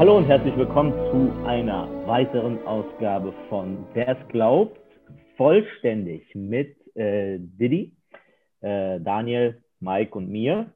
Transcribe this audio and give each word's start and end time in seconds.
Hallo 0.00 0.16
und 0.16 0.24
herzlich 0.24 0.56
willkommen 0.56 0.94
zu 1.10 1.46
einer 1.46 1.86
weiteren 2.06 2.66
Ausgabe 2.66 3.34
von 3.50 3.84
Wer 3.92 4.08
es 4.08 4.28
glaubt, 4.28 4.80
vollständig 5.36 6.22
mit 6.34 6.74
äh, 6.96 7.36
Didi, 7.38 7.92
äh, 8.62 8.98
Daniel, 8.98 9.62
Mike 9.78 10.16
und 10.16 10.30
mir. 10.30 10.72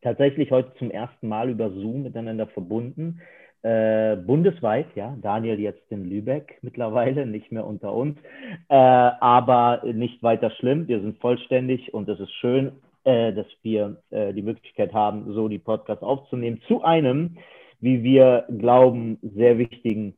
Tatsächlich 0.00 0.50
heute 0.50 0.72
zum 0.78 0.90
ersten 0.90 1.28
Mal 1.28 1.50
über 1.50 1.68
Zoom 1.68 2.04
miteinander 2.04 2.46
verbunden. 2.46 3.20
Äh, 3.60 4.16
bundesweit, 4.16 4.86
ja, 4.94 5.14
Daniel 5.20 5.60
jetzt 5.60 5.92
in 5.92 6.08
Lübeck 6.08 6.60
mittlerweile, 6.62 7.26
nicht 7.26 7.52
mehr 7.52 7.66
unter 7.66 7.92
uns, 7.92 8.16
äh, 8.70 8.74
aber 8.74 9.82
nicht 9.84 10.22
weiter 10.22 10.50
schlimm. 10.52 10.88
Wir 10.88 11.02
sind 11.02 11.18
vollständig 11.18 11.92
und 11.92 12.08
es 12.08 12.18
ist 12.18 12.32
schön, 12.36 12.72
äh, 13.04 13.34
dass 13.34 13.46
wir 13.60 13.98
äh, 14.08 14.32
die 14.32 14.40
Möglichkeit 14.40 14.94
haben, 14.94 15.30
so 15.34 15.46
die 15.48 15.58
Podcasts 15.58 16.02
aufzunehmen 16.02 16.62
zu 16.68 16.82
einem, 16.82 17.36
wie 17.80 18.02
wir 18.02 18.44
glauben, 18.48 19.18
sehr 19.22 19.58
wichtigen 19.58 20.14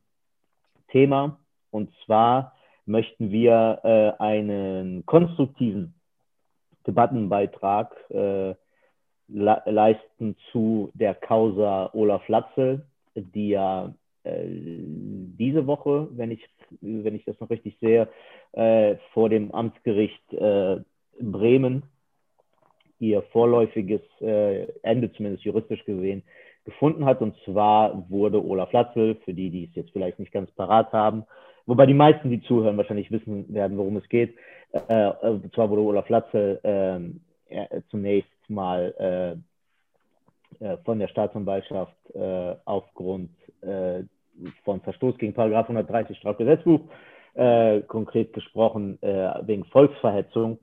Thema. 0.89 1.39
Und 1.71 1.91
zwar 2.05 2.55
möchten 2.85 3.31
wir 3.31 3.79
äh, 3.83 4.21
einen 4.21 5.05
konstruktiven 5.05 5.93
Debattenbeitrag 6.85 7.95
äh, 8.09 8.55
le 9.29 9.61
leisten 9.65 10.35
zu 10.51 10.91
der 10.93 11.15
Causa 11.15 11.89
Olaf 11.93 12.27
Latzel, 12.27 12.85
die 13.15 13.49
ja 13.49 13.93
äh, 14.23 14.43
diese 14.45 15.65
Woche, 15.65 16.09
wenn 16.11 16.31
ich, 16.31 16.45
wenn 16.81 17.15
ich 17.15 17.23
das 17.25 17.39
noch 17.39 17.49
richtig 17.49 17.77
sehe, 17.79 18.09
äh, 18.51 18.95
vor 19.13 19.29
dem 19.29 19.51
Amtsgericht 19.53 20.33
äh, 20.33 20.81
Bremen 21.19 21.83
ihr 22.99 23.21
vorläufiges 23.33 24.01
äh, 24.21 24.67
Ende, 24.81 25.11
zumindest 25.11 25.43
juristisch 25.43 25.83
gesehen, 25.85 26.23
gefunden 26.65 27.05
hat. 27.05 27.21
Und 27.21 27.35
zwar 27.45 28.09
wurde 28.09 28.43
Olaf 28.43 28.71
Latzel, 28.71 29.15
für 29.25 29.33
die, 29.33 29.49
die 29.49 29.65
es 29.65 29.75
jetzt 29.75 29.91
vielleicht 29.91 30.19
nicht 30.19 30.31
ganz 30.31 30.51
parat 30.51 30.91
haben, 30.93 31.25
wobei 31.65 31.85
die 31.85 31.93
meisten, 31.93 32.29
die 32.29 32.41
zuhören, 32.41 32.77
wahrscheinlich 32.77 33.11
wissen 33.11 33.53
werden, 33.53 33.77
worum 33.77 33.97
es 33.97 34.07
geht. 34.09 34.35
Äh, 34.71 35.09
und 35.09 35.53
zwar 35.53 35.69
wurde 35.69 35.81
Olaf 35.81 36.09
Latzel 36.09 36.59
äh, 37.49 37.81
zunächst 37.89 38.31
mal 38.49 38.93
äh, 38.97 39.37
äh, 40.59 40.77
von 40.85 40.99
der 40.99 41.07
Staatsanwaltschaft 41.07 41.95
äh, 42.13 42.55
aufgrund 42.65 43.31
äh, 43.61 44.03
von 44.63 44.81
Verstoß 44.81 45.17
gegen 45.17 45.33
Paragraph 45.33 45.69
130 45.69 46.17
Strafgesetzbuch, 46.17 46.81
konkret 47.87 48.33
gesprochen 48.33 48.97
wegen 49.01 49.63
Volksverhetzung, 49.65 50.57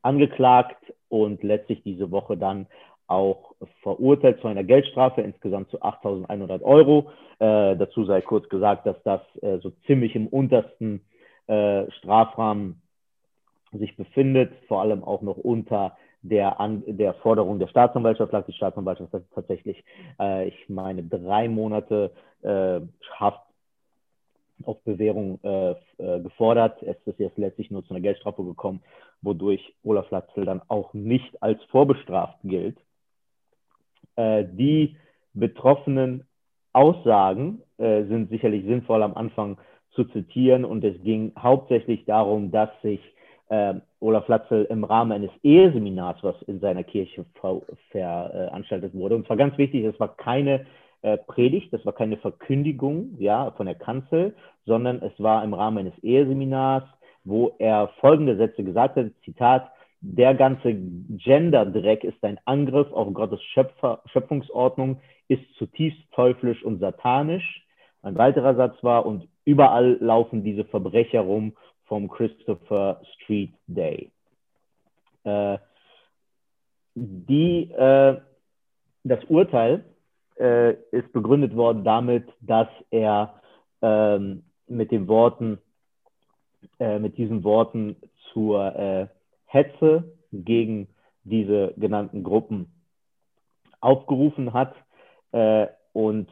angeklagt 0.00 0.92
und 1.08 1.42
letztlich 1.42 1.82
diese 1.82 2.12
Woche 2.12 2.36
dann 2.36 2.68
auch 3.12 3.54
verurteilt 3.82 4.40
zu 4.40 4.48
einer 4.48 4.64
Geldstrafe, 4.64 5.20
insgesamt 5.20 5.70
zu 5.70 5.82
8.100 5.82 6.62
Euro. 6.62 7.10
Äh, 7.38 7.76
dazu 7.76 8.04
sei 8.04 8.20
kurz 8.20 8.48
gesagt, 8.48 8.86
dass 8.86 9.00
das 9.04 9.20
äh, 9.42 9.58
so 9.58 9.70
ziemlich 9.86 10.14
im 10.16 10.26
untersten 10.26 11.02
äh, 11.46 11.90
Strafrahmen 11.92 12.82
sich 13.72 13.96
befindet, 13.96 14.52
vor 14.68 14.80
allem 14.82 15.02
auch 15.04 15.22
noch 15.22 15.36
unter 15.36 15.96
der, 16.22 16.60
An 16.60 16.82
der 16.86 17.14
Forderung 17.14 17.58
der 17.58 17.68
Staatsanwaltschaft 17.68 18.32
lag. 18.32 18.46
Die 18.46 18.52
Staatsanwaltschaft 18.52 19.12
hat 19.12 19.24
tatsächlich, 19.34 19.84
äh, 20.20 20.48
ich 20.48 20.68
meine, 20.68 21.02
drei 21.02 21.48
Monate 21.48 22.12
äh, 22.42 22.80
Haft 23.18 23.42
auf 24.64 24.80
Bewährung 24.84 25.40
äh, 25.42 25.74
gefordert. 26.20 26.80
Es 26.82 26.96
ist 27.06 27.18
jetzt 27.18 27.36
letztlich 27.36 27.70
nur 27.72 27.84
zu 27.84 27.90
einer 27.90 28.00
Geldstrafe 28.00 28.44
gekommen, 28.44 28.80
wodurch 29.20 29.74
Olaf 29.82 30.08
Latzel 30.10 30.44
dann 30.44 30.62
auch 30.68 30.94
nicht 30.94 31.42
als 31.42 31.60
vorbestraft 31.64 32.38
gilt 32.44 32.78
äh, 34.16 34.44
die 34.44 34.96
betroffenen 35.34 36.24
Aussagen 36.72 37.62
äh, 37.78 38.04
sind 38.04 38.30
sicherlich 38.30 38.64
sinnvoll 38.64 39.02
am 39.02 39.14
Anfang 39.14 39.58
zu 39.90 40.04
zitieren. 40.04 40.64
Und 40.64 40.84
es 40.84 41.00
ging 41.02 41.32
hauptsächlich 41.38 42.04
darum, 42.04 42.50
dass 42.50 42.70
sich 42.82 43.00
äh, 43.48 43.74
Olaf 44.00 44.26
Latzel 44.28 44.64
im 44.70 44.84
Rahmen 44.84 45.12
eines 45.12 45.30
Eheseminars, 45.42 46.16
was 46.22 46.40
in 46.42 46.60
seiner 46.60 46.84
Kirche 46.84 47.24
ver 47.40 47.60
veranstaltet 47.90 48.94
wurde, 48.94 49.16
und 49.16 49.26
zwar 49.26 49.36
ganz 49.36 49.56
wichtig, 49.58 49.84
es 49.84 49.98
war 50.00 50.16
keine 50.16 50.66
äh, 51.02 51.18
Predigt, 51.18 51.72
das 51.72 51.84
war 51.84 51.92
keine 51.92 52.16
Verkündigung 52.16 53.16
ja, 53.18 53.50
von 53.52 53.66
der 53.66 53.74
Kanzel, 53.74 54.34
sondern 54.64 55.02
es 55.02 55.12
war 55.18 55.44
im 55.44 55.52
Rahmen 55.52 55.78
eines 55.78 55.98
Eheseminars, 56.02 56.84
wo 57.24 57.54
er 57.58 57.88
folgende 58.00 58.36
Sätze 58.36 58.64
gesagt 58.64 58.96
hat, 58.96 59.06
Zitat, 59.24 59.70
der 60.02 60.34
ganze 60.34 60.74
Gender-Dreck 60.74 62.02
ist 62.02 62.22
ein 62.24 62.38
Angriff 62.44 62.92
auf 62.92 63.12
Gottes 63.14 63.40
Schöpfer, 63.54 64.02
Schöpfungsordnung, 64.06 65.00
ist 65.28 65.42
zutiefst 65.56 66.00
teuflisch 66.12 66.62
und 66.64 66.80
satanisch. 66.80 67.64
Ein 68.02 68.18
weiterer 68.18 68.56
Satz 68.56 68.82
war, 68.82 69.06
und 69.06 69.28
überall 69.44 69.96
laufen 70.00 70.42
diese 70.42 70.64
Verbrecher 70.64 71.20
rum 71.20 71.52
vom 71.84 72.08
Christopher 72.08 73.00
Street 73.14 73.52
Day. 73.68 74.10
Äh, 75.22 75.58
die, 76.94 77.70
äh, 77.70 78.20
das 79.04 79.24
Urteil 79.26 79.84
äh, 80.38 80.72
ist 80.90 81.12
begründet 81.12 81.54
worden 81.54 81.84
damit, 81.84 82.28
dass 82.40 82.68
er 82.90 83.40
ähm, 83.82 84.42
mit 84.66 84.90
den 84.90 85.06
Worten, 85.06 85.58
äh, 86.80 86.98
mit 86.98 87.16
diesen 87.18 87.44
Worten 87.44 87.96
zur 88.32 88.74
äh, 88.74 89.06
Hetze 89.52 90.04
gegen 90.32 90.88
diese 91.24 91.74
genannten 91.76 92.22
Gruppen 92.22 92.72
aufgerufen 93.80 94.52
hat 94.52 94.74
äh, 95.32 95.66
und 95.92 96.28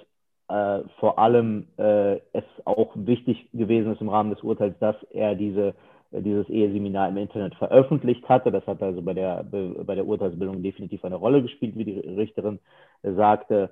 äh, 0.49 0.81
vor 0.99 1.19
allem 1.19 1.69
äh, 1.77 2.17
es 2.33 2.45
auch 2.65 2.93
wichtig 2.95 3.49
gewesen 3.53 3.93
ist 3.93 4.01
im 4.01 4.09
Rahmen 4.09 4.31
des 4.31 4.43
Urteils, 4.43 4.79
dass 4.81 4.97
er 5.11 5.35
diese, 5.35 5.75
dieses 6.11 6.49
Eheseminar 6.49 7.09
im 7.09 7.19
Internet 7.19 7.55
veröffentlicht 7.55 8.29
hatte. 8.29 8.51
Das 8.51 8.67
hat 8.67 8.83
also 8.83 9.03
bei 9.03 9.15
der, 9.15 9.45
bei 9.45 9.95
der 9.95 10.07
Urteilsbildung 10.07 10.63
definitiv 10.63 11.05
eine 11.05 11.17
Rolle 11.17 11.43
gespielt, 11.43 11.77
wie 11.77 11.85
die 11.85 12.01
Richterin 12.01 12.59
sagte, 13.03 13.71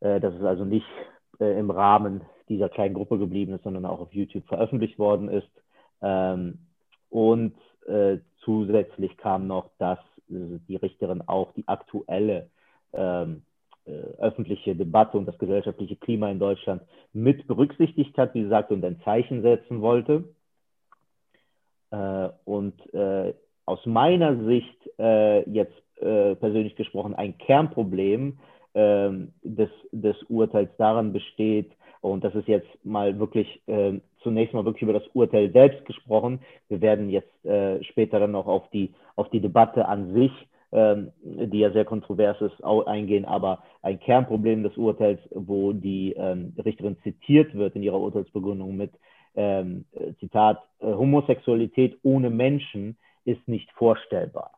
äh, 0.00 0.20
dass 0.20 0.34
es 0.34 0.42
also 0.42 0.64
nicht 0.64 0.86
äh, 1.40 1.58
im 1.58 1.70
Rahmen 1.70 2.22
dieser 2.48 2.68
kleinen 2.68 2.94
Gruppe 2.94 3.18
geblieben 3.18 3.54
ist, 3.54 3.64
sondern 3.64 3.86
auch 3.86 4.00
auf 4.00 4.12
YouTube 4.12 4.46
veröffentlicht 4.46 4.98
worden 4.98 5.28
ist. 5.28 5.48
Ähm, 6.02 6.58
und 7.08 7.54
äh, 7.86 8.18
zusätzlich 8.44 9.16
kam 9.16 9.46
noch, 9.46 9.70
dass 9.78 9.98
äh, 10.30 10.58
die 10.68 10.76
Richterin 10.76 11.22
auch 11.26 11.52
die 11.52 11.66
aktuelle 11.66 12.48
ähm, 12.92 13.42
äh, 13.86 13.92
öffentliche 14.18 14.74
Debatte 14.74 15.18
und 15.18 15.26
das 15.26 15.38
gesellschaftliche 15.38 15.96
Klima 15.96 16.30
in 16.30 16.38
Deutschland 16.38 16.82
mit 17.12 17.46
berücksichtigt 17.46 18.16
hat, 18.16 18.34
wie 18.34 18.42
gesagt, 18.42 18.70
und 18.70 18.84
ein 18.84 19.00
Zeichen 19.04 19.42
setzen 19.42 19.80
wollte. 19.80 20.24
Und 22.44 22.74
aus 23.66 23.86
meiner 23.86 24.44
Sicht 24.46 24.90
jetzt 24.96 25.80
persönlich 26.00 26.74
gesprochen 26.74 27.14
ein 27.14 27.38
Kernproblem 27.38 28.38
ähm, 28.74 29.32
des, 29.44 29.70
des 29.92 30.20
Urteils 30.24 30.70
daran 30.76 31.12
besteht, 31.12 31.70
und 32.04 32.22
das 32.22 32.34
ist 32.34 32.48
jetzt 32.48 32.68
mal 32.84 33.18
wirklich 33.18 33.62
äh, 33.66 33.98
zunächst 34.24 34.54
mal 34.54 34.64
wirklich 34.64 34.82
über 34.82 34.92
das 34.92 35.06
Urteil 35.14 35.52
selbst 35.52 35.84
gesprochen. 35.84 36.40
Wir 36.68 36.80
werden 36.80 37.10
jetzt 37.10 37.44
äh, 37.44 37.82
später 37.84 38.18
dann 38.18 38.32
noch 38.32 38.48
auf 38.48 38.68
die, 38.70 38.92
auf 39.14 39.30
die 39.30 39.40
Debatte 39.40 39.86
an 39.86 40.12
sich, 40.14 40.32
ähm, 40.72 41.12
die 41.22 41.60
ja 41.60 41.70
sehr 41.70 41.84
kontrovers 41.84 42.40
ist, 42.40 42.64
eingehen. 42.64 43.24
Aber 43.24 43.62
ein 43.82 44.00
Kernproblem 44.00 44.64
des 44.64 44.76
Urteils, 44.76 45.20
wo 45.30 45.72
die 45.72 46.14
ähm, 46.14 46.54
Richterin 46.64 46.96
zitiert 47.04 47.54
wird 47.54 47.76
in 47.76 47.84
ihrer 47.84 48.00
Urteilsbegründung 48.00 48.76
mit 48.76 48.90
ähm, 49.36 49.84
Zitat, 50.20 50.62
äh, 50.80 50.86
Homosexualität 50.86 51.98
ohne 52.02 52.30
Menschen 52.30 52.96
ist 53.24 53.46
nicht 53.46 53.70
vorstellbar. 53.72 54.52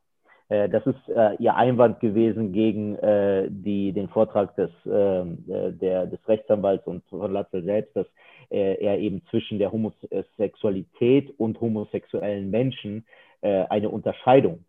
Äh, 0.48 0.68
das 0.68 0.86
ist 0.86 1.08
äh, 1.08 1.34
ihr 1.38 1.54
Einwand 1.56 2.00
gewesen 2.00 2.52
gegen 2.52 2.96
äh, 2.96 3.48
die, 3.50 3.92
den 3.92 4.08
Vortrag 4.08 4.54
des, 4.56 4.70
ähm, 4.86 5.44
äh, 5.48 5.72
der, 5.72 6.06
des 6.06 6.20
Rechtsanwalts 6.28 6.86
und 6.86 7.04
von 7.08 7.32
Latzel 7.32 7.64
selbst, 7.64 7.96
dass 7.96 8.06
äh, 8.50 8.74
er 8.74 8.98
eben 8.98 9.22
zwischen 9.30 9.58
der 9.58 9.72
Homosexualität 9.72 11.32
und 11.38 11.60
homosexuellen 11.60 12.50
Menschen 12.50 13.04
äh, 13.40 13.64
eine 13.68 13.88
Unterscheidung 13.88 14.64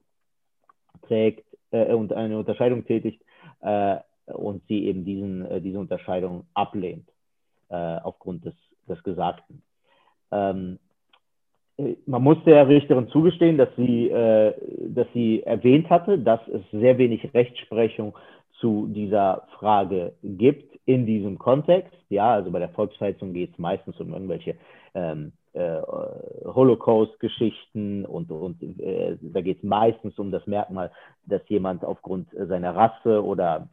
trägt 1.04 1.46
und 1.70 2.14
eine 2.14 2.40
Unterscheidung 2.40 2.86
tätigt 2.86 3.22
und 3.60 4.62
sie 4.70 4.86
eben 4.86 5.04
diesen, 5.04 5.62
diese 5.62 5.80
Unterscheidung 5.80 6.46
ablehnt 6.54 7.08
aufgrund 7.68 8.46
des, 8.46 8.54
des 8.88 9.04
Gesagten. 9.04 9.62
Ähm, 10.32 10.80
man 12.06 12.24
muss 12.24 12.38
der 12.46 12.68
Richterin 12.68 13.08
zugestehen, 13.10 13.58
dass 13.58 13.70
sie, 13.78 14.10
äh, 14.10 14.54
dass 14.90 15.08
sie 15.14 15.44
erwähnt 15.44 15.90
hatte, 15.90 16.18
dass 16.18 16.40
es 16.48 16.62
sehr 16.72 16.98
wenig 16.98 17.34
Rechtsprechung 17.34 18.16
zu 18.60 18.88
dieser 18.88 19.48
Frage 19.60 20.14
gibt 20.24 20.77
in 20.88 21.06
diesem 21.06 21.38
Kontext. 21.38 21.94
Ja, 22.10 22.34
also 22.34 22.50
bei 22.50 22.60
der 22.60 22.70
Volksverhetzung 22.70 23.34
geht 23.34 23.52
es 23.52 23.60
meistens 23.60 24.00
um 24.00 24.14
irgendwelche 24.14 24.56
ähm, 24.96 25.34
äh, 25.54 25.82
Holocaust-Geschichten 26.46 28.06
und, 28.06 28.32
und 28.32 28.64
äh, 28.80 29.18
da 29.22 29.42
geht 29.42 29.58
es 29.58 29.64
meistens 29.64 30.18
um 30.18 30.32
das 30.32 30.48
Merkmal, 30.48 30.92
dass 31.26 31.42
jemand 31.50 31.84
aufgrund 31.84 32.30
seiner 32.32 32.74
Rasse 32.74 33.24
oder 33.24 33.68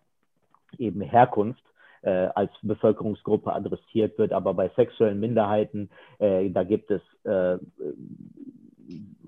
eben 0.76 1.00
Herkunft 1.02 1.62
äh, 2.02 2.10
als 2.34 2.50
Bevölkerungsgruppe 2.62 3.52
adressiert 3.52 4.18
wird. 4.18 4.32
Aber 4.32 4.52
bei 4.52 4.68
sexuellen 4.70 5.20
Minderheiten, 5.20 5.90
äh, 6.18 6.50
da 6.50 6.64
gibt 6.64 6.90
es 6.90 7.02
äh, 7.22 7.58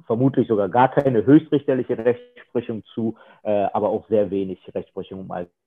vermutlich 0.07 0.49
sogar 0.49 0.69
gar 0.69 0.89
keine 0.89 1.25
höchstrichterliche 1.25 1.97
Rechtsprechung 1.99 2.83
zu, 2.95 3.17
äh, 3.45 3.69
aber 3.73 3.91
auch 3.91 4.09
sehr 4.09 4.29
wenig 4.33 4.59
Rechtsprechung 4.75 5.21
im 5.21 5.31
Allgemeinen. 5.31 5.66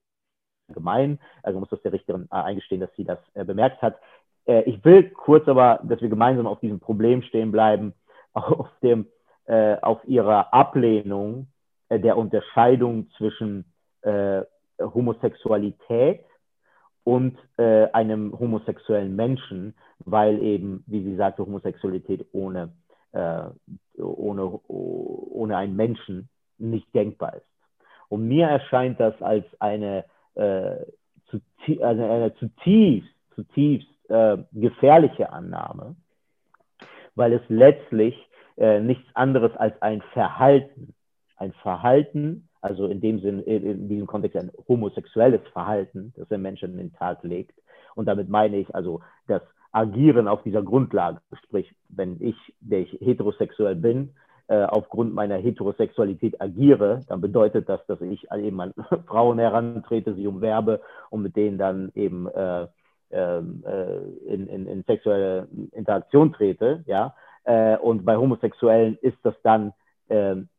Also 1.44 1.60
muss 1.60 1.70
das 1.70 1.82
der 1.82 1.94
Richterin 1.94 2.28
äh, 2.32 2.36
eingestehen, 2.36 2.82
dass 2.82 2.94
sie 2.96 3.04
das 3.04 3.20
äh, 3.34 3.44
bemerkt 3.44 3.82
hat. 3.82 3.98
Äh, 4.46 4.64
ich 4.64 4.84
will 4.86 5.10
kurz 5.10 5.48
aber, 5.48 5.80
dass 5.84 6.02
wir 6.02 6.10
gemeinsam 6.10 6.48
auf 6.48 6.60
diesem 6.60 6.80
Problem 6.80 7.22
stehen 7.24 7.52
bleiben, 7.52 7.94
auf, 8.34 8.68
dem, 8.82 9.08
äh, 9.46 9.78
auf 9.82 10.00
ihrer 10.06 10.54
Ablehnung 10.54 11.48
äh, 11.90 12.00
der 12.00 12.18
Unterscheidung 12.18 13.10
zwischen 13.18 13.66
Homosexualität 14.80 16.24
und 17.04 17.38
einem 17.58 18.40
homosexuellen 18.40 19.14
Menschen, 19.14 19.76
weil 20.06 20.42
eben, 20.42 20.86
wie 20.88 21.04
sie 21.04 21.18
sagte, 21.18 21.46
Homosexualität 21.46 22.26
ohne 22.32 22.72
äh, 23.12 23.42
ohne, 23.98 24.60
ohne 24.68 25.58
einen 25.58 25.76
Menschen 25.76 26.30
nicht 26.58 26.94
denkbar 26.94 27.36
ist. 27.36 27.46
Und 28.08 28.28
mir 28.28 28.48
erscheint 28.48 29.00
das 29.00 29.20
als 29.22 29.46
eine, 29.60 30.06
äh, 30.40 30.86
zutie 31.30 31.84
also 31.84 32.04
eine 32.04 32.34
zutiefst, 32.36 33.10
zutiefst 33.36 33.88
äh, 34.10 34.38
gefährliche 34.54 35.32
Annahme, 35.32 35.96
weil 37.16 37.34
es 37.34 37.42
letztlich 37.50 38.16
äh, 38.58 38.80
nichts 38.80 39.06
anderes 39.14 39.56
als 39.56 39.80
ein 39.82 40.02
Verhalten, 40.14 40.94
ein 41.38 41.54
Verhalten, 41.54 42.48
also 42.62 42.88
in 42.88 43.00
dem 43.00 43.20
Sinn, 43.22 43.42
in 43.44 43.88
diesem 43.88 44.08
Kontext 44.08 44.38
ein 44.38 44.52
homosexuelles 44.68 45.42
Verhalten, 45.54 46.14
das 46.18 46.28
der 46.28 46.38
Mensch 46.38 46.64
an 46.64 46.78
den 46.78 46.92
Tag 46.94 47.24
legt. 47.24 47.58
Und 47.96 48.06
damit 48.06 48.30
meine 48.30 48.58
ich 48.58 48.74
also 48.76 49.02
das 49.28 49.42
agieren 49.72 50.28
auf 50.28 50.44
dieser 50.44 50.62
Grundlage. 50.64 51.22
Sprich, 51.46 51.74
wenn 51.88 52.18
ich, 52.20 52.36
der 52.60 52.80
ich 52.80 52.92
heterosexuell 53.00 53.76
bin, 53.76 54.14
äh, 54.50 54.64
aufgrund 54.64 55.14
meiner 55.14 55.36
Heterosexualität 55.36 56.42
agiere, 56.42 57.02
dann 57.08 57.22
bedeutet 57.22 57.70
das, 57.70 57.86
dass 57.86 58.02
ich 58.02 58.28
eben 58.32 58.60
an 58.60 58.74
Frauen 59.06 59.38
herantrete, 59.38 60.16
sie 60.16 60.26
umwerbe 60.26 60.82
und 61.12 61.22
mit 61.22 61.36
denen 61.36 61.60
dann 61.60 61.92
eben 61.94 62.28
äh, 62.28 62.66
ähm, 63.12 63.64
äh, 63.64 64.34
in, 64.34 64.48
in, 64.48 64.66
in, 64.66 64.84
sexuelle 64.84 65.48
Interaktion 65.72 66.34
trete. 66.34 66.84
Ja? 66.88 67.14
Äh, 67.44 67.78
und 67.78 68.06
bei 68.06 68.18
Homosexuellen 68.18 68.98
ist 69.02 69.18
das 69.22 69.36
dann 69.44 69.72
ähm, 70.10 70.50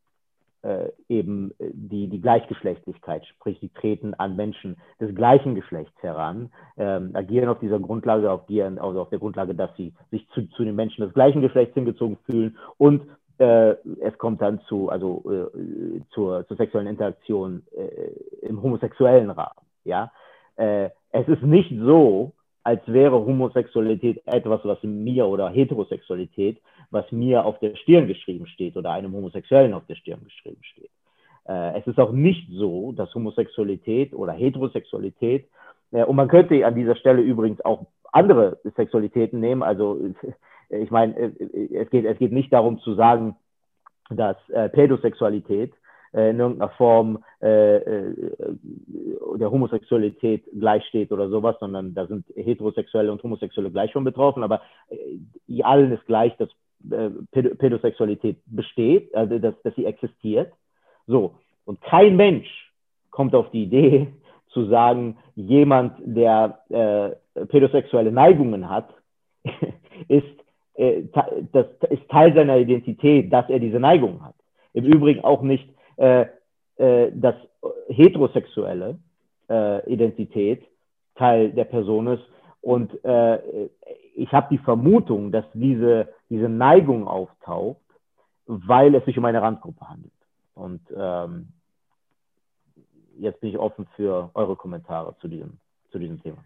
äh, 0.62 0.90
eben 1.08 1.52
die, 1.58 2.08
die 2.08 2.20
Gleichgeschlechtlichkeit, 2.20 3.26
sprich, 3.26 3.58
sie 3.60 3.70
treten 3.70 4.14
an 4.14 4.36
Menschen 4.36 4.76
des 5.00 5.14
gleichen 5.14 5.54
Geschlechts 5.54 6.00
heran, 6.02 6.50
ähm, 6.76 7.10
agieren 7.14 7.48
auf 7.48 7.58
dieser 7.60 7.80
Grundlage, 7.80 8.30
auf, 8.30 8.46
die, 8.46 8.62
also 8.62 9.00
auf 9.00 9.10
der 9.10 9.18
Grundlage, 9.18 9.54
dass 9.54 9.74
sie 9.76 9.94
sich 10.10 10.28
zu, 10.30 10.46
zu 10.50 10.64
den 10.64 10.76
Menschen 10.76 11.04
des 11.04 11.14
gleichen 11.14 11.40
Geschlechts 11.40 11.74
hingezogen 11.74 12.18
fühlen 12.26 12.56
und 12.78 13.02
äh, 13.40 13.76
es 14.00 14.16
kommt 14.18 14.42
dann 14.42 14.60
zu, 14.68 14.90
also, 14.90 15.22
äh, 15.30 16.00
zur, 16.10 16.46
zur 16.46 16.56
sexuellen 16.56 16.88
Interaktion 16.88 17.62
äh, 17.76 18.46
im 18.46 18.62
homosexuellen 18.62 19.30
Rahmen. 19.30 19.66
Ja? 19.84 20.12
Äh, 20.56 20.90
es 21.10 21.26
ist 21.26 21.42
nicht 21.42 21.72
so, 21.80 22.32
als 22.62 22.82
wäre 22.86 23.24
Homosexualität 23.24 24.22
etwas, 24.26 24.60
was 24.64 24.82
mir 24.82 25.26
oder 25.26 25.48
Heterosexualität, 25.48 26.60
was 26.90 27.10
mir 27.10 27.44
auf 27.44 27.58
der 27.60 27.76
Stirn 27.76 28.06
geschrieben 28.06 28.46
steht 28.46 28.76
oder 28.76 28.90
einem 28.90 29.14
Homosexuellen 29.14 29.72
auf 29.72 29.86
der 29.86 29.94
Stirn 29.94 30.22
geschrieben 30.24 30.62
steht. 30.62 30.90
Äh, 31.48 31.78
es 31.78 31.86
ist 31.86 31.98
auch 31.98 32.12
nicht 32.12 32.48
so, 32.52 32.92
dass 32.92 33.14
Homosexualität 33.14 34.12
oder 34.12 34.32
Heterosexualität, 34.32 35.48
äh, 35.92 36.04
und 36.04 36.16
man 36.16 36.28
könnte 36.28 36.66
an 36.66 36.74
dieser 36.74 36.96
Stelle 36.96 37.22
übrigens 37.22 37.64
auch 37.64 37.86
andere 38.12 38.58
Sexualitäten 38.76 39.40
nehmen, 39.40 39.62
also 39.62 39.98
ich 40.70 40.90
meine, 40.90 41.16
äh, 41.16 41.74
es 41.74 41.90
geht, 41.90 42.04
es 42.04 42.18
geht 42.18 42.32
nicht 42.32 42.52
darum 42.52 42.78
zu 42.80 42.94
sagen, 42.94 43.36
dass 44.10 44.36
äh, 44.50 44.68
Pädosexualität 44.68 45.72
äh, 46.12 46.30
in 46.30 46.40
irgendeiner 46.40 46.70
Form 46.70 47.24
äh, 47.40 47.76
äh, 47.76 48.14
der 49.38 49.50
Homosexualität 49.50 50.44
gleichsteht 50.58 51.12
oder 51.12 51.28
sowas, 51.28 51.56
sondern 51.60 51.94
da 51.94 52.06
sind 52.06 52.26
Heterosexuelle 52.34 53.12
und 53.12 53.22
Homosexuelle 53.22 53.70
gleich 53.70 53.92
schon 53.92 54.04
betroffen, 54.04 54.42
aber 54.42 54.60
äh, 54.88 55.62
allen 55.62 55.92
ist 55.92 56.06
gleich, 56.06 56.36
dass 56.36 56.48
äh, 56.90 57.10
Pädosexualität 57.30 58.38
besteht, 58.46 59.14
also 59.14 59.38
dass, 59.38 59.54
dass 59.62 59.74
sie 59.74 59.84
existiert. 59.84 60.52
So, 61.06 61.34
und 61.64 61.80
kein 61.82 62.16
Mensch 62.16 62.72
kommt 63.10 63.34
auf 63.34 63.50
die 63.50 63.64
Idee 63.64 64.08
zu 64.48 64.66
sagen, 64.66 65.18
jemand, 65.36 65.94
der 66.04 66.58
äh, 66.70 67.46
pädosexuelle 67.46 68.10
Neigungen 68.10 68.68
hat, 68.68 68.92
ist, 70.08 70.26
äh, 70.80 71.02
das 71.52 71.66
ist 71.90 72.08
Teil 72.08 72.34
seiner 72.34 72.58
Identität, 72.58 73.32
dass 73.32 73.48
er 73.48 73.58
diese 73.58 73.80
Neigung 73.80 74.22
hat. 74.22 74.34
Im 74.72 74.84
Übrigen 74.84 75.22
auch 75.22 75.42
nicht 75.42 75.68
äh, 75.96 76.26
äh, 76.80 77.12
dass 77.12 77.34
heterosexuelle 77.88 78.98
äh, 79.50 79.92
Identität 79.92 80.64
Teil 81.14 81.50
der 81.52 81.64
Person 81.64 82.06
ist. 82.06 82.24
Und 82.62 83.04
äh, 83.04 83.68
ich 84.14 84.32
habe 84.32 84.46
die 84.50 84.62
Vermutung, 84.64 85.30
dass 85.30 85.44
diese, 85.52 86.08
diese 86.30 86.48
Neigung 86.48 87.06
auftaucht, 87.06 87.82
weil 88.46 88.94
es 88.94 89.04
sich 89.04 89.18
um 89.18 89.26
eine 89.26 89.42
Randgruppe 89.42 89.86
handelt. 89.86 90.12
Und 90.54 90.80
ähm, 90.96 91.48
jetzt 93.18 93.42
bin 93.42 93.50
ich 93.50 93.58
offen 93.58 93.86
für 93.96 94.30
eure 94.32 94.56
Kommentare 94.56 95.14
zu 95.20 95.28
diesem, 95.28 95.58
zu 95.90 95.98
diesem 95.98 96.22
Thema. 96.22 96.38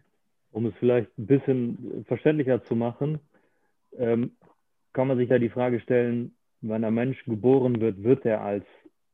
Um 0.51 0.67
es 0.67 0.75
vielleicht 0.81 1.17
ein 1.17 1.27
bisschen 1.27 2.05
verständlicher 2.09 2.65
zu 2.65 2.75
machen, 2.75 3.21
ähm, 3.99 4.37
kann 4.93 5.09
man 5.09 5.19
sich 5.19 5.29
da 5.29 5.39
die 5.39 5.49
Frage 5.49 5.81
stellen, 5.81 6.35
wenn 6.61 6.85
ein 6.85 6.95
Mensch 6.95 7.25
geboren 7.25 7.81
wird, 7.81 8.03
wird 8.03 8.25
er 8.25 8.43
als 8.43 8.65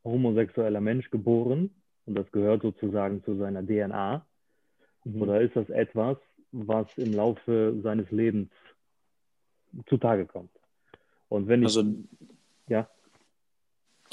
homosexueller 0.03 0.81
Mensch 0.81 1.09
geboren 1.09 1.71
und 2.05 2.15
das 2.15 2.31
gehört 2.31 2.61
sozusagen 2.61 3.23
zu 3.23 3.37
seiner 3.37 3.63
DNA? 3.63 4.25
Mhm. 5.03 5.21
Oder 5.21 5.41
ist 5.41 5.55
das 5.55 5.69
etwas, 5.69 6.17
was 6.51 6.87
im 6.97 7.13
Laufe 7.13 7.79
seines 7.83 8.09
Lebens 8.11 8.49
zutage 9.87 10.25
kommt? 10.25 10.51
Und 11.29 11.47
wenn 11.47 11.61
ich, 11.61 11.67
also, 11.67 11.83
ja. 12.67 12.89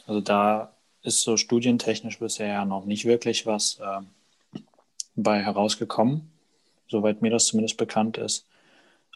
Also 0.06 0.20
da 0.20 0.72
ist 1.02 1.22
so 1.22 1.36
studientechnisch 1.36 2.18
bisher 2.18 2.48
ja 2.48 2.64
noch 2.64 2.84
nicht 2.84 3.04
wirklich 3.04 3.46
was 3.46 3.80
äh, 3.80 4.60
bei 5.16 5.42
herausgekommen, 5.42 6.30
soweit 6.88 7.22
mir 7.22 7.30
das 7.30 7.46
zumindest 7.46 7.76
bekannt 7.76 8.18
ist. 8.18 8.46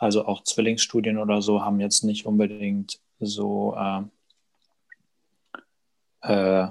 Also 0.02 0.26
auch 0.26 0.42
Zwillingsstudien 0.42 1.16
oder 1.16 1.42
so 1.42 1.62
haben 1.62 1.78
jetzt 1.78 2.02
nicht 2.02 2.26
unbedingt 2.26 2.98
so 3.20 3.76
äh, 3.78 4.02
äh, 6.22 6.68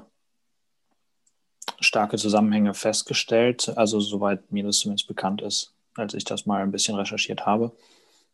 starke 1.79 2.17
Zusammenhänge 2.17 2.73
festgestellt, 2.73 3.71
also 3.77 4.01
soweit 4.01 4.51
mir 4.51 4.65
das 4.65 4.79
zumindest 4.79 5.07
bekannt 5.07 5.41
ist, 5.41 5.73
als 5.95 6.13
ich 6.13 6.25
das 6.25 6.45
mal 6.45 6.61
ein 6.61 6.73
bisschen 6.73 6.97
recherchiert 6.97 7.45
habe, 7.45 7.71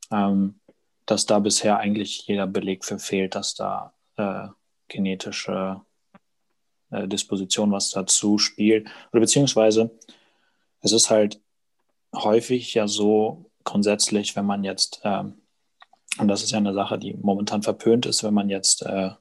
ähm, 0.09 0.59
dass 1.05 1.27
da 1.27 1.37
bisher 1.37 1.77
eigentlich 1.77 2.25
jeder 2.25 2.47
Beleg 2.47 2.83
für 2.83 2.97
fehlt, 2.97 3.35
dass 3.35 3.53
da 3.53 3.93
äh, 4.15 4.47
genetische 4.87 5.79
äh, 6.89 7.07
Disposition 7.07 7.71
was 7.71 7.91
dazu 7.91 8.39
spielt. 8.39 8.89
Oder 9.11 9.19
beziehungsweise 9.19 9.91
es 10.81 10.91
ist 10.91 11.11
halt 11.11 11.39
häufig 12.15 12.73
ja 12.73 12.87
so 12.87 13.51
grundsätzlich, 13.67 14.35
wenn 14.35 14.45
man 14.45 14.63
jetzt, 14.63 15.01
ähm, 15.03 15.35
und 16.17 16.27
das 16.27 16.41
ist 16.41 16.51
ja 16.51 16.57
eine 16.57 16.73
Sache, 16.73 16.97
die 16.97 17.13
momentan 17.13 17.61
verpönt 17.61 18.07
ist, 18.07 18.23
wenn 18.23 18.33
man 18.33 18.49
jetzt 18.49 18.83
äh, 18.83 19.11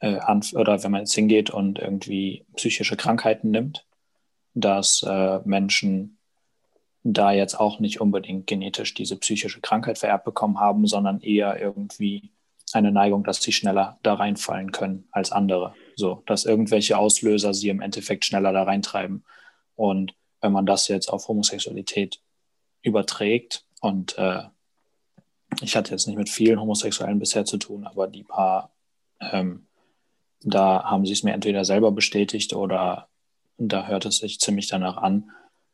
äh, 0.00 0.20
oder 0.54 0.82
wenn 0.82 0.90
man 0.90 1.00
jetzt 1.00 1.14
hingeht 1.14 1.48
und 1.50 1.78
irgendwie 1.78 2.44
psychische 2.56 2.96
Krankheiten 2.96 3.50
nimmt, 3.50 3.86
dass 4.52 5.02
äh, 5.06 5.40
Menschen 5.44 6.18
da 7.02 7.30
jetzt 7.30 7.58
auch 7.58 7.78
nicht 7.78 8.00
unbedingt 8.00 8.46
genetisch 8.46 8.92
diese 8.92 9.16
psychische 9.16 9.60
Krankheit 9.60 9.98
vererbt 9.98 10.24
bekommen 10.24 10.58
haben, 10.58 10.86
sondern 10.86 11.20
eher 11.20 11.60
irgendwie 11.60 12.32
eine 12.72 12.90
Neigung, 12.90 13.22
dass 13.22 13.40
sie 13.40 13.52
schneller 13.52 13.98
da 14.02 14.14
reinfallen 14.14 14.72
können 14.72 15.06
als 15.12 15.30
andere. 15.30 15.74
So, 15.94 16.24
dass 16.26 16.44
irgendwelche 16.44 16.98
Auslöser 16.98 17.54
sie 17.54 17.68
im 17.68 17.80
Endeffekt 17.80 18.24
schneller 18.24 18.52
da 18.52 18.64
reintreiben. 18.64 19.24
Und 19.76 20.14
wenn 20.40 20.50
man 20.52 20.66
das 20.66 20.88
jetzt 20.88 21.08
auf 21.08 21.28
Homosexualität 21.28 22.20
überträgt 22.86 23.64
und 23.80 24.16
äh, 24.18 24.42
ich 25.60 25.76
hatte 25.76 25.92
jetzt 25.92 26.06
nicht 26.06 26.16
mit 26.16 26.28
vielen 26.28 26.60
Homosexuellen 26.60 27.18
bisher 27.18 27.44
zu 27.44 27.56
tun, 27.56 27.86
aber 27.86 28.08
die 28.08 28.24
paar 28.24 28.70
ähm, 29.20 29.66
da 30.42 30.84
haben 30.84 31.04
sie 31.06 31.12
es 31.12 31.22
mir 31.22 31.32
entweder 31.32 31.64
selber 31.64 31.90
bestätigt 31.92 32.52
oder 32.52 33.08
da 33.58 33.86
hört 33.86 34.06
es 34.06 34.18
sich 34.18 34.38
ziemlich 34.38 34.68
danach 34.68 34.96
an, 34.96 35.30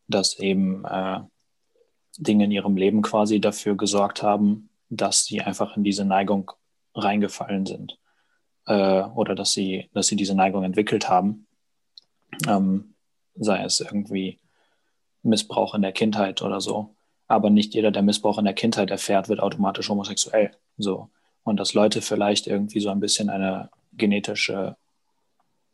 dass 0.08 0.38
eben 0.38 0.84
äh, 0.84 1.20
Dinge 2.18 2.44
in 2.44 2.52
ihrem 2.52 2.76
Leben 2.76 3.02
quasi 3.02 3.40
dafür 3.40 3.76
gesorgt 3.76 4.22
haben, 4.22 4.70
dass 4.88 5.24
sie 5.24 5.40
einfach 5.40 5.76
in 5.76 5.84
diese 5.84 6.04
Neigung 6.04 6.52
reingefallen 6.94 7.66
sind 7.66 7.98
äh, 8.66 9.02
oder 9.02 9.34
dass 9.34 9.52
sie, 9.52 9.90
dass 9.94 10.06
sie 10.06 10.16
diese 10.16 10.34
Neigung 10.34 10.64
entwickelt 10.64 11.08
haben. 11.08 11.46
Ähm, 12.46 12.94
sei 13.34 13.62
es 13.62 13.80
irgendwie 13.80 14.38
Missbrauch 15.22 15.74
in 15.74 15.82
der 15.82 15.92
Kindheit 15.92 16.42
oder 16.42 16.60
so. 16.60 16.94
Aber 17.32 17.48
nicht 17.48 17.72
jeder, 17.74 17.90
der 17.90 18.02
Missbrauch 18.02 18.36
in 18.36 18.44
der 18.44 18.52
Kindheit 18.52 18.90
erfährt, 18.90 19.30
wird 19.30 19.40
automatisch 19.40 19.88
homosexuell. 19.88 20.50
So. 20.76 21.08
Und 21.44 21.58
dass 21.58 21.72
Leute 21.72 22.02
vielleicht 22.02 22.46
irgendwie 22.46 22.78
so 22.80 22.90
ein 22.90 23.00
bisschen 23.00 23.30
eine 23.30 23.70
genetische 23.94 24.76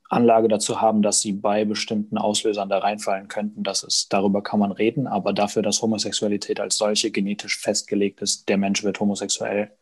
Anlage 0.09 0.47
dazu 0.47 0.81
haben, 0.81 1.03
dass 1.03 1.21
sie 1.21 1.33
bei 1.33 1.65
bestimmten 1.65 2.17
Auslösern 2.17 2.69
da 2.69 2.79
reinfallen 2.79 3.27
könnten, 3.27 3.65
das 3.65 3.83
ist, 3.83 4.13
darüber 4.13 4.41
kann 4.41 4.61
man 4.61 4.71
reden, 4.71 5.09
aber 5.09 5.33
dafür, 5.33 5.63
dass 5.63 5.83
Homosexualität 5.83 6.61
als 6.61 6.77
solche 6.77 7.11
genetisch 7.11 7.59
festgelegt 7.59 8.23
ist, 8.23 8.49
der 8.49 8.57
Mensch 8.57 8.85
wird 8.85 9.01
homosexuell, 9.01 9.73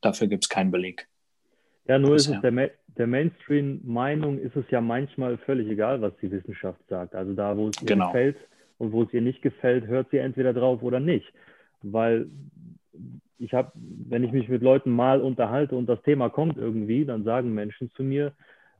dafür 0.00 0.26
gibt 0.26 0.46
es 0.46 0.48
keinen 0.48 0.72
Beleg. 0.72 1.06
Ja, 1.86 2.00
nur 2.00 2.16
ist 2.16 2.26
es 2.26 2.40
der, 2.40 2.70
der 2.98 3.06
Mainstream-Meinung 3.06 4.40
ist 4.40 4.56
es 4.56 4.64
ja 4.70 4.80
manchmal 4.80 5.38
völlig 5.38 5.70
egal, 5.70 6.02
was 6.02 6.14
die 6.20 6.32
Wissenschaft 6.32 6.80
sagt. 6.88 7.14
Also 7.14 7.32
da, 7.32 7.56
wo 7.56 7.68
es 7.68 7.76
genau. 7.76 8.08
gefällt 8.08 8.38
und 8.82 8.90
wo 8.90 9.04
es 9.04 9.12
ihr 9.14 9.20
nicht 9.20 9.42
gefällt, 9.42 9.86
hört 9.86 10.10
sie 10.10 10.18
entweder 10.18 10.52
drauf 10.52 10.82
oder 10.82 10.98
nicht. 10.98 11.32
Weil 11.82 12.26
ich 13.38 13.54
habe, 13.54 13.70
wenn 13.74 14.24
ich 14.24 14.32
mich 14.32 14.48
mit 14.48 14.60
Leuten 14.60 14.90
mal 14.90 15.20
unterhalte 15.20 15.76
und 15.76 15.86
das 15.88 16.02
Thema 16.02 16.30
kommt 16.30 16.56
irgendwie, 16.56 17.04
dann 17.04 17.22
sagen 17.22 17.54
Menschen 17.54 17.92
zu 17.92 18.02
mir, 18.02 18.32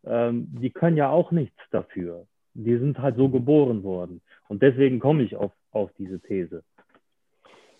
ähm, 0.04 0.48
die 0.60 0.70
können 0.70 0.96
ja 0.96 1.08
auch 1.08 1.30
nichts 1.30 1.56
dafür. 1.70 2.26
Die 2.54 2.76
sind 2.78 2.98
halt 2.98 3.16
so 3.16 3.28
geboren 3.28 3.84
worden. 3.84 4.20
Und 4.48 4.60
deswegen 4.60 4.98
komme 4.98 5.22
ich 5.22 5.36
auf, 5.36 5.52
auf 5.70 5.90
diese 5.98 6.18
These. 6.18 6.64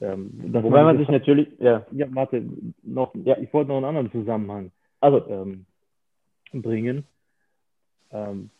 Ähm, 0.01 0.31
Wobei 0.53 0.85
man 0.85 0.99
sich 0.99 1.09
natürlich, 1.09 1.49
ja. 1.59 1.85
Ja, 1.91 2.07
warte, 2.15 2.45
noch, 2.85 3.17
ja. 3.25 3.37
ich 3.39 3.53
wollte 3.53 3.69
noch 3.69 3.79
einen 3.79 3.87
anderen 3.97 4.13
Zusammenhang 4.13 4.71
also, 5.01 5.29
ähm, 5.29 5.67
bringen. 6.53 7.05
Ähm, 8.13 8.51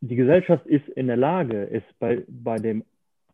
die 0.00 0.16
Gesellschaft 0.16 0.66
ist 0.66 0.88
in 0.90 1.08
der 1.08 1.16
Lage, 1.16 1.68
es 1.70 1.82
bei, 1.98 2.22
bei, 2.28 2.56
dem, 2.56 2.84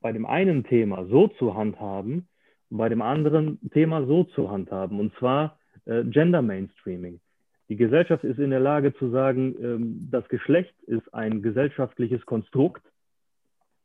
bei 0.05 0.13
dem 0.13 0.27
einen 0.27 0.65
Thema 0.65 1.07
so 1.07 1.29
zu 1.29 1.55
handhaben 1.55 2.29
und 2.69 2.77
bei 2.77 2.91
dem 2.91 3.01
anderen 3.01 3.59
Thema 3.71 4.05
so 4.05 4.25
zu 4.25 4.51
handhaben, 4.51 5.01
und 5.01 5.15
zwar 5.17 5.59
äh, 5.87 6.05
Gender 6.05 6.43
Mainstreaming. 6.43 7.21
Die 7.71 7.77
Gesellschaft 7.77 8.23
ist 8.23 8.39
in 8.39 8.51
der 8.51 8.61
Lage 8.61 8.95
zu 8.97 9.09
sagen, 9.09 9.57
ähm, 9.63 10.09
das 10.11 10.29
Geschlecht 10.29 10.75
ist 10.83 11.15
ein 11.15 11.41
gesellschaftliches 11.41 12.27
Konstrukt, 12.27 12.83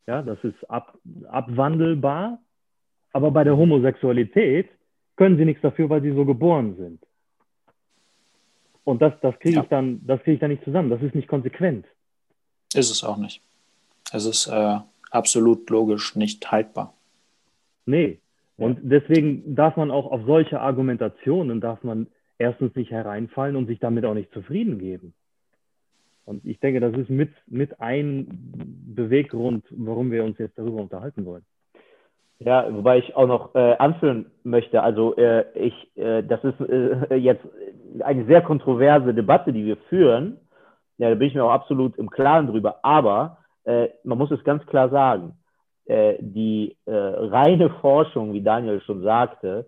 ja, 0.07 0.21
das 0.21 0.37
ist 0.43 0.69
ab, 0.69 0.97
abwandelbar, 1.29 2.39
aber 3.13 3.31
bei 3.31 3.45
der 3.45 3.55
Homosexualität 3.55 4.67
können 5.15 5.37
sie 5.37 5.45
nichts 5.45 5.61
dafür, 5.61 5.89
weil 5.89 6.01
sie 6.01 6.11
so 6.11 6.25
geboren 6.25 6.75
sind. 6.75 7.01
Und 8.83 9.01
das, 9.01 9.13
das 9.21 9.39
kriege 9.39 9.55
ja. 9.55 9.63
ich 9.63 9.69
dann, 9.69 10.05
das 10.05 10.21
kriege 10.23 10.33
ich 10.33 10.41
dann 10.41 10.51
nicht 10.51 10.65
zusammen. 10.65 10.89
Das 10.89 11.01
ist 11.01 11.15
nicht 11.15 11.29
konsequent. 11.29 11.85
Ist 12.73 12.91
es 12.91 13.05
auch 13.05 13.15
nicht. 13.15 13.41
Es 14.11 14.25
ist 14.25 14.47
äh, 14.47 14.79
absolut 15.11 15.69
logisch 15.69 16.15
nicht 16.15 16.51
haltbar. 16.51 16.93
Nee. 17.85 18.19
Und 18.57 18.79
deswegen 18.83 19.55
darf 19.55 19.77
man 19.77 19.89
auch 19.89 20.11
auf 20.11 20.21
solche 20.25 20.59
Argumentationen 20.59 21.61
darf 21.61 21.83
man 21.83 22.07
erstens 22.37 22.75
nicht 22.75 22.91
hereinfallen 22.91 23.55
und 23.55 23.67
sich 23.67 23.79
damit 23.79 24.05
auch 24.05 24.13
nicht 24.13 24.31
zufrieden 24.33 24.79
geben. 24.79 25.13
Und 26.25 26.45
ich 26.45 26.59
denke, 26.59 26.79
das 26.79 26.93
ist 26.93 27.09
mit, 27.09 27.31
mit 27.47 27.81
ein 27.81 28.27
Beweggrund, 28.95 29.65
warum 29.71 30.11
wir 30.11 30.23
uns 30.23 30.37
jetzt 30.37 30.59
darüber 30.59 30.81
unterhalten 30.81 31.25
wollen. 31.25 31.43
Ja, 32.37 32.71
wobei 32.73 32.99
ich 32.99 33.15
auch 33.15 33.27
noch 33.27 33.55
äh, 33.55 33.75
anführen 33.77 34.27
möchte, 34.43 34.81
also 34.81 35.15
äh, 35.17 35.45
ich, 35.55 35.97
äh, 35.97 36.23
das 36.23 36.41
ist 36.43 36.59
äh, 36.61 37.15
jetzt 37.15 37.43
eine 37.99 38.25
sehr 38.25 38.41
kontroverse 38.41 39.13
Debatte, 39.13 39.51
die 39.51 39.65
wir 39.65 39.75
führen. 39.89 40.37
Ja, 40.99 41.09
da 41.09 41.15
bin 41.15 41.27
ich 41.27 41.33
mir 41.33 41.43
auch 41.43 41.51
absolut 41.51 41.97
im 41.97 42.09
Klaren 42.09 42.47
drüber. 42.47 42.79
Aber 42.83 43.38
äh, 43.69 43.89
man 44.03 44.17
muss 44.17 44.31
es 44.31 44.43
ganz 44.43 44.65
klar 44.65 44.89
sagen, 44.89 45.33
äh, 45.85 46.15
die 46.19 46.75
reine 46.85 47.69
Forschung, 47.81 48.33
wie 48.33 48.41
Daniel 48.41 48.81
schon 48.81 49.01
sagte, 49.01 49.65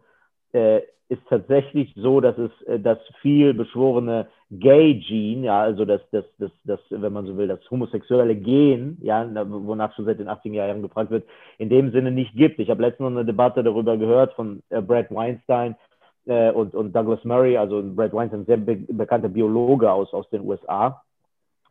ist 0.54 1.22
tatsächlich 1.30 1.94
so, 1.96 2.20
dass 2.20 2.38
es 2.38 2.52
das 2.82 3.00
viel 3.22 3.54
beschworene 3.54 4.28
Gay-Gene, 4.52 5.46
ja, 5.46 5.62
also 5.62 5.86
das, 5.86 6.02
das, 6.12 6.26
das, 6.38 6.52
das, 6.66 6.80
wenn 6.90 7.14
man 7.14 7.26
so 7.26 7.38
will, 7.38 7.48
das 7.48 7.60
homosexuelle 7.72 8.36
Gen, 8.36 8.98
ja, 9.02 9.26
wonach 9.50 9.96
schon 9.96 10.06
seit 10.06 10.20
den 10.20 10.28
80er 10.28 10.52
Jahren 10.52 10.82
gefragt 10.82 11.10
wird, 11.10 11.26
in 11.58 11.70
dem 11.70 11.92
Sinne 11.92 12.12
nicht 12.12 12.36
gibt. 12.36 12.60
Ich 12.60 12.70
habe 12.70 12.82
letztens 12.82 13.10
noch 13.10 13.18
eine 13.18 13.26
Debatte 13.26 13.64
darüber 13.64 13.98
gehört 13.98 14.34
von 14.34 14.62
äh, 14.70 14.82
Brad 14.82 15.10
Weinstein 15.10 15.78
äh, 16.26 16.52
und, 16.52 16.76
und 16.76 16.94
Douglas 16.94 17.24
Murray, 17.24 17.56
also 17.56 17.82
Brad 17.82 18.12
Weinstein, 18.12 18.42
ein 18.42 18.46
sehr 18.46 18.58
be 18.58 18.76
bekannter 18.76 19.30
Biologe 19.30 19.90
aus, 19.90 20.14
aus 20.14 20.30
den 20.32 20.42
USA, 20.42 21.02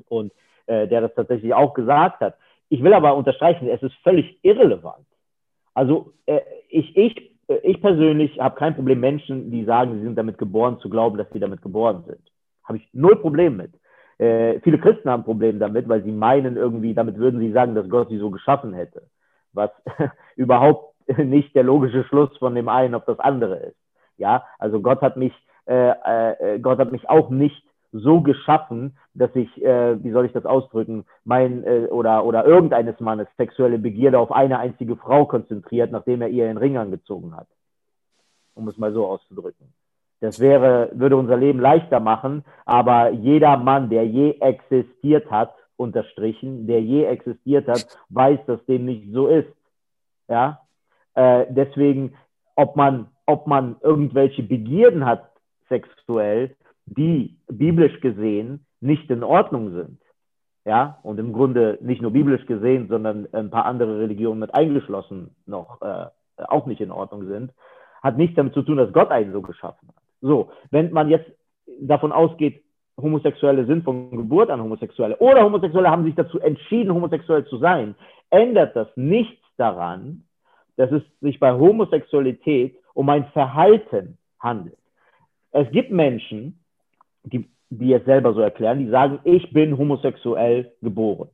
und 0.08 0.32
äh, 0.67 0.87
der 0.88 1.00
das 1.02 1.14
tatsächlich 1.14 1.55
auch 1.55 1.75
gesagt 1.75 2.21
hat. 2.21 2.37
Ich 2.69 2.83
will 2.83 2.95
aber 2.95 3.17
unterstreichen, 3.17 3.69
es 3.69 3.83
ist 3.83 3.95
völlig 4.02 4.38
irrelevant. 4.43 5.07
Also 5.75 6.12
äh, 6.26 6.40
ich, 6.69 6.97
ich, 6.97 7.31
ich 7.62 7.81
persönlich 7.81 8.38
habe 8.40 8.57
kein 8.57 8.75
Problem, 8.75 9.00
Menschen, 9.00 9.50
die 9.50 9.64
sagen, 9.64 9.95
sie 9.95 10.02
sind 10.02 10.17
damit 10.17 10.38
geboren, 10.38 10.79
zu 10.79 10.88
glauben, 10.88 11.19
dass 11.19 11.31
sie 11.33 11.40
damit 11.40 11.62
geboren 11.62 12.05
sind. 12.07 12.21
Habe 12.64 12.79
ich 12.79 12.88
null 12.93 13.17
Problem 13.17 13.57
mit. 13.57 13.73
Äh, 14.19 14.61
viele 14.61 14.79
Christen 14.79 15.09
haben 15.09 15.25
Probleme 15.25 15.59
damit, 15.59 15.88
weil 15.88 16.02
sie 16.02 16.12
meinen 16.12 16.57
irgendwie, 16.57 16.95
damit 16.95 17.17
würden 17.17 17.40
sie 17.40 17.52
sagen, 17.52 17.75
dass 17.75 17.88
Gott 17.88 18.09
sie 18.09 18.19
so 18.19 18.31
geschaffen 18.31 18.75
hätte. 18.75 19.02
Was 19.52 19.71
überhaupt 20.37 20.95
nicht 21.19 21.55
der 21.55 21.64
logische 21.64 22.05
Schluss 22.05 22.37
von 22.38 22.55
dem 22.55 22.69
einen 22.69 22.95
auf 22.95 23.05
das 23.05 23.19
andere 23.19 23.57
ist. 23.57 23.76
Ja, 24.17 24.45
also 24.59 24.81
Gott 24.81 25.00
hat 25.00 25.17
mich, 25.17 25.33
äh, 25.67 25.90
äh, 25.90 26.59
Gott 26.61 26.79
hat 26.79 26.93
mich 26.93 27.09
auch 27.09 27.31
nicht 27.31 27.64
so 27.92 28.20
geschaffen, 28.20 28.97
dass 29.14 29.35
ich, 29.35 29.62
äh, 29.62 30.02
wie 30.02 30.12
soll 30.12 30.26
ich 30.26 30.32
das 30.32 30.47
ausdrücken, 30.47 31.04
mein 31.25 31.64
äh, 31.64 31.88
oder 31.90 32.25
oder 32.25 32.44
irgendeines 32.44 33.00
Mannes 33.00 33.28
sexuelle 33.37 33.78
Begierde 33.78 34.18
auf 34.18 34.32
eine 34.32 34.59
einzige 34.59 34.97
Frau 34.97 35.26
konzentriert, 35.26 35.90
nachdem 35.90 36.23
er 36.23 36.28
ihr 36.28 36.47
den 36.47 36.56
Ring 36.56 36.76
angezogen 36.76 37.35
hat, 37.35 37.49
um 38.54 38.68
es 38.68 38.78
mal 38.78 38.92
so 38.92 39.06
auszudrücken. 39.06 39.73
Das 40.20 40.38
wäre, 40.38 40.90
würde 40.92 41.16
unser 41.16 41.38
Leben 41.38 41.61
leichter 41.61 41.99
machen, 41.99 42.44
aber 42.66 43.11
jeder 43.11 43.56
Mann, 43.56 43.88
der 43.88 44.06
je 44.06 44.32
existiert 44.40 45.30
hat, 45.30 45.54
unterstrichen, 45.76 46.66
der 46.66 46.82
je 46.82 47.04
existiert 47.04 47.66
hat, 47.66 47.87
weiß, 48.11 48.38
dass 48.47 48.64
dem 48.66 48.85
nicht 48.85 49.11
so 49.12 49.28
ist. 49.28 49.49
Ja, 50.28 50.61
äh, 51.14 51.47
deswegen, 51.49 52.14
ob 52.54 52.76
man, 52.76 53.09
ob 53.25 53.47
man 53.47 53.76
irgendwelche 53.80 54.42
Begierden 54.42 55.06
hat 55.06 55.30
sexuell, 55.68 56.54
die 56.90 57.37
biblisch 57.49 58.00
gesehen 58.00 58.66
nicht 58.80 59.11
in 59.11 59.23
Ordnung 59.23 59.73
sind. 59.73 59.99
Ja, 60.64 60.99
und 61.02 61.18
im 61.18 61.32
Grunde 61.32 61.78
nicht 61.80 62.02
nur 62.02 62.11
biblisch 62.11 62.44
gesehen, 62.47 62.88
sondern 62.88 63.26
ein 63.32 63.50
paar 63.50 63.64
andere 63.64 63.99
Religionen 63.99 64.40
mit 64.40 64.54
eingeschlossen 64.54 65.35
noch 65.47 65.80
äh, 65.80 66.06
auch 66.37 66.66
nicht 66.66 66.80
in 66.80 66.90
Ordnung 66.90 67.26
sind, 67.26 67.52
hat 68.02 68.18
nichts 68.18 68.37
damit 68.37 68.54
zu 68.54 68.62
tun, 68.62 68.76
dass 68.76 68.92
Gott 68.92 69.11
einen 69.11 69.32
so 69.32 69.40
geschaffen 69.40 69.88
hat. 69.88 70.02
So, 70.20 70.50
wenn 70.70 70.92
man 70.92 71.09
jetzt 71.09 71.30
davon 71.80 72.12
ausgeht, 72.12 72.62
Homosexuelle 73.00 73.64
sind 73.64 73.85
von 73.85 74.11
Geburt 74.11 74.50
an 74.50 74.61
Homosexuelle 74.61 75.16
oder 75.16 75.42
Homosexuelle 75.42 75.90
haben 75.90 76.04
sich 76.04 76.14
dazu 76.14 76.38
entschieden, 76.40 76.92
homosexuell 76.92 77.47
zu 77.47 77.56
sein, 77.56 77.94
ändert 78.28 78.76
das 78.76 78.88
nichts 78.97 79.42
daran, 79.56 80.25
dass 80.76 80.92
es 80.92 81.02
sich 81.20 81.40
bei 81.40 81.52
Homosexualität 81.52 82.76
um 82.92 83.09
ein 83.09 83.26
Verhalten 83.32 84.18
handelt. 84.38 84.76
Es 85.52 85.70
gibt 85.70 85.90
Menschen, 85.90 86.60
die, 87.25 87.49
die 87.71 87.93
es 87.93 88.05
selber 88.05 88.35
so 88.35 88.41
erklären, 88.41 88.79
die 88.79 88.89
sagen, 88.89 89.21
ich 89.25 89.53
bin 89.53 89.77
homosexuell 89.77 90.73
geboren. 90.83 91.29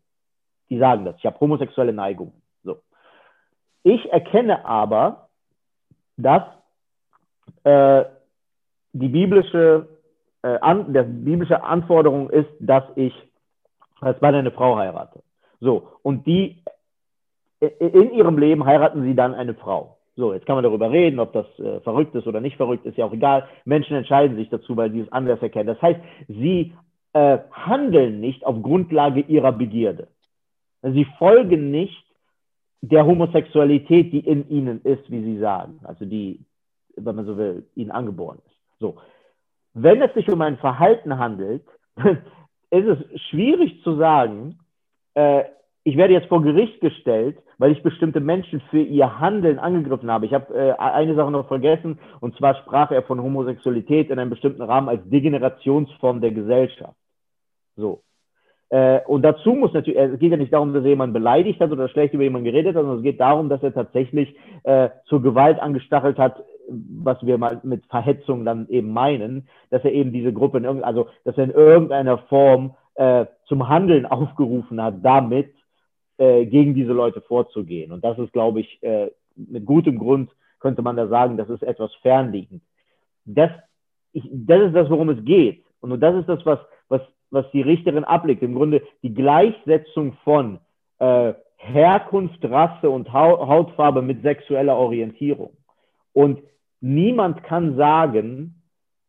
Die 0.69 0.79
sagen 0.79 1.05
das, 1.05 1.17
ich 1.19 1.27
habe 1.27 1.39
homosexuelle 1.41 1.93
Neigungen. 1.93 2.43
So. 2.65 2.81
Ich 3.83 4.11
erkenne 4.13 4.65
aber, 4.65 5.29
dass 6.17 6.43
äh, 7.65 8.05
die 8.93 9.09
biblische, 9.09 9.89
äh, 10.43 10.59
an, 10.61 10.93
der 10.93 11.05
biblische 11.05 11.63
Anforderung 11.63 12.31
ist, 12.31 12.51
dass 12.59 12.85
ich 12.97 13.15
als 14.01 14.21
Mann 14.21 14.35
eine 14.35 14.51
Frau 14.51 14.77
heirate. 14.77 15.23
So, 15.61 15.89
und 16.03 16.27
die 16.27 16.63
in 17.61 18.13
ihrem 18.13 18.39
Leben 18.39 18.65
heiraten 18.67 19.03
sie 19.03 19.15
dann 19.15 19.35
eine 19.35 19.55
Frau. 19.55 19.96
So, 20.17 20.33
jetzt 20.33 20.47
kann 20.47 20.57
man 20.57 20.65
darüber 20.65 20.91
reden, 20.91 21.21
ob 21.21 21.35
das 21.35 21.47
äh, 21.59 21.81
verrückt 21.81 22.15
ist 22.15 22.27
oder 22.27 22.41
nicht 22.41 22.57
verrückt, 22.57 22.87
ist 22.87 22.97
ja 22.97 23.05
auch 23.05 23.13
egal. 23.13 23.47
Menschen 23.67 23.97
entscheiden 23.97 24.37
sich 24.37 24.49
dazu, 24.49 24.75
weil 24.77 24.91
sie 24.91 25.01
es 25.01 25.13
anders 25.13 25.43
erkennen. 25.43 25.67
Das 25.67 25.83
heißt, 25.83 26.01
sie 26.27 26.73
äh, 27.13 27.39
handeln 27.53 28.21
nicht 28.21 28.45
auf 28.47 28.63
Grundlage 28.63 29.21
ihrer 29.21 29.53
Begierde. 29.53 30.09
Sie 30.83 31.07
folgen 31.19 31.71
nicht 31.71 32.05
der 32.81 33.05
Homosexualität, 33.05 34.13
die 34.13 34.21
in 34.21 34.49
ihnen 34.49 34.81
ist, 34.83 35.11
wie 35.11 35.23
sie 35.23 35.39
sagen, 35.39 35.81
also 35.85 36.05
die, 36.05 36.41
wenn 36.97 37.17
man 37.17 37.27
so 37.27 37.37
will, 37.37 37.67
ihnen 37.75 37.91
angeboren 37.91 38.39
ist. 38.47 38.57
So. 38.79 38.97
Wenn 39.75 40.01
es 40.01 40.15
sich 40.15 40.31
um 40.31 40.41
ein 40.41 40.57
Verhalten 40.57 41.19
handelt, 41.19 41.65
ist 41.97 42.87
es 42.87 43.21
schwierig 43.29 43.83
zu 43.83 43.97
sagen, 43.97 44.59
äh, 45.15 45.45
ich 45.87 45.97
werde 45.97 46.15
jetzt 46.15 46.27
vor 46.27 46.43
Gericht 46.43 46.81
gestellt, 46.81 47.39
weil 47.59 47.71
ich 47.71 47.81
bestimmte 47.85 48.19
Menschen 48.19 48.61
für 48.71 48.81
ihr 48.81 49.21
Handeln 49.21 49.61
angegriffen 49.61 50.11
habe. 50.11 50.27
Ich 50.27 50.35
habe 50.35 50.53
äh, 50.53 50.73
eine 50.73 51.15
Sache 51.15 51.31
noch 51.31 51.47
vergessen, 51.47 52.01
und 52.19 52.37
zwar 52.37 52.57
sprach 52.57 52.91
er 52.91 53.05
von 53.05 53.23
Homosexualität 53.23 54.11
in 54.11 54.19
einem 54.19 54.31
bestimmten 54.31 54.63
Rahmen 54.63 54.89
als 54.89 55.09
Degenerationsform 55.09 56.21
der 56.21 56.33
Gesellschaft. 56.33 56.97
So. 57.77 58.03
Äh, 58.71 58.99
und 59.07 59.23
dazu 59.23 59.55
muss 59.55 59.73
natürlich, 59.75 59.97
es 59.97 60.19
geht 60.19 60.33
ja 60.33 60.37
nicht 60.37 60.53
darum, 60.53 60.75
dass 60.75 60.83
er 60.83 60.91
jemanden 60.91 61.13
beleidigt 61.13 61.61
hat 61.61 61.71
oder 61.71 61.89
schlecht 61.89 62.15
über 62.15 62.25
jemanden 62.25 62.47
geredet 62.47 62.75
hat, 62.75 62.83
sondern 62.83 62.99
es 62.99 63.05
geht 63.05 63.21
darum, 63.21 63.49
dass 63.49 63.63
er 63.63 63.73
tatsächlich 63.73 64.35
äh, 64.65 64.89
zur 65.05 65.23
Gewalt 65.23 65.61
angestachelt 65.61 66.19
hat, 66.19 66.43
was 66.69 67.25
wir 67.25 67.39
mal 67.39 67.61
mit 67.63 67.87
Verhetzung 67.87 68.45
dann 68.45 68.69
eben 68.71 68.91
meinen, 68.91 69.47
dass 69.71 69.85
er 69.85 69.93
eben 69.93 70.13
diese 70.13 70.33
Gruppe, 70.33 70.59
in 70.59 70.83
also 70.83 71.07
dass 71.23 71.39
er 71.39 71.45
in 71.45 71.53
irgendeiner 71.53 72.19
Form 72.27 72.75
äh, 72.97 73.27
zum 73.45 73.69
Handeln 73.69 74.05
aufgerufen 74.05 74.83
hat, 74.83 74.97
damit 75.03 75.55
äh, 76.19 76.47
gegen 76.47 76.75
diese 76.75 76.93
Leute 76.93 77.21
vorzugehen. 77.21 77.93
Und 77.93 78.05
das 78.05 78.19
ist, 78.19 78.33
glaube 78.33 78.61
ich, 78.61 78.83
äh, 78.83 79.11
mit 79.35 79.65
gutem 79.65 79.99
Grund 79.99 80.31
könnte 80.61 80.83
man 80.83 80.97
da 80.97 81.09
sagen, 81.09 81.37
das 81.37 81.49
ist 81.51 81.63
etwas 81.63 81.95
fernliegend. 81.97 82.63
Das, 83.25 83.51
ich, 84.13 84.25
das 84.31 84.63
ist 84.63 84.75
das, 84.75 84.91
worum 84.91 85.11
es 85.11 85.25
geht. 85.25 85.65
Und 85.81 86.01
das 86.01 86.17
ist 86.17 86.29
das, 86.29 86.45
was, 86.47 86.59
was 86.89 87.03
was 87.31 87.51
die 87.53 87.63
Richterin 87.63 88.05
ablegt. 88.05 88.43
Im 88.43 88.55
Grunde 88.55 88.83
die 89.03 89.15
Gleichsetzung 89.15 90.15
von 90.25 90.59
äh, 90.99 91.35
Herkunft, 91.57 92.45
Rasse 92.45 92.91
und 92.91 93.13
Hautfarbe 93.13 94.03
mit 94.03 94.23
sexueller 94.23 94.77
Orientierung. 94.77 95.57
Und 96.13 96.43
niemand 96.81 97.43
kann 97.43 97.77
sagen, 97.77 98.63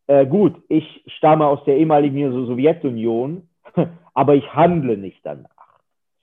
äh, 0.06 0.26
gut, 0.26 0.54
ich 0.68 1.04
stamme 1.06 1.46
aus 1.46 1.62
der 1.64 1.76
ehemaligen 1.76 2.32
Sowjetunion, 2.46 3.48
aber 4.14 4.34
ich 4.34 4.54
handle 4.54 4.96
nicht 4.96 5.20
danach. 5.22 5.57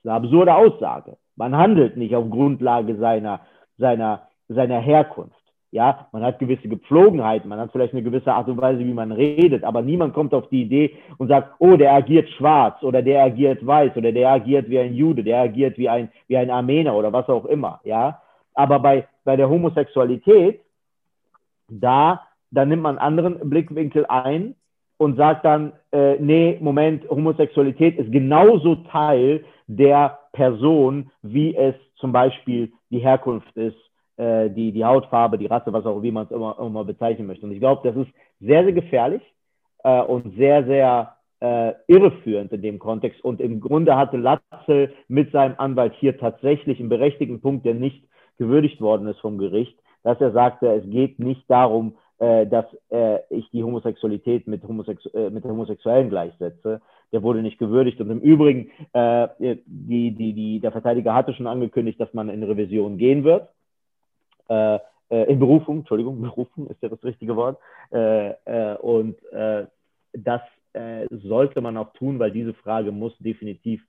Eine 0.06 0.14
absurde 0.14 0.54
Aussage. 0.54 1.16
Man 1.34 1.56
handelt 1.56 1.96
nicht 1.96 2.14
auf 2.14 2.30
Grundlage 2.30 2.96
seiner, 2.96 3.40
seiner, 3.76 4.22
seiner 4.48 4.78
Herkunft. 4.78 5.34
Ja, 5.72 6.06
man 6.12 6.22
hat 6.22 6.38
gewisse 6.38 6.68
Gepflogenheiten, 6.68 7.48
man 7.48 7.58
hat 7.58 7.72
vielleicht 7.72 7.92
eine 7.92 8.04
gewisse 8.04 8.32
Art 8.32 8.48
und 8.48 8.56
Weise, 8.56 8.78
wie 8.78 8.94
man 8.94 9.10
redet, 9.10 9.64
aber 9.64 9.82
niemand 9.82 10.14
kommt 10.14 10.32
auf 10.32 10.48
die 10.48 10.62
Idee 10.62 10.94
und 11.18 11.28
sagt, 11.28 11.54
oh, 11.58 11.76
der 11.76 11.92
agiert 11.92 12.30
schwarz 12.30 12.80
oder 12.82 13.02
der 13.02 13.24
agiert 13.24 13.66
weiß 13.66 13.96
oder 13.96 14.12
der 14.12 14.30
agiert 14.30 14.70
wie 14.70 14.78
ein 14.78 14.94
Jude, 14.94 15.24
der 15.24 15.40
agiert 15.40 15.76
wie 15.76 15.88
ein, 15.88 16.08
wie 16.28 16.36
ein 16.36 16.50
Armener 16.50 16.94
oder 16.94 17.12
was 17.12 17.28
auch 17.28 17.44
immer. 17.46 17.80
Ja, 17.84 18.22
aber 18.54 18.78
bei, 18.78 19.06
bei 19.24 19.36
der 19.36 19.50
Homosexualität, 19.50 20.60
da, 21.68 22.22
da 22.52 22.64
nimmt 22.64 22.82
man 22.82 22.96
einen 22.96 23.18
anderen 23.18 23.50
Blickwinkel 23.50 24.06
ein 24.06 24.54
und 24.98 25.16
sagt 25.16 25.44
dann, 25.44 25.72
äh, 25.92 26.14
nee, 26.20 26.58
Moment, 26.60 27.10
Homosexualität 27.10 27.98
ist 27.98 28.12
genauso 28.12 28.76
Teil 28.76 29.44
der 29.66 30.18
Person, 30.32 31.10
wie 31.22 31.56
es 31.56 31.74
zum 31.96 32.12
Beispiel 32.12 32.72
die 32.90 32.98
Herkunft 32.98 33.56
ist 33.56 33.76
äh, 34.16 34.50
die, 34.50 34.72
die 34.72 34.84
Hautfarbe, 34.84 35.38
die 35.38 35.46
Rasse, 35.46 35.72
was 35.72 35.86
auch 35.86 36.02
wie 36.02 36.10
man 36.10 36.26
es 36.26 36.30
immer, 36.30 36.56
immer 36.58 36.84
bezeichnen 36.84 37.26
möchte. 37.26 37.46
Und 37.46 37.52
ich 37.52 37.60
glaube, 37.60 37.86
das 37.88 37.96
ist 37.96 38.12
sehr, 38.40 38.64
sehr 38.64 38.72
gefährlich 38.72 39.22
äh, 39.84 40.00
und 40.00 40.36
sehr, 40.36 40.64
sehr 40.64 41.16
äh, 41.40 41.74
irreführend 41.86 42.52
in 42.52 42.62
dem 42.62 42.78
Kontext. 42.78 43.22
Und 43.22 43.40
im 43.40 43.60
Grunde 43.60 43.96
hatte 43.96 44.16
Latzel 44.16 44.94
mit 45.08 45.32
seinem 45.32 45.54
Anwalt 45.58 45.94
hier 45.98 46.18
tatsächlich 46.18 46.80
einen 46.80 46.88
berechtigten 46.88 47.40
Punkt, 47.40 47.66
der 47.66 47.74
nicht 47.74 48.04
gewürdigt 48.38 48.80
worden 48.80 49.08
ist 49.08 49.20
vom 49.20 49.38
Gericht, 49.38 49.78
dass 50.02 50.20
er 50.20 50.32
sagte, 50.32 50.68
es 50.68 50.88
geht 50.88 51.18
nicht 51.18 51.44
darum, 51.50 51.96
äh, 52.18 52.46
dass 52.46 52.64
äh, 52.90 53.18
ich 53.28 53.50
die 53.50 53.62
Homosexualität 53.62 54.46
mit, 54.46 54.62
Homosexu 54.62 55.10
äh, 55.10 55.30
mit 55.30 55.44
Homosexuellen 55.44 56.08
gleichsetze. 56.08 56.80
Der 57.12 57.22
wurde 57.22 57.42
nicht 57.42 57.58
gewürdigt. 57.58 58.00
Und 58.00 58.10
im 58.10 58.20
Übrigen, 58.20 58.70
äh, 58.92 59.28
die, 59.66 60.10
die, 60.12 60.32
die, 60.32 60.60
der 60.60 60.72
Verteidiger 60.72 61.14
hatte 61.14 61.34
schon 61.34 61.46
angekündigt, 61.46 62.00
dass 62.00 62.12
man 62.14 62.28
in 62.28 62.42
Revision 62.42 62.98
gehen 62.98 63.24
wird 63.24 63.48
äh, 64.48 64.78
äh, 65.08 65.30
in 65.30 65.38
Berufung, 65.38 65.78
Entschuldigung, 65.78 66.20
Berufung 66.22 66.68
ist 66.68 66.82
ja 66.82 66.88
das 66.88 67.02
richtige 67.04 67.36
Wort. 67.36 67.58
Äh, 67.92 68.30
äh, 68.44 68.76
und 68.78 69.16
das 70.12 70.40
sollte 71.10 71.62
man 71.62 71.78
auch 71.78 71.94
tun, 71.94 72.18
weil 72.18 72.30
diese 72.30 72.52
Frage 72.52 72.92
muss 72.92 73.16
definitiv 73.16 73.82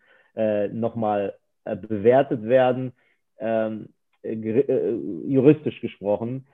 nochmal 0.71 1.33
bewertet 1.65 2.43
werden, 2.43 2.93
ähm, 3.39 3.89
juristisch 4.23 5.81
gesprochen, 5.81 6.47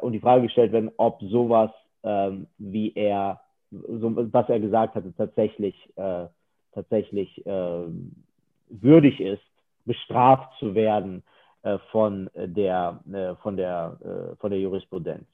und 0.00 0.12
die 0.12 0.20
Frage 0.20 0.42
gestellt 0.42 0.70
werden, 0.70 0.92
ob 0.96 1.20
sowas, 1.22 1.72
ähm, 2.04 2.46
wie 2.58 2.92
er, 2.94 3.40
so, 3.88 4.32
was 4.32 4.48
er 4.48 4.60
gesagt 4.60 4.94
hatte, 4.94 5.12
tatsächlich, 5.16 5.92
tatsächlich 6.72 7.42
ähm, 7.46 8.12
würdig 8.68 9.20
ist, 9.20 9.42
bestraft 9.84 10.52
zu 10.58 10.74
werden 10.74 11.22
äh, 11.62 11.78
von 11.90 12.30
der, 12.34 13.00
äh, 13.10 13.34
von, 13.36 13.56
der, 13.56 13.96
äh, 14.02 14.36
von 14.36 14.50
der 14.50 14.60
Jurisprudenz. 14.60 15.26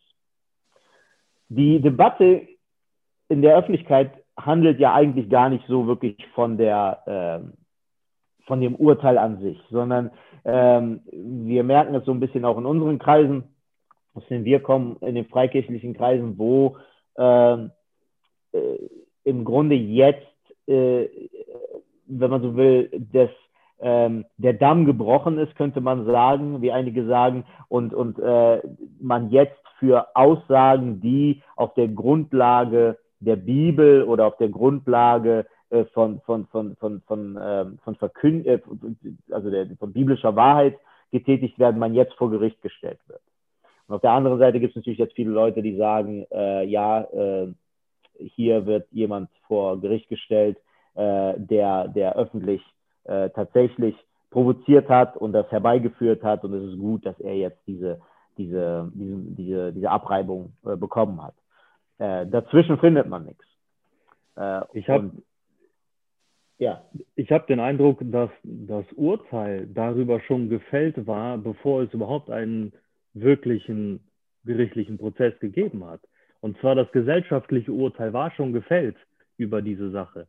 Die 1.48 1.80
Debatte 1.80 2.46
in 3.28 3.42
der 3.42 3.56
Öffentlichkeit 3.56 4.12
handelt 4.36 4.78
ja 4.78 4.94
eigentlich 4.94 5.28
gar 5.28 5.48
nicht 5.48 5.66
so 5.66 5.86
wirklich 5.86 6.16
von, 6.34 6.56
der, 6.56 7.02
ähm, 7.06 7.54
von 8.46 8.60
dem 8.60 8.76
Urteil 8.76 9.18
an 9.18 9.40
sich, 9.40 9.60
sondern 9.70 10.10
ähm, 10.44 11.00
wir 11.10 11.64
merken 11.64 11.94
es 11.94 12.04
so 12.04 12.12
ein 12.12 12.20
bisschen 12.20 12.44
auch 12.44 12.58
in 12.58 12.66
unseren 12.66 12.98
Kreisen, 12.98 13.44
aus 14.14 14.26
denen 14.28 14.44
wir 14.44 14.60
kommen, 14.60 14.96
in 15.00 15.16
den 15.16 15.26
freikirchlichen 15.26 15.94
Kreisen, 15.94 16.38
wo 16.38 16.76
ähm, 17.18 17.72
im 19.24 19.44
Grunde 19.44 19.74
jetzt, 19.74 20.26
wenn 20.66 21.08
man 22.06 22.42
so 22.42 22.56
will, 22.56 22.90
das 23.12 23.30
ähm, 23.80 24.26
der 24.36 24.52
Damm 24.54 24.84
gebrochen 24.84 25.38
ist, 25.38 25.56
könnte 25.56 25.80
man 25.80 26.04
sagen, 26.04 26.60
wie 26.62 26.72
einige 26.72 27.06
sagen, 27.06 27.44
und, 27.68 27.94
und 27.94 28.18
äh, 28.18 28.60
man 29.00 29.30
jetzt 29.30 29.56
für 29.78 30.14
Aussagen, 30.14 31.00
die 31.00 31.42
auf 31.56 31.72
der 31.74 31.88
Grundlage 31.88 32.98
der 33.20 33.36
Bibel 33.36 34.04
oder 34.04 34.26
auf 34.26 34.36
der 34.36 34.50
Grundlage 34.50 35.46
äh, 35.70 35.84
von, 35.86 36.20
von, 36.20 36.46
von, 36.48 36.76
von, 36.76 37.00
von, 37.06 37.38
ähm, 37.42 37.78
von 37.82 37.94
Verkünd 37.96 38.46
äh, 38.46 38.60
also 39.30 39.50
der, 39.50 39.66
von 39.78 39.92
biblischer 39.92 40.36
Wahrheit 40.36 40.78
getätigt 41.10 41.58
werden, 41.58 41.78
man 41.78 41.94
jetzt 41.94 42.14
vor 42.14 42.30
Gericht 42.30 42.60
gestellt 42.62 43.00
wird. 43.08 43.20
Und 43.88 43.96
auf 43.96 44.00
der 44.02 44.12
anderen 44.12 44.38
Seite 44.38 44.60
gibt 44.60 44.70
es 44.70 44.76
natürlich 44.76 44.98
jetzt 44.98 45.16
viele 45.16 45.30
Leute, 45.30 45.62
die 45.62 45.76
sagen, 45.76 46.24
äh, 46.30 46.64
ja, 46.64 47.00
äh, 47.00 47.48
hier 48.34 48.66
wird 48.66 48.86
jemand 48.90 49.30
vor 49.46 49.80
Gericht 49.80 50.08
gestellt, 50.08 50.58
äh, 50.94 51.34
der, 51.36 51.88
der 51.88 52.16
öffentlich 52.16 52.62
äh, 53.04 53.30
tatsächlich 53.30 53.94
provoziert 54.30 54.88
hat 54.88 55.16
und 55.16 55.32
das 55.32 55.50
herbeigeführt 55.50 56.22
hat. 56.22 56.44
Und 56.44 56.54
es 56.54 56.72
ist 56.72 56.78
gut, 56.78 57.04
dass 57.04 57.18
er 57.20 57.34
jetzt 57.36 57.60
diese, 57.66 58.00
diese, 58.38 58.90
diese, 58.94 59.16
diese, 59.36 59.72
diese 59.72 59.90
Abreibung 59.90 60.52
äh, 60.64 60.76
bekommen 60.76 61.20
hat. 61.22 61.34
Äh, 61.98 62.26
dazwischen 62.26 62.78
findet 62.78 63.08
man 63.08 63.24
nichts. 63.24 63.44
Äh, 64.36 64.62
ich 64.72 64.88
habe 64.88 65.10
ja. 66.58 66.84
Ich 67.16 67.32
habe 67.32 67.46
den 67.46 67.58
Eindruck, 67.58 68.00
dass 68.02 68.30
das 68.42 68.84
Urteil 68.92 69.66
darüber 69.66 70.20
schon 70.20 70.50
gefällt 70.50 71.06
war, 71.06 71.38
bevor 71.38 71.82
es 71.82 71.94
überhaupt 71.94 72.30
einen 72.30 72.72
wirklichen 73.14 74.00
gerichtlichen 74.44 74.98
Prozess 74.98 75.38
gegeben 75.40 75.84
hat. 75.86 76.00
Und 76.40 76.58
zwar 76.60 76.74
das 76.74 76.90
gesellschaftliche 76.92 77.72
Urteil 77.72 78.12
war 78.12 78.30
schon 78.32 78.52
gefällt 78.52 78.96
über 79.36 79.62
diese 79.62 79.90
Sache 79.90 80.26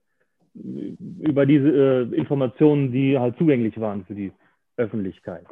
über 0.54 1.46
diese 1.46 1.70
äh, 1.70 2.16
Informationen, 2.16 2.92
die 2.92 3.18
halt 3.18 3.38
zugänglich 3.38 3.80
waren 3.80 4.06
für 4.06 4.16
die 4.16 4.32
Öffentlichkeit. 4.78 5.46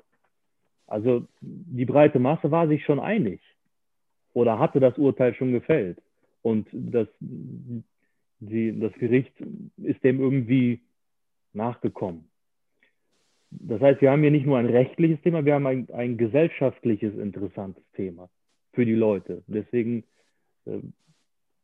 Also 0.87 1.25
die 1.41 1.85
breite 1.85 2.19
Masse 2.19 2.51
war 2.51 2.67
sich 2.67 2.83
schon 2.83 2.99
einig 2.99 3.41
oder 4.33 4.59
hatte 4.59 4.79
das 4.79 4.97
Urteil 4.97 5.33
schon 5.35 5.51
gefällt. 5.51 6.01
Und 6.41 6.67
das, 6.71 7.07
die, 7.19 8.77
das 8.79 8.93
Gericht 8.93 9.33
ist 9.77 10.03
dem 10.03 10.19
irgendwie 10.19 10.81
nachgekommen. 11.53 12.25
Das 13.51 13.81
heißt, 13.81 14.01
wir 14.01 14.11
haben 14.11 14.21
hier 14.21 14.31
nicht 14.31 14.45
nur 14.45 14.57
ein 14.57 14.67
rechtliches 14.67 15.21
Thema, 15.21 15.43
wir 15.43 15.55
haben 15.55 15.65
ein, 15.65 15.87
ein 15.91 16.17
gesellschaftliches 16.17 17.15
interessantes 17.15 17.83
Thema 17.93 18.29
für 18.73 18.85
die 18.85 18.95
Leute. 18.95 19.43
Deswegen 19.47 20.03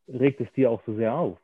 regt 0.08 0.42
es 0.42 0.48
die 0.56 0.68
auch 0.68 0.82
so 0.86 0.96
sehr 0.96 1.16
auf. 1.16 1.38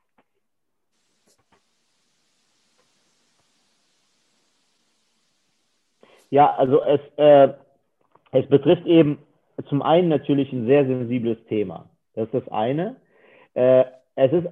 Ja, 6.30 6.54
also 6.56 6.82
es, 6.84 7.02
äh, 7.18 7.54
es 8.32 8.48
betrifft 8.48 8.86
eben 8.86 9.20
zum 9.68 9.82
einen 9.82 10.08
natürlich 10.08 10.52
ein 10.54 10.66
sehr 10.66 10.86
sensibles 10.86 11.38
Thema. 11.46 11.90
Das 12.16 12.26
ist 12.26 12.34
das 12.34 12.48
eine. 12.50 12.96
Äh, 13.54 13.84
es 14.16 14.32
ist 14.32 14.48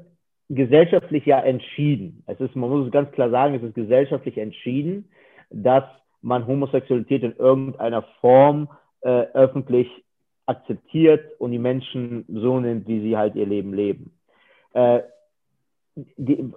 gesellschaftlich 0.50 1.26
ja 1.26 1.40
entschieden. 1.40 2.24
Es 2.28 2.40
ist, 2.40 2.56
man 2.56 2.70
muss 2.70 2.86
es 2.86 2.92
ganz 2.92 3.12
klar 3.12 3.30
sagen, 3.30 3.56
es 3.56 3.64
ist 3.64 3.76
gesellschaftlich 3.76 4.38
entschieden, 4.38 5.10
dass 5.50 5.84
man 6.22 6.48
Homosexualität 6.48 7.24
in 7.24 7.36
irgendeiner 7.38 8.04
Form 8.20 8.70
äh, 9.02 9.10
öffentlich 9.34 9.88
akzeptiert 10.50 11.40
und 11.40 11.52
die 11.52 11.60
Menschen 11.60 12.26
so 12.28 12.60
nimmt, 12.60 12.88
wie 12.88 13.02
sie 13.02 13.16
halt 13.16 13.36
ihr 13.36 13.46
Leben 13.46 13.74
leben. 13.74 14.12
Äh, 14.74 15.02
die, 16.18 16.52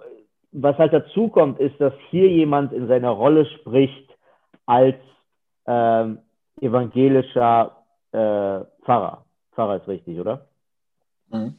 was 0.51 0.77
halt 0.77 0.93
dazu 0.93 1.29
kommt, 1.29 1.59
ist, 1.59 1.79
dass 1.79 1.93
hier 2.09 2.27
jemand 2.27 2.73
in 2.73 2.87
seiner 2.87 3.09
Rolle 3.09 3.45
spricht 3.45 4.09
als 4.65 4.95
ähm, 5.65 6.19
evangelischer 6.61 7.77
äh, 8.11 8.65
Pfarrer. 8.83 9.25
Pfarrer 9.53 9.77
ist 9.77 9.87
richtig, 9.87 10.19
oder? 10.19 10.47
Mhm. 11.29 11.55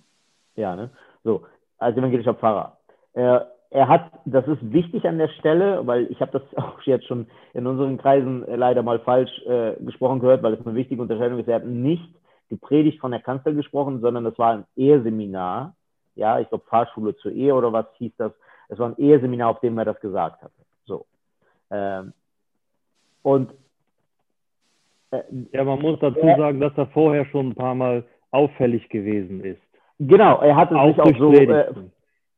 Ja, 0.56 0.76
ne? 0.76 0.90
So, 1.22 1.42
als 1.78 1.96
evangelischer 1.96 2.34
Pfarrer. 2.34 2.78
Äh, 3.14 3.40
er 3.70 3.88
hat, 3.88 4.12
das 4.24 4.46
ist 4.46 4.72
wichtig 4.72 5.04
an 5.06 5.18
der 5.18 5.28
Stelle, 5.28 5.84
weil 5.84 6.06
ich 6.10 6.20
habe 6.20 6.38
das 6.38 6.42
auch 6.56 6.80
jetzt 6.82 7.06
schon 7.06 7.26
in 7.52 7.66
unseren 7.66 7.98
Kreisen 7.98 8.44
leider 8.46 8.82
mal 8.82 9.00
falsch 9.00 9.32
äh, 9.46 9.74
gesprochen 9.80 10.20
gehört, 10.20 10.42
weil 10.42 10.54
es 10.54 10.64
eine 10.64 10.76
wichtige 10.76 11.02
Unterscheidung 11.02 11.38
ist. 11.40 11.48
Er 11.48 11.56
hat 11.56 11.66
nicht 11.66 12.08
gepredigt 12.48 13.00
von 13.00 13.10
der 13.10 13.20
Kanzler 13.20 13.52
gesprochen, 13.52 14.00
sondern 14.00 14.24
das 14.24 14.38
war 14.38 14.52
ein 14.54 14.64
Eheseminar. 14.76 15.74
Ja, 16.14 16.38
ich 16.38 16.48
glaube 16.48 16.64
Fahrschule 16.68 17.16
zur 17.16 17.32
Ehe 17.32 17.54
oder 17.54 17.72
was 17.72 17.86
hieß 17.98 18.12
das. 18.18 18.32
Es 18.68 18.78
war 18.78 18.88
ein 18.88 18.98
Eheseminar, 18.98 19.50
auf 19.50 19.60
dem 19.60 19.76
er 19.78 19.84
das 19.84 20.00
gesagt 20.00 20.42
hatte. 20.42 20.52
So. 20.86 21.06
Ähm, 21.70 22.12
und 23.22 23.52
äh, 25.10 25.22
ja, 25.52 25.64
man 25.64 25.80
muss 25.80 25.98
dazu 26.00 26.20
er, 26.20 26.36
sagen, 26.36 26.60
dass 26.60 26.76
er 26.76 26.86
vorher 26.88 27.26
schon 27.26 27.48
ein 27.48 27.54
paar 27.54 27.74
Mal 27.74 28.04
auffällig 28.30 28.88
gewesen 28.88 29.44
ist. 29.44 29.60
Genau, 29.98 30.40
er 30.40 30.56
hat 30.56 30.70
es 30.70 30.76
auch 30.76 30.86
sich 30.88 31.00
auch 31.00 31.18
so. 31.18 31.32
Äh, 31.32 31.72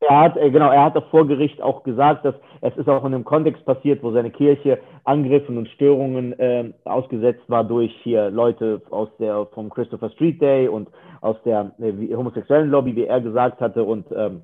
er 0.00 0.20
hat, 0.20 0.36
äh, 0.36 0.50
genau, 0.50 0.70
er 0.70 0.84
hat 0.84 1.04
vor 1.10 1.26
Gericht 1.26 1.60
auch 1.62 1.82
gesagt, 1.82 2.24
dass 2.24 2.34
es 2.60 2.76
ist 2.76 2.88
auch 2.88 3.04
in 3.04 3.14
einem 3.14 3.24
Kontext 3.24 3.64
passiert, 3.64 4.02
wo 4.02 4.12
seine 4.12 4.30
Kirche 4.30 4.78
Angriffen 5.04 5.56
und 5.56 5.68
Störungen 5.68 6.38
äh, 6.38 6.72
ausgesetzt 6.84 7.44
war 7.48 7.64
durch 7.64 7.94
hier 8.02 8.30
Leute 8.30 8.82
aus 8.90 9.08
der 9.18 9.46
vom 9.46 9.70
Christopher 9.70 10.10
Street 10.10 10.40
Day 10.40 10.68
und 10.68 10.88
aus 11.20 11.36
der 11.44 11.72
äh, 11.78 12.14
homosexuellen 12.14 12.70
Lobby, 12.70 12.94
wie 12.94 13.04
er 13.04 13.20
gesagt 13.20 13.60
hatte. 13.60 13.84
Und 13.84 14.06
ähm, 14.14 14.42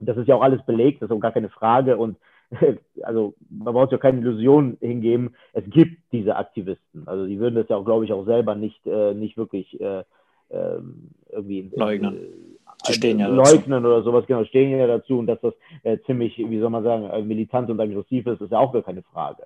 das 0.00 0.16
ist 0.16 0.26
ja 0.26 0.34
auch 0.34 0.42
alles 0.42 0.62
belegt, 0.64 1.02
das 1.02 1.10
ist 1.10 1.16
auch 1.16 1.20
gar 1.20 1.32
keine 1.32 1.50
Frage. 1.50 1.96
Und 1.96 2.16
also 3.02 3.34
man 3.48 3.74
braucht 3.74 3.92
ja 3.92 3.98
keine 3.98 4.20
Illusion 4.20 4.76
hingeben, 4.80 5.36
es 5.52 5.64
gibt 5.70 5.98
diese 6.12 6.34
Aktivisten. 6.34 7.06
Also 7.06 7.26
die 7.26 7.38
würden 7.38 7.54
das 7.54 7.68
ja 7.68 7.76
auch, 7.76 7.84
glaube 7.84 8.04
ich, 8.04 8.12
auch 8.12 8.24
selber 8.24 8.56
nicht, 8.56 8.84
äh, 8.86 9.14
nicht 9.14 9.36
wirklich 9.36 9.80
äh, 9.80 10.02
ähm, 10.50 11.10
irgendwie 11.30 11.70
leugnen. 11.76 12.49
Äh, 12.88 13.16
ja 13.16 13.28
leugnen 13.28 13.84
oder 13.84 14.02
sowas, 14.02 14.24
genau, 14.26 14.44
stehen 14.44 14.78
ja 14.78 14.86
dazu 14.86 15.18
und 15.18 15.26
dass 15.26 15.40
das 15.40 15.54
äh, 15.82 15.98
ziemlich, 16.06 16.38
wie 16.38 16.58
soll 16.58 16.70
man 16.70 16.84
sagen, 16.84 17.04
äh, 17.04 17.22
militant 17.22 17.70
und 17.70 17.80
aggressiv 17.80 18.26
ist, 18.26 18.40
ist 18.40 18.52
ja 18.52 18.58
auch 18.58 18.72
gar 18.72 18.82
keine 18.82 19.02
Frage. 19.02 19.44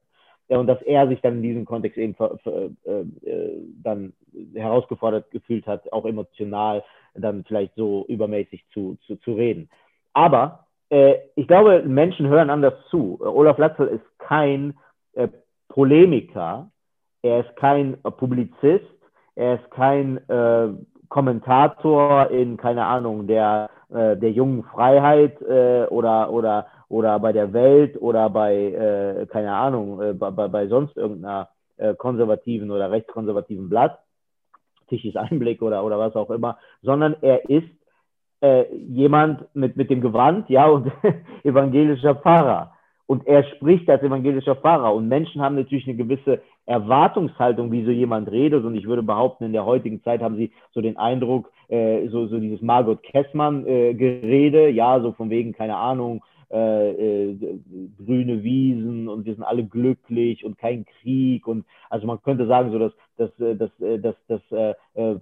Ja, 0.49 0.59
und 0.59 0.67
dass 0.67 0.83
er 0.83 1.09
sich 1.09 1.21
dann 1.23 1.37
in 1.37 1.43
diesem 1.43 1.65
Kontext 1.65 1.97
eben 1.97 2.15
für, 2.15 2.39
für, 2.43 2.71
äh, 2.85 3.05
dann 3.83 4.13
herausgefordert 4.55 5.31
gefühlt 5.31 5.67
hat, 5.67 5.91
auch 5.93 6.05
emotional 6.05 6.85
dann 7.15 7.45
vielleicht 7.45 7.75
so 7.77 8.05
übermäßig 8.09 8.65
zu, 8.73 8.99
zu, 9.07 9.17
zu 9.17 9.35
reden. 9.35 9.71
Aber 10.13 10.67
äh, 10.91 11.17
ich 11.35 11.49
glaube, 11.49 11.83
Menschen 11.83 12.29
hören 12.29 12.51
anders 12.51 12.75
zu. 12.91 13.19
Olaf 13.21 13.59
Latzel 13.59 13.89
ist 13.89 14.19
kein 14.19 14.77
äh, 15.15 15.29
Polemiker, 15.69 16.71
er 17.23 17.41
ist 17.41 17.57
kein 17.57 17.97
Publizist, 18.03 18.85
er 19.35 19.55
ist 19.55 19.71
kein 19.71 20.19
äh, 20.29 20.69
Kommentator 21.15 22.29
in, 22.33 22.57
keine 22.57 22.87
Ahnung, 22.87 23.29
der, 23.29 23.71
äh, 23.89 24.17
der 24.17 24.33
jungen 24.33 24.65
Freiheit 24.65 25.41
äh, 25.43 25.85
oder, 25.89 26.33
oder, 26.33 26.67
oder 26.89 27.21
bei 27.21 27.33
der 27.33 27.53
Welt 27.53 27.97
oder 28.03 28.29
bei, 28.29 28.57
äh, 28.57 29.27
keine 29.27 29.55
Ahnung, 29.55 30.03
äh, 30.03 30.13
bei, 30.13 30.31
bei 30.49 30.67
sonst 30.67 30.97
irgendeiner 30.97 31.51
äh, 31.77 31.95
konservativen 31.95 32.69
oder 32.73 32.91
rechtskonservativen 32.91 33.69
Blatt, 33.69 34.01
Tischis 34.89 35.15
Einblick 35.15 35.63
oder, 35.63 35.85
oder 35.85 36.01
was 36.01 36.17
auch 36.17 36.31
immer, 36.31 36.59
sondern 36.83 37.15
er 37.21 37.49
ist 37.49 37.71
äh, 38.43 38.75
jemand 38.75 39.55
mit, 39.55 39.77
mit 39.77 39.91
dem 39.91 40.01
Gewand, 40.01 40.51
ja, 40.51 40.67
und 40.67 40.91
evangelischer 41.45 42.17
Pfarrer. 42.17 42.74
Und 43.07 43.27
er 43.27 43.45
spricht 43.45 43.89
als 43.91 44.03
evangelischer 44.03 44.57
Pfarrer. 44.57 44.95
Und 44.95 45.09
Menschen 45.09 45.43
haben 45.43 45.57
natürlich 45.57 45.87
eine 45.87 45.97
gewisse 45.97 46.41
Erwartungshaltung, 46.67 47.71
wie 47.71 47.85
so 47.85 47.91
jemand 47.91 48.31
redet. 48.31 48.65
Und 48.65 48.75
ich 48.75 48.87
würde 48.87 49.03
behaupten, 49.03 49.45
in 49.45 49.53
der 49.53 49.67
heutigen 49.67 50.03
Zeit 50.03 50.23
haben 50.23 50.37
sie 50.37 50.53
so 50.73 50.81
den 50.81 50.97
Eindruck, 50.97 51.53
äh, 51.69 52.09
so, 52.09 52.27
so 52.27 52.39
dieses 52.39 52.63
Margot 52.63 53.03
Kessmann-Gerede, 53.03 54.67
äh, 54.67 54.71
ja, 54.71 55.01
so 55.01 55.13
von 55.13 55.29
wegen, 55.29 55.53
keine 55.53 55.77
Ahnung, 55.77 56.23
äh, 56.51 57.31
äh, 57.31 57.59
grüne 58.05 58.45
Wiesen 58.45 59.09
und 59.09 59.25
wir 59.25 59.35
sind 59.35 59.43
alle 59.43 59.65
glücklich 59.65 60.45
und 60.45 60.57
kein 60.57 60.85
Krieg. 60.85 61.49
Und 61.49 61.65
also 61.91 62.07
man 62.07 62.23
könnte 62.23 62.47
sagen, 62.47 62.71
so 62.71 62.79
dass 62.79 62.93
das, 63.17 63.31
das, 63.39 63.71
das, 63.81 64.15
das, 64.29 64.43
das 64.51 64.75
äh, 64.95 65.17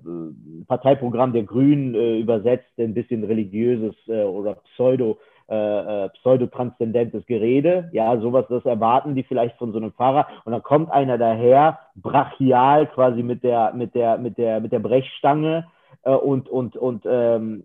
Parteiprogramm 0.66 1.32
der 1.32 1.44
Grünen 1.44 1.94
äh, 1.94 2.18
übersetzt 2.18 2.78
ein 2.78 2.92
bisschen 2.92 3.24
religiöses 3.24 3.94
äh, 4.08 4.24
oder 4.24 4.56
Pseudo 4.74 5.18
äh, 5.52 6.08
pseudotranszendentes 6.10 7.26
Gerede. 7.26 7.90
Ja, 7.92 8.18
sowas, 8.18 8.46
das 8.48 8.64
erwarten 8.64 9.14
die 9.14 9.22
vielleicht 9.22 9.56
von 9.58 9.72
so 9.72 9.78
einem 9.78 9.92
Pfarrer. 9.92 10.26
Und 10.44 10.52
dann 10.52 10.62
kommt 10.62 10.90
einer 10.90 11.18
daher, 11.18 11.78
brachial 11.94 12.86
quasi 12.86 13.22
mit 13.22 13.42
der, 13.42 13.72
mit 13.74 13.94
der, 13.94 14.18
mit 14.18 14.38
der, 14.38 14.60
mit 14.60 14.72
der 14.72 14.78
Brechstange 14.78 15.66
äh, 16.04 16.12
und, 16.12 16.48
und, 16.48 16.76
und 16.76 17.04
ähm, 17.06 17.64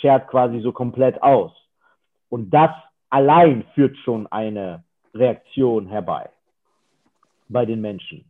schert 0.00 0.28
quasi 0.28 0.60
so 0.60 0.72
komplett 0.72 1.22
aus. 1.22 1.52
Und 2.28 2.50
das 2.52 2.70
allein 3.10 3.64
führt 3.74 3.96
schon 3.98 4.26
eine 4.28 4.84
Reaktion 5.14 5.86
herbei 5.86 6.28
bei 7.48 7.64
den 7.64 7.80
Menschen. 7.80 8.24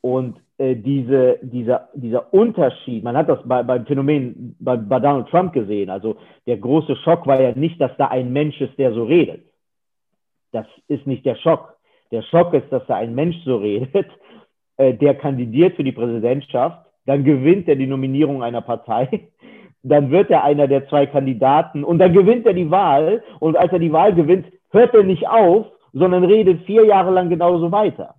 Und 0.00 0.40
äh, 0.64 0.76
diese, 0.76 1.38
dieser, 1.42 1.88
dieser 1.94 2.32
Unterschied, 2.32 3.04
man 3.04 3.16
hat 3.16 3.28
das 3.28 3.40
bei, 3.44 3.62
beim 3.62 3.84
Phänomen 3.86 4.56
bei, 4.58 4.76
bei 4.76 4.98
Donald 4.98 5.28
Trump 5.28 5.52
gesehen, 5.52 5.90
also 5.90 6.16
der 6.46 6.56
große 6.56 6.96
Schock 6.96 7.26
war 7.26 7.40
ja 7.40 7.52
nicht, 7.54 7.80
dass 7.80 7.94
da 7.98 8.06
ein 8.06 8.32
Mensch 8.32 8.60
ist, 8.60 8.78
der 8.78 8.92
so 8.92 9.04
redet. 9.04 9.44
Das 10.52 10.66
ist 10.88 11.06
nicht 11.06 11.26
der 11.26 11.34
Schock. 11.36 11.76
Der 12.12 12.22
Schock 12.22 12.54
ist, 12.54 12.70
dass 12.70 12.86
da 12.86 12.96
ein 12.96 13.14
Mensch 13.14 13.36
so 13.44 13.56
redet, 13.56 14.06
äh, 14.76 14.94
der 14.94 15.14
kandidiert 15.14 15.76
für 15.76 15.84
die 15.84 15.92
Präsidentschaft, 15.92 16.86
dann 17.06 17.24
gewinnt 17.24 17.68
er 17.68 17.76
die 17.76 17.86
Nominierung 17.86 18.42
einer 18.42 18.62
Partei, 18.62 19.28
dann 19.82 20.10
wird 20.10 20.30
er 20.30 20.44
einer 20.44 20.66
der 20.66 20.88
zwei 20.88 21.04
Kandidaten 21.06 21.84
und 21.84 21.98
dann 21.98 22.12
gewinnt 22.14 22.46
er 22.46 22.54
die 22.54 22.70
Wahl 22.70 23.22
und 23.40 23.56
als 23.56 23.70
er 23.72 23.80
die 23.80 23.92
Wahl 23.92 24.14
gewinnt, 24.14 24.46
hört 24.70 24.94
er 24.94 25.02
nicht 25.02 25.28
auf, 25.28 25.66
sondern 25.92 26.24
redet 26.24 26.62
vier 26.64 26.86
Jahre 26.86 27.10
lang 27.10 27.28
genauso 27.28 27.70
weiter. 27.70 28.14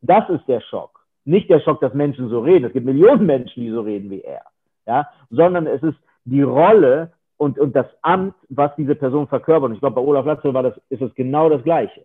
Das 0.00 0.28
ist 0.28 0.46
der 0.46 0.60
Schock 0.60 0.97
nicht 1.28 1.50
der 1.50 1.60
Schock, 1.60 1.80
dass 1.80 1.94
Menschen 1.94 2.28
so 2.30 2.40
reden. 2.40 2.64
Es 2.64 2.72
gibt 2.72 2.86
Millionen 2.86 3.26
Menschen, 3.26 3.62
die 3.62 3.70
so 3.70 3.82
reden 3.82 4.10
wie 4.10 4.22
er. 4.22 4.42
Ja? 4.86 5.08
Sondern 5.30 5.66
es 5.66 5.82
ist 5.82 5.98
die 6.24 6.42
Rolle 6.42 7.12
und, 7.36 7.58
und 7.58 7.76
das 7.76 7.86
Amt, 8.02 8.34
was 8.48 8.74
diese 8.76 8.94
Person 8.94 9.28
verkörpert. 9.28 9.68
Und 9.70 9.74
ich 9.74 9.80
glaube, 9.80 9.96
bei 9.96 10.00
Olaf 10.00 10.26
Latzel 10.26 10.54
war 10.54 10.62
das, 10.62 10.74
ist 10.88 11.02
es 11.02 11.14
genau 11.14 11.48
das 11.48 11.62
Gleiche. 11.62 12.04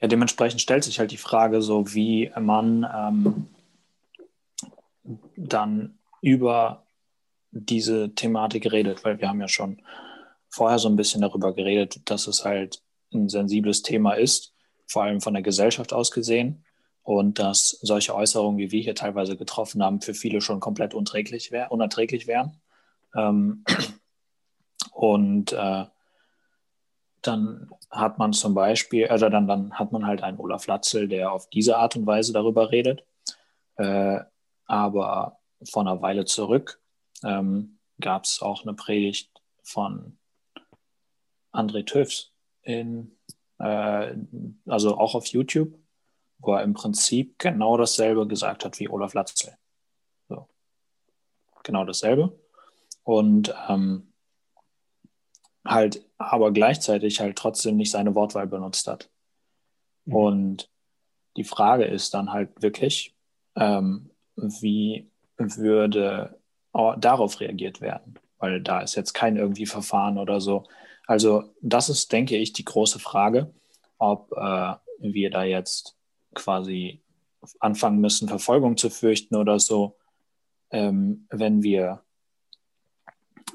Ja, 0.00 0.08
dementsprechend 0.08 0.60
stellt 0.60 0.84
sich 0.84 0.98
halt 0.98 1.12
die 1.12 1.16
Frage, 1.16 1.62
so 1.62 1.94
wie 1.94 2.30
man 2.38 2.86
ähm, 2.94 3.46
dann 5.36 5.98
über 6.20 6.82
diese 7.52 8.14
Thematik 8.14 8.70
redet, 8.72 9.04
weil 9.04 9.20
wir 9.20 9.28
haben 9.28 9.40
ja 9.40 9.48
schon 9.48 9.80
vorher 10.48 10.78
so 10.78 10.88
ein 10.88 10.96
bisschen 10.96 11.22
darüber 11.22 11.54
geredet, 11.54 12.10
dass 12.10 12.26
es 12.26 12.44
halt 12.44 12.82
ein 13.12 13.28
sensibles 13.28 13.82
Thema 13.82 14.14
ist, 14.14 14.53
vor 14.86 15.04
allem 15.04 15.20
von 15.20 15.34
der 15.34 15.42
Gesellschaft 15.42 15.92
aus 15.92 16.10
gesehen 16.10 16.64
und 17.02 17.38
dass 17.38 17.78
solche 17.82 18.14
Äußerungen, 18.14 18.58
wie 18.58 18.72
wir 18.72 18.82
hier 18.82 18.94
teilweise 18.94 19.36
getroffen 19.36 19.82
haben, 19.82 20.00
für 20.00 20.14
viele 20.14 20.40
schon 20.40 20.60
komplett 20.60 20.94
unerträglich 20.94 21.50
wären. 22.26 22.60
Ähm, 23.14 23.64
und 24.92 25.52
äh, 25.52 25.84
dann 27.22 27.70
hat 27.90 28.18
man 28.18 28.32
zum 28.32 28.54
Beispiel, 28.54 29.08
also 29.08 29.28
dann, 29.28 29.46
dann 29.46 29.78
hat 29.78 29.92
man 29.92 30.06
halt 30.06 30.22
einen 30.22 30.38
Olaf 30.38 30.66
Latzel, 30.66 31.08
der 31.08 31.32
auf 31.32 31.48
diese 31.50 31.76
Art 31.76 31.96
und 31.96 32.06
Weise 32.06 32.32
darüber 32.32 32.70
redet. 32.70 33.04
Äh, 33.76 34.20
aber 34.66 35.38
vor 35.64 35.82
einer 35.82 36.00
Weile 36.02 36.24
zurück 36.24 36.80
ähm, 37.22 37.78
gab 38.00 38.24
es 38.24 38.40
auch 38.42 38.62
eine 38.62 38.74
Predigt 38.74 39.30
von 39.62 40.18
André 41.52 41.86
Töfs 41.86 42.32
in, 42.62 43.13
äh, 43.64 44.14
also 44.66 44.96
auch 44.96 45.14
auf 45.14 45.26
YouTube 45.26 45.76
wo 46.46 46.54
er 46.54 46.62
im 46.62 46.74
Prinzip 46.74 47.38
genau 47.38 47.76
dasselbe 47.76 48.26
gesagt 48.26 48.64
hat 48.64 48.78
wie 48.78 48.88
Olaf 48.88 49.14
Latzel. 49.14 49.56
So. 50.28 50.48
Genau 51.62 51.84
dasselbe. 51.84 52.38
Und 53.02 53.54
ähm, 53.68 54.12
halt, 55.64 56.04
aber 56.18 56.52
gleichzeitig 56.52 57.20
halt 57.20 57.36
trotzdem 57.36 57.76
nicht 57.76 57.90
seine 57.90 58.14
Wortwahl 58.14 58.46
benutzt 58.46 58.86
hat. 58.86 59.10
Mhm. 60.04 60.14
Und 60.14 60.70
die 61.36 61.44
Frage 61.44 61.84
ist 61.84 62.14
dann 62.14 62.32
halt 62.32 62.62
wirklich, 62.62 63.14
ähm, 63.56 64.10
wie 64.36 65.10
würde 65.36 66.38
darauf 66.98 67.40
reagiert 67.40 67.80
werden? 67.80 68.18
Weil 68.38 68.60
da 68.60 68.80
ist 68.80 68.94
jetzt 68.94 69.14
kein 69.14 69.36
irgendwie 69.36 69.66
Verfahren 69.66 70.18
oder 70.18 70.40
so. 70.40 70.64
Also 71.06 71.54
das 71.60 71.88
ist, 71.88 72.12
denke 72.12 72.36
ich, 72.36 72.52
die 72.52 72.64
große 72.64 72.98
Frage, 72.98 73.52
ob 73.98 74.32
äh, 74.32 74.74
wir 74.98 75.30
da 75.30 75.44
jetzt 75.44 75.96
quasi 76.34 77.02
anfangen 77.60 78.00
müssen, 78.00 78.28
Verfolgung 78.28 78.76
zu 78.76 78.90
fürchten 78.90 79.36
oder 79.36 79.58
so, 79.58 79.96
ähm, 80.70 81.26
wenn 81.30 81.62
wir, 81.62 82.02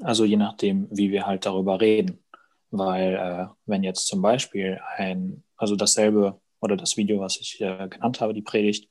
also 0.01 0.25
je 0.25 0.37
nachdem, 0.37 0.87
wie 0.91 1.11
wir 1.11 1.25
halt 1.25 1.45
darüber 1.45 1.81
reden. 1.81 2.23
Weil 2.71 3.15
äh, 3.15 3.47
wenn 3.65 3.83
jetzt 3.83 4.07
zum 4.07 4.21
Beispiel 4.21 4.79
ein, 4.95 5.43
also 5.57 5.75
dasselbe 5.75 6.39
oder 6.61 6.77
das 6.77 6.97
Video, 6.97 7.19
was 7.19 7.37
ich 7.37 7.59
äh, 7.61 7.87
genannt 7.89 8.21
habe, 8.21 8.33
die 8.33 8.43
Predigt, 8.43 8.89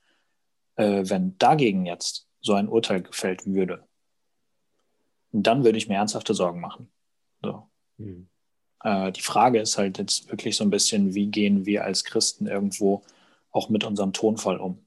äh, 0.75 1.05
wenn 1.05 1.39
dagegen 1.39 1.87
jetzt 1.87 2.29
so 2.41 2.55
ein 2.55 2.69
Urteil 2.69 3.03
gefällt 3.03 3.47
würde, 3.47 3.87
dann 5.31 5.65
würde 5.65 5.79
ich 5.79 5.89
mir 5.89 5.97
ernsthafte 5.97 6.35
Sorgen 6.35 6.61
machen. 6.61 6.91
So. 7.41 7.69
Hm. 7.99 8.29
Äh, 8.83 9.13
die 9.13 9.23
Frage 9.23 9.61
ist 9.61 9.79
halt 9.79 9.99
jetzt 9.99 10.31
wirklich 10.31 10.57
so 10.57 10.65
ein 10.65 10.71
bisschen, 10.71 11.15
wie 11.15 11.27
gehen 11.27 11.67
wir 11.67 11.85
als 11.85 12.05
Christen 12.05 12.47
irgendwo 12.47 13.03
auch 13.51 13.69
mit 13.69 13.85
unserem 13.85 14.13
Tonfall 14.13 14.59
um? 14.59 14.85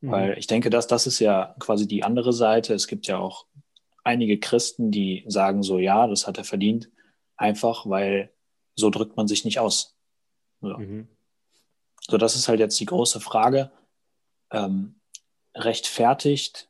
Mhm. 0.00 0.10
Weil 0.10 0.38
ich 0.38 0.46
denke, 0.46 0.70
dass 0.70 0.86
das 0.86 1.06
ist 1.06 1.18
ja 1.18 1.54
quasi 1.58 1.88
die 1.88 2.04
andere 2.04 2.32
Seite. 2.32 2.74
Es 2.74 2.86
gibt 2.86 3.06
ja 3.06 3.18
auch 3.18 3.46
einige 4.02 4.38
Christen, 4.38 4.90
die 4.90 5.24
sagen 5.26 5.62
so, 5.62 5.78
ja, 5.78 6.06
das 6.06 6.26
hat 6.26 6.38
er 6.38 6.44
verdient, 6.44 6.90
einfach 7.36 7.88
weil 7.88 8.30
so 8.76 8.90
drückt 8.90 9.16
man 9.16 9.28
sich 9.28 9.44
nicht 9.44 9.58
aus. 9.58 9.96
So, 10.60 10.76
mhm. 10.76 11.08
so 12.00 12.18
das 12.18 12.36
ist 12.36 12.48
halt 12.48 12.60
jetzt 12.60 12.78
die 12.78 12.86
große 12.86 13.20
Frage. 13.20 13.70
Ähm, 14.50 14.96
rechtfertigt 15.54 16.68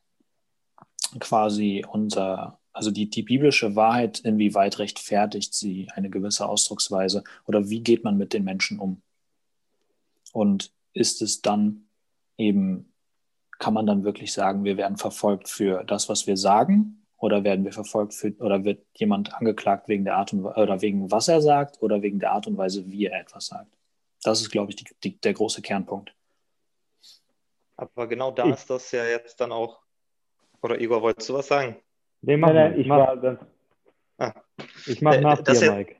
quasi 1.19 1.85
unser, 1.89 2.59
also 2.75 2.91
die, 2.91 3.09
die 3.09 3.23
biblische 3.23 3.75
Wahrheit, 3.77 4.19
inwieweit 4.19 4.79
rechtfertigt 4.79 5.53
sie 5.53 5.87
eine 5.95 6.09
gewisse 6.09 6.47
Ausdrucksweise 6.47 7.23
oder 7.45 7.69
wie 7.69 7.79
geht 7.79 8.03
man 8.03 8.17
mit 8.17 8.33
den 8.33 8.43
Menschen 8.43 8.79
um? 8.79 9.01
Und 10.33 10.73
ist 10.93 11.21
es 11.21 11.41
dann 11.41 11.87
eben, 12.37 12.91
kann 13.59 13.73
man 13.73 13.85
dann 13.85 14.03
wirklich 14.03 14.33
sagen, 14.33 14.65
wir 14.65 14.75
werden 14.75 14.97
verfolgt 14.97 15.47
für 15.47 15.85
das, 15.85 16.09
was 16.09 16.27
wir 16.27 16.35
sagen? 16.35 17.01
Oder 17.17 17.45
werden 17.45 17.63
wir 17.63 17.71
verfolgt 17.71 18.13
für, 18.13 18.35
oder 18.39 18.65
wird 18.65 18.85
jemand 18.93 19.33
angeklagt 19.33 19.87
wegen 19.87 20.03
der 20.03 20.17
Art 20.17 20.33
und 20.33 20.45
oder 20.45 20.81
wegen 20.81 21.09
was 21.09 21.29
er 21.29 21.41
sagt 21.41 21.81
oder 21.81 22.01
wegen 22.01 22.19
der 22.19 22.33
Art 22.33 22.45
und 22.45 22.57
Weise, 22.57 22.85
wie 22.91 23.05
er 23.05 23.21
etwas 23.21 23.47
sagt? 23.47 23.71
Das 24.21 24.41
ist, 24.41 24.51
glaube 24.51 24.71
ich, 24.71 24.75
die, 24.75 24.85
die, 25.01 25.17
der 25.21 25.33
große 25.33 25.61
Kernpunkt. 25.61 26.13
Aber 27.77 28.07
genau 28.07 28.31
da 28.31 28.45
ich, 28.45 28.55
ist 28.55 28.69
das 28.69 28.91
ja 28.91 29.05
jetzt 29.05 29.39
dann 29.39 29.53
auch. 29.53 29.79
Oder 30.61 30.81
Igor, 30.81 31.01
wolltest 31.01 31.29
du 31.29 31.35
was 31.35 31.47
sagen? 31.47 31.77
Nee, 32.25 32.37
mach 32.37 32.53
nein, 32.53 32.79
ich 32.79 32.87
mach, 32.87 32.97
war 32.97 33.17
ganz. 33.17 33.39
Ah. 34.17 34.33
Ich 34.87 35.01
mache 35.01 35.21
nach 35.21 35.41
das 35.41 35.59
dir, 35.59 35.71
Mike. 35.71 35.95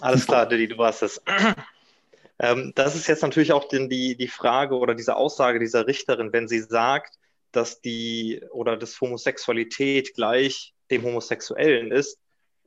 Alles 0.00 0.26
klar, 0.26 0.46
Didi, 0.46 0.68
du 0.68 0.76
warst 0.76 1.02
es. 1.02 1.22
ähm, 2.38 2.72
das 2.74 2.94
ist 2.94 3.06
jetzt 3.06 3.22
natürlich 3.22 3.52
auch 3.52 3.66
die, 3.68 3.88
die, 3.88 4.16
die 4.16 4.28
Frage 4.28 4.76
oder 4.76 4.94
diese 4.94 5.16
Aussage 5.16 5.58
dieser 5.58 5.86
Richterin, 5.86 6.32
wenn 6.32 6.48
sie 6.48 6.60
sagt, 6.60 7.18
dass 7.50 7.80
die 7.80 8.42
oder 8.50 8.76
dass 8.76 9.00
Homosexualität 9.00 10.14
gleich 10.14 10.74
dem 10.90 11.02
Homosexuellen 11.02 11.92
ist. 11.92 12.18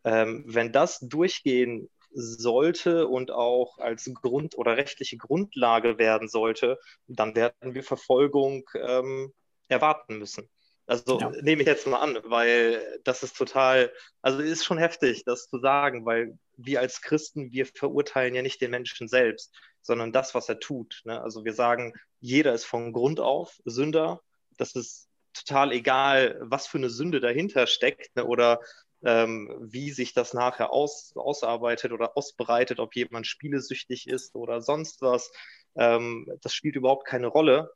Ähm, 0.04 0.44
wenn 0.48 0.72
das 0.72 1.00
durchgehen 1.00 1.90
sollte 2.12 3.08
und 3.08 3.30
auch 3.30 3.78
als 3.78 4.10
Grund 4.12 4.58
oder 4.58 4.76
rechtliche 4.76 5.18
Grundlage 5.18 6.00
werden 6.00 6.30
sollte, 6.30 6.80
dann 7.08 7.36
werden 7.36 7.76
wir 7.76 7.84
Verfolgung 7.84 8.68
ähm, 8.74 9.34
erwarten 9.68 10.18
müssen. 10.18 10.50
Also 10.88 11.19
ja. 11.19 11.30
nehme 11.41 11.62
ich 11.62 11.67
jetzt 11.67 11.86
mal 11.86 12.00
an, 12.00 12.17
weil 12.23 12.82
das 13.04 13.21
ist 13.21 13.36
total, 13.36 13.91
also 14.21 14.39
ist 14.39 14.63
schon 14.63 14.78
heftig, 14.78 15.26
das 15.26 15.50
zu 15.50 15.60
sagen, 15.60 16.06
weil 16.06 16.39
wir 16.56 16.80
als 16.80 17.02
Christen, 17.02 17.52
wir 17.52 17.65
verurteilen 17.65 18.34
ja 18.34 18.41
nicht 18.41 18.62
den 18.62 18.71
Menschen 18.71 19.10
selbst, 19.10 19.54
sondern 19.82 20.13
das, 20.13 20.34
was 20.34 20.47
er 20.47 20.60
tut. 20.60 21.02
Ne? 21.04 21.21
Also 21.21 21.43
wir 21.43 21.54
sagen, 21.54 21.93
jeder 22.21 22.54
ist 22.54 22.63
von 22.63 22.93
Grund 22.93 23.19
auf 23.19 23.58
Sünder. 23.65 24.21
Das 24.58 24.76
ist 24.76 25.10
total 25.34 25.73
egal, 25.73 26.38
was 26.41 26.67
für 26.67 26.78
eine 26.78 26.89
Sünde 26.89 27.19
dahinter 27.19 27.67
steckt 27.67 28.15
ne? 28.15 28.26
oder 28.26 28.62
ähm, 29.04 29.54
wie 29.60 29.91
sich 29.91 30.13
das 30.13 30.34
nachher 30.34 30.71
aus, 30.71 31.12
ausarbeitet 31.15 31.91
oder 31.91 32.17
ausbreitet, 32.17 32.80
ob 32.80 32.95
jemand 32.95 33.28
spielesüchtig 33.28 34.08
ist 34.08 34.36
oder 34.36 34.62
sonst 34.62 35.02
was. 35.02 35.32
Ähm, 35.76 36.32
das 36.41 36.54
spielt 36.54 36.76
überhaupt 36.76 37.06
keine 37.06 37.28
Rolle. 37.28 37.71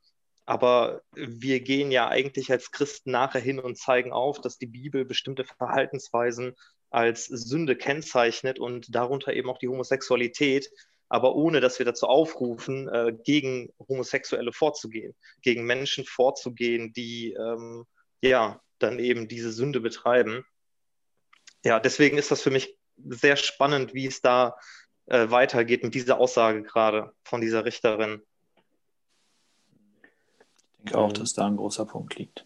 Aber 0.45 1.01
wir 1.13 1.61
gehen 1.61 1.91
ja 1.91 2.07
eigentlich 2.09 2.51
als 2.51 2.71
Christen 2.71 3.11
nachher 3.11 3.41
hin 3.41 3.59
und 3.59 3.77
zeigen 3.77 4.11
auf, 4.11 4.41
dass 4.41 4.57
die 4.57 4.65
Bibel 4.65 5.05
bestimmte 5.05 5.45
Verhaltensweisen 5.45 6.55
als 6.89 7.25
Sünde 7.25 7.75
kennzeichnet 7.75 8.59
und 8.59 8.93
darunter 8.93 9.33
eben 9.33 9.49
auch 9.49 9.59
die 9.59 9.69
Homosexualität, 9.69 10.69
aber 11.07 11.35
ohne 11.35 11.61
dass 11.61 11.79
wir 11.79 11.85
dazu 11.85 12.07
aufrufen, 12.07 12.89
äh, 12.89 13.13
gegen 13.23 13.71
Homosexuelle 13.87 14.51
vorzugehen, 14.51 15.15
gegen 15.41 15.65
Menschen 15.65 16.05
vorzugehen, 16.05 16.91
die 16.93 17.33
ähm, 17.33 17.85
ja 18.21 18.61
dann 18.79 18.99
eben 18.99 19.27
diese 19.27 19.51
Sünde 19.51 19.79
betreiben 19.79 20.43
ja, 21.63 21.79
deswegen 21.79 22.17
ist 22.17 22.31
das 22.31 22.41
für 22.41 22.51
mich 22.51 22.77
sehr 22.97 23.35
spannend, 23.35 23.93
wie 23.93 24.07
es 24.07 24.21
da 24.21 24.57
äh, 25.05 25.29
weitergeht 25.29 25.83
mit 25.83 25.93
dieser 25.93 26.19
Aussage 26.19 26.63
gerade 26.63 27.13
von 27.23 27.41
dieser 27.41 27.65
Richterin. 27.65 28.23
Ich 30.83 30.91
denke 30.91 30.99
auch, 30.99 31.09
ähm, 31.09 31.13
dass 31.13 31.33
da 31.33 31.47
ein 31.47 31.57
großer 31.57 31.85
Punkt 31.85 32.17
liegt. 32.17 32.45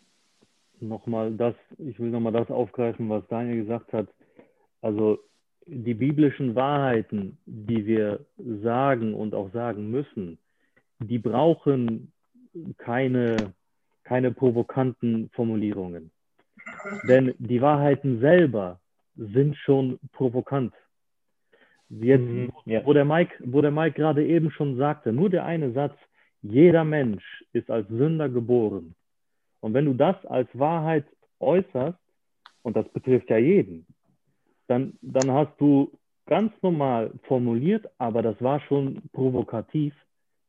Nochmal 0.79 1.31
das, 1.31 1.55
ich 1.77 1.99
will 1.99 2.09
nochmal 2.09 2.33
das 2.33 2.51
aufgreifen, 2.51 3.09
was 3.09 3.25
Daniel 3.27 3.63
gesagt 3.63 3.93
hat. 3.93 4.07
Also 4.81 5.19
die 5.65 5.93
biblischen 5.93 6.53
Wahrheiten, 6.53 7.37
die 7.45 7.85
wir 7.85 8.25
sagen 8.61 9.13
und 9.13 9.33
auch 9.33 9.51
sagen 9.51 9.89
müssen, 9.89 10.37
die 10.99 11.17
brauchen 11.17 12.11
keine, 12.77 13.53
keine 14.03 14.31
provokanten 14.31 15.29
Formulierungen. 15.33 16.11
Denn 17.07 17.33
die 17.39 17.61
Wahrheiten 17.61 18.19
selber 18.19 18.79
sind 19.15 19.55
schon 19.57 19.99
provokant. 20.11 20.73
Jetzt, 21.89 22.21
mhm, 22.21 22.51
ja. 22.65 22.85
wo, 22.85 22.93
der 22.93 23.05
Mike, 23.05 23.35
wo 23.39 23.61
der 23.61 23.71
Mike 23.71 23.95
gerade 23.95 24.25
eben 24.25 24.51
schon 24.51 24.77
sagte, 24.77 25.13
nur 25.13 25.29
der 25.29 25.45
eine 25.45 25.71
Satz, 25.71 25.95
jeder 26.49 26.83
Mensch 26.83 27.43
ist 27.53 27.69
als 27.69 27.87
Sünder 27.87 28.29
geboren. 28.29 28.95
Und 29.61 29.73
wenn 29.73 29.85
du 29.85 29.93
das 29.93 30.23
als 30.25 30.47
Wahrheit 30.53 31.05
äußerst, 31.39 31.97
und 32.63 32.75
das 32.75 32.87
betrifft 32.89 33.29
ja 33.29 33.37
jeden, 33.37 33.85
dann, 34.67 34.97
dann 35.01 35.31
hast 35.31 35.59
du 35.59 35.91
ganz 36.25 36.51
normal 36.61 37.11
formuliert, 37.23 37.85
aber 37.97 38.21
das 38.21 38.41
war 38.41 38.59
schon 38.61 39.01
provokativ, 39.11 39.93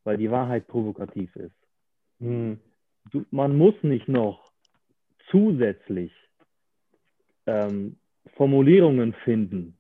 weil 0.05 0.17
die 0.17 0.31
Wahrheit 0.31 0.67
provokativ 0.67 1.35
ist. 1.37 1.55
Mhm. 2.19 2.59
Du, 3.11 3.25
man 3.31 3.57
muss 3.57 3.75
nicht 3.83 4.09
noch 4.09 4.51
zusätzlich 5.31 6.13
ähm, 7.47 7.97
Formulierungen 8.37 9.13
finden, 9.25 9.77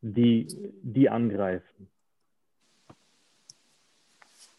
die, 0.00 0.46
die 0.82 1.08
angreifen. 1.08 1.88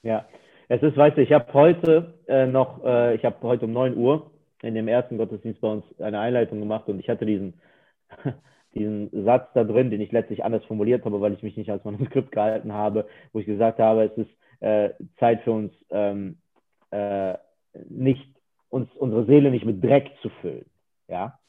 Ja, 0.03 0.27
es 0.69 0.81
ist, 0.83 0.97
weißt 0.97 1.17
du, 1.17 1.21
ich 1.21 1.31
habe 1.31 1.53
heute 1.53 2.13
äh, 2.27 2.45
noch, 2.45 2.83
äh, 2.83 3.15
ich 3.15 3.23
habe 3.23 3.35
heute 3.43 3.65
um 3.65 3.73
9 3.73 3.95
Uhr 3.95 4.31
in 4.61 4.75
dem 4.75 4.87
ersten 4.87 5.17
Gottesdienst 5.17 5.61
bei 5.61 5.69
uns 5.69 5.85
eine 5.99 6.19
Einleitung 6.19 6.59
gemacht 6.59 6.87
und 6.87 6.99
ich 6.99 7.09
hatte 7.09 7.25
diesen, 7.25 7.53
diesen 8.73 9.09
Satz 9.23 9.47
da 9.53 9.63
drin, 9.63 9.89
den 9.89 10.01
ich 10.01 10.11
letztlich 10.11 10.43
anders 10.43 10.65
formuliert 10.65 11.05
habe, 11.05 11.21
weil 11.21 11.33
ich 11.33 11.43
mich 11.43 11.55
nicht 11.55 11.69
als 11.69 11.85
Manuskript 11.85 12.31
gehalten 12.31 12.73
habe, 12.73 13.07
wo 13.31 13.39
ich 13.39 13.45
gesagt 13.45 13.79
habe, 13.79 14.03
es 14.03 14.17
ist 14.17 14.31
äh, 14.61 14.89
Zeit 15.19 15.41
für 15.41 15.51
uns, 15.51 15.73
ähm, 15.89 16.37
äh, 16.91 17.35
nicht, 17.89 18.27
uns 18.69 18.89
unsere 18.95 19.25
Seele 19.25 19.51
nicht 19.51 19.65
mit 19.65 19.83
Dreck 19.83 20.11
zu 20.21 20.29
füllen. 20.41 20.65
Ja, 21.07 21.39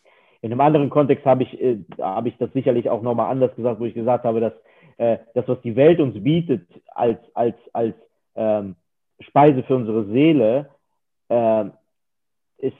in 0.42 0.52
einem 0.52 0.61
anderen 0.61 0.90
Kontext 0.90 1.24
habe 1.24 1.42
ich, 1.42 1.61
äh, 1.61 1.78
habe 2.00 2.28
ich 2.28 2.37
das 2.37 2.52
sicherlich 2.52 2.88
auch 2.88 3.02
nochmal 3.02 3.31
anders 3.31 3.54
gesagt, 3.57 3.81
wo 3.81 3.85
ich 3.85 3.94
gesagt 3.94 4.24
habe, 4.24 4.40
dass 4.40 4.52
äh, 4.98 5.18
das, 5.35 5.48
was 5.48 5.61
die 5.62 5.74
Welt 5.74 5.98
uns 5.98 6.22
bietet 6.22 6.68
als, 6.94 7.18
als, 7.35 7.57
als 7.72 7.94
ähm, 8.37 8.76
Speise 9.20 9.62
für 9.64 9.76
unsere 9.76 10.04
Seele, 10.07 10.70
äh, 11.28 11.64
ist 12.59 12.76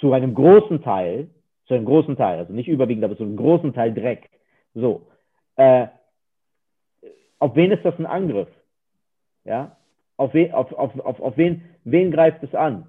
zu 0.00 0.12
einem 0.12 0.34
großen 0.34 0.82
Teil, 0.82 1.28
zu 1.66 1.74
einem 1.74 1.84
großen 1.84 2.16
Teil, 2.16 2.38
also 2.38 2.52
nicht 2.52 2.68
überwiegend, 2.68 3.04
aber 3.04 3.16
zu 3.16 3.22
einem 3.22 3.36
großen 3.36 3.72
Teil 3.72 3.94
Dreck. 3.94 4.28
So. 4.74 5.06
Äh, 5.56 5.86
auf 7.38 7.56
wen 7.56 7.72
ist 7.72 7.84
das 7.84 7.98
ein 7.98 8.06
Angriff? 8.06 8.48
Ja? 9.44 9.76
Auf, 10.16 10.34
wen, 10.34 10.52
auf, 10.52 10.72
auf, 10.72 10.98
auf, 11.00 11.20
auf 11.20 11.36
wen, 11.36 11.62
wen 11.84 12.10
greift 12.10 12.42
es 12.42 12.54
an? 12.54 12.88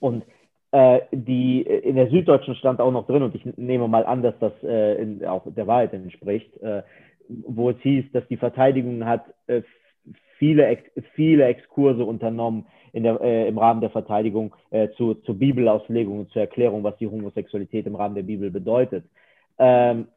Und 0.00 0.24
äh, 0.70 1.00
die 1.12 1.66
äh, 1.66 1.78
in 1.80 1.96
der 1.96 2.08
Süddeutschen 2.08 2.54
stand 2.54 2.80
auch 2.80 2.92
noch 2.92 3.06
drin, 3.06 3.22
und 3.22 3.34
ich 3.34 3.44
nehme 3.56 3.88
mal 3.88 4.06
an, 4.06 4.22
dass 4.22 4.38
das 4.38 4.52
äh, 4.62 5.02
in, 5.02 5.24
auch 5.26 5.42
der 5.46 5.66
Wahrheit 5.66 5.92
entspricht, 5.92 6.56
äh, 6.62 6.82
wo 7.28 7.70
es 7.70 7.78
hieß, 7.80 8.10
dass 8.12 8.26
die 8.28 8.36
Verteidigung 8.36 9.04
hat 9.04 9.24
viele, 10.42 10.76
viele 11.14 11.44
Exkurse 11.44 12.04
unternommen 12.04 12.66
der, 12.92 13.20
äh, 13.20 13.46
im 13.46 13.58
Rahmen 13.58 13.80
der 13.80 13.90
Verteidigung 13.90 14.54
zu, 14.96 15.14
zur 15.14 15.38
Bibelauslegung 15.38 16.18
und 16.18 16.30
zur 16.30 16.42
Erklärung, 16.42 16.82
was 16.82 16.96
die 16.96 17.06
Homosexualität 17.06 17.86
im 17.86 17.94
Rahmen 17.94 18.16
der 18.16 18.24
Bibel 18.24 18.50
bedeutet. 18.50 19.04
Ähm, 19.58 20.08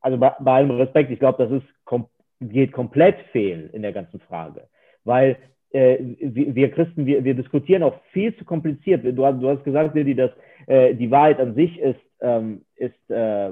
also 0.00 0.16
bei, 0.16 0.32
bei, 0.40 0.52
allem 0.52 0.70
Respekt, 0.70 1.10
ich 1.10 1.18
glaube, 1.18 1.44
das 1.44 1.52
ist 1.62 1.68
kom 1.84 2.06
geht 2.40 2.72
komplett 2.72 3.18
fehl 3.30 3.68
in 3.72 3.82
der 3.82 3.92
ganzen 3.92 4.20
Frage, 4.20 4.62
weil 5.04 5.36
äh, 5.72 5.98
wir 6.18 6.70
Christen, 6.70 7.04
wir, 7.06 7.22
wir 7.22 7.34
diskutieren 7.34 7.82
auch 7.82 7.94
viel 8.12 8.34
zu 8.36 8.44
kompliziert. 8.44 9.04
Du, 9.04 9.12
du 9.12 9.48
hast 9.48 9.64
gesagt, 9.64 9.94
Lili, 9.94 10.14
dass 10.14 10.30
äh, 10.66 10.94
die 10.94 11.10
Wahrheit 11.10 11.40
an 11.40 11.54
sich 11.54 11.78
ist, 11.78 12.00
ähm, 12.20 12.62
ist, 12.76 13.10
äh, 13.10 13.50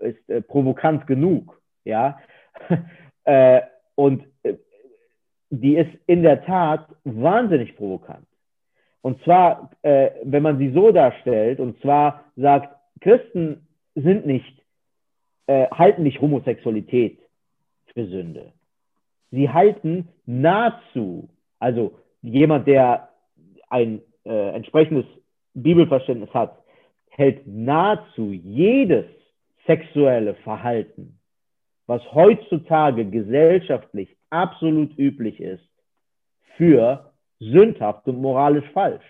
ist 0.00 0.28
äh, 0.28 0.40
provokant 0.42 1.06
genug. 1.06 1.60
Ja? 1.84 2.18
Äh, 3.28 3.62
und 3.96 4.22
äh, 4.44 4.54
die 5.50 5.76
ist 5.76 5.90
in 6.06 6.22
der 6.22 6.44
Tat 6.44 6.86
wahnsinnig 7.04 7.76
provokant. 7.76 8.26
Und 9.02 9.22
zwar, 9.22 9.70
wenn 9.82 10.42
man 10.42 10.58
sie 10.58 10.72
so 10.72 10.90
darstellt, 10.90 11.60
und 11.60 11.80
zwar 11.80 12.24
sagt, 12.34 12.74
Christen 13.00 13.66
sind 13.94 14.26
nicht 14.26 14.56
äh, 15.46 15.68
halten 15.70 16.02
nicht 16.02 16.20
Homosexualität 16.20 17.18
für 17.94 18.06
Sünde. 18.06 18.52
Sie 19.30 19.48
halten 19.48 20.08
nahezu, 20.24 21.28
also 21.58 21.98
jemand, 22.22 22.66
der 22.66 23.08
ein 23.68 24.02
äh, 24.24 24.54
entsprechendes 24.54 25.06
Bibelverständnis 25.54 26.32
hat, 26.34 26.58
hält 27.10 27.46
nahezu 27.46 28.32
jedes 28.32 29.06
sexuelle 29.66 30.34
Verhalten, 30.34 31.18
was 31.86 32.02
heutzutage 32.12 33.04
gesellschaftlich 33.04 34.15
absolut 34.30 34.96
üblich 34.98 35.40
ist, 35.40 35.68
für 36.56 37.12
sündhaft 37.38 38.06
und 38.08 38.20
moralisch 38.20 38.68
falsch. 38.72 39.04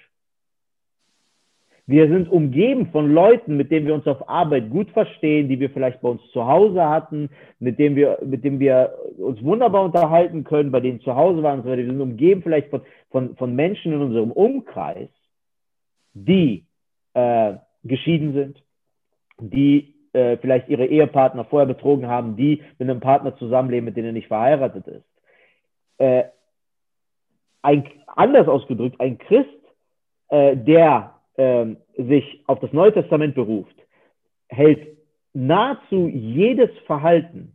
Wir 1.88 2.09
sind 2.09 2.29
umgeben 2.29 2.88
von 2.90 3.12
Leuten, 3.12 3.57
mit 3.57 3.70
denen 3.70 3.87
wir 3.87 3.94
uns 3.94 4.09
auf 4.09 4.29
Arbeit 4.29 4.70
gut 4.70 4.90
verstehen, 4.90 5.48
die 5.48 5.61
wir 5.61 5.70
vielleicht 5.70 6.00
bei 6.00 6.09
uns 6.09 6.20
zu 6.33 6.44
Hause 6.44 6.88
hatten, 6.88 7.31
mit 7.61 7.79
denen 7.79 7.94
wir, 7.94 8.18
mit 8.24 8.42
denen 8.42 8.59
wir 8.59 8.98
uns 9.18 9.40
wunderbar 9.44 9.85
unterhalten 9.85 10.42
können, 10.42 10.72
bei 10.72 10.81
denen 10.81 11.00
zu 11.00 11.14
Hause 11.14 11.44
waren. 11.44 11.64
Wir 11.64 11.76
sind 11.76 12.00
umgeben 12.00 12.42
vielleicht 12.42 12.70
von, 12.70 12.83
von, 13.11 13.37
von 13.37 13.55
Menschen 13.55 13.92
in 13.92 14.00
unserem 14.00 14.33
Umkreis, 14.33 15.11
die 16.12 16.66
äh, 17.14 17.55
geschieden 17.85 18.33
sind, 18.33 18.62
die 19.38 19.94
äh, 20.16 20.38
vielleicht 20.38 20.68
ihre 20.68 20.87
Ehepartner 20.87 21.44
vorher 21.44 21.66
betrogen 21.66 22.09
haben, 22.09 22.37
die 22.37 22.62
mit 22.79 22.88
einem 22.88 23.00
Partner 23.00 23.37
zusammenleben, 23.37 23.85
mit 23.85 23.96
dem 23.96 24.07
er 24.07 24.12
nicht 24.12 24.29
verheiratet 24.29 24.87
ist. 24.87 25.05
Äh, 25.98 26.24
ein, 27.62 27.85
anders 28.07 28.48
ausgedrückt, 28.48 29.00
ein 29.00 29.18
Christ, 29.18 29.48
äh, 30.29 30.57
der 30.57 31.14
ähm, 31.37 31.76
sich 31.96 32.42
auf 32.46 32.61
das 32.61 32.72
Neue 32.72 32.92
Testament 32.92 33.35
beruft, 33.35 33.76
hält 34.48 34.96
nahezu 35.35 36.09
jedes 36.09 36.70
Verhalten 36.87 37.52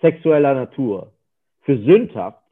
sexueller 0.00 0.54
Natur 0.54 1.12
für 1.60 1.78
sündhaft, 1.78 2.42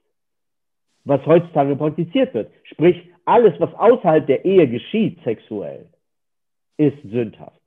was 1.04 1.24
heutzutage 1.26 1.74
praktiziert 1.74 2.32
wird. 2.34 2.52
Sprich, 2.64 3.10
alles, 3.24 3.58
was 3.58 3.74
außerhalb 3.74 4.26
der 4.26 4.44
Ehe 4.44 4.68
geschieht, 4.68 5.18
sexuell, 5.24 5.88
ist 6.76 6.96
sündhaft. 7.02 7.59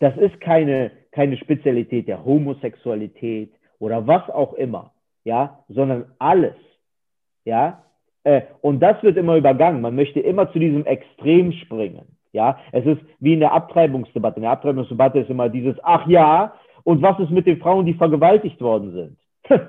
Das 0.00 0.16
ist 0.16 0.40
keine, 0.40 0.90
keine 1.12 1.36
Spezialität 1.36 2.08
der 2.08 2.24
Homosexualität 2.24 3.52
oder 3.78 4.06
was 4.06 4.28
auch 4.30 4.54
immer, 4.54 4.92
ja, 5.24 5.64
sondern 5.68 6.06
alles, 6.18 6.56
ja, 7.44 7.84
äh, 8.24 8.42
und 8.62 8.80
das 8.80 9.02
wird 9.02 9.16
immer 9.16 9.36
übergangen. 9.36 9.82
Man 9.82 9.94
möchte 9.94 10.20
immer 10.20 10.50
zu 10.50 10.58
diesem 10.58 10.84
Extrem 10.86 11.52
springen. 11.52 12.16
Ja, 12.32 12.58
es 12.72 12.84
ist 12.84 13.00
wie 13.20 13.34
in 13.34 13.40
der 13.40 13.52
Abtreibungsdebatte. 13.52 14.36
In 14.36 14.42
der 14.42 14.50
Abtreibungsdebatte 14.50 15.20
ist 15.20 15.30
immer 15.30 15.48
dieses, 15.48 15.76
ach 15.84 16.06
ja, 16.08 16.54
und 16.82 17.00
was 17.00 17.18
ist 17.20 17.30
mit 17.30 17.46
den 17.46 17.58
Frauen, 17.58 17.86
die 17.86 17.94
vergewaltigt 17.94 18.60
worden 18.60 18.92
sind? 18.92 19.18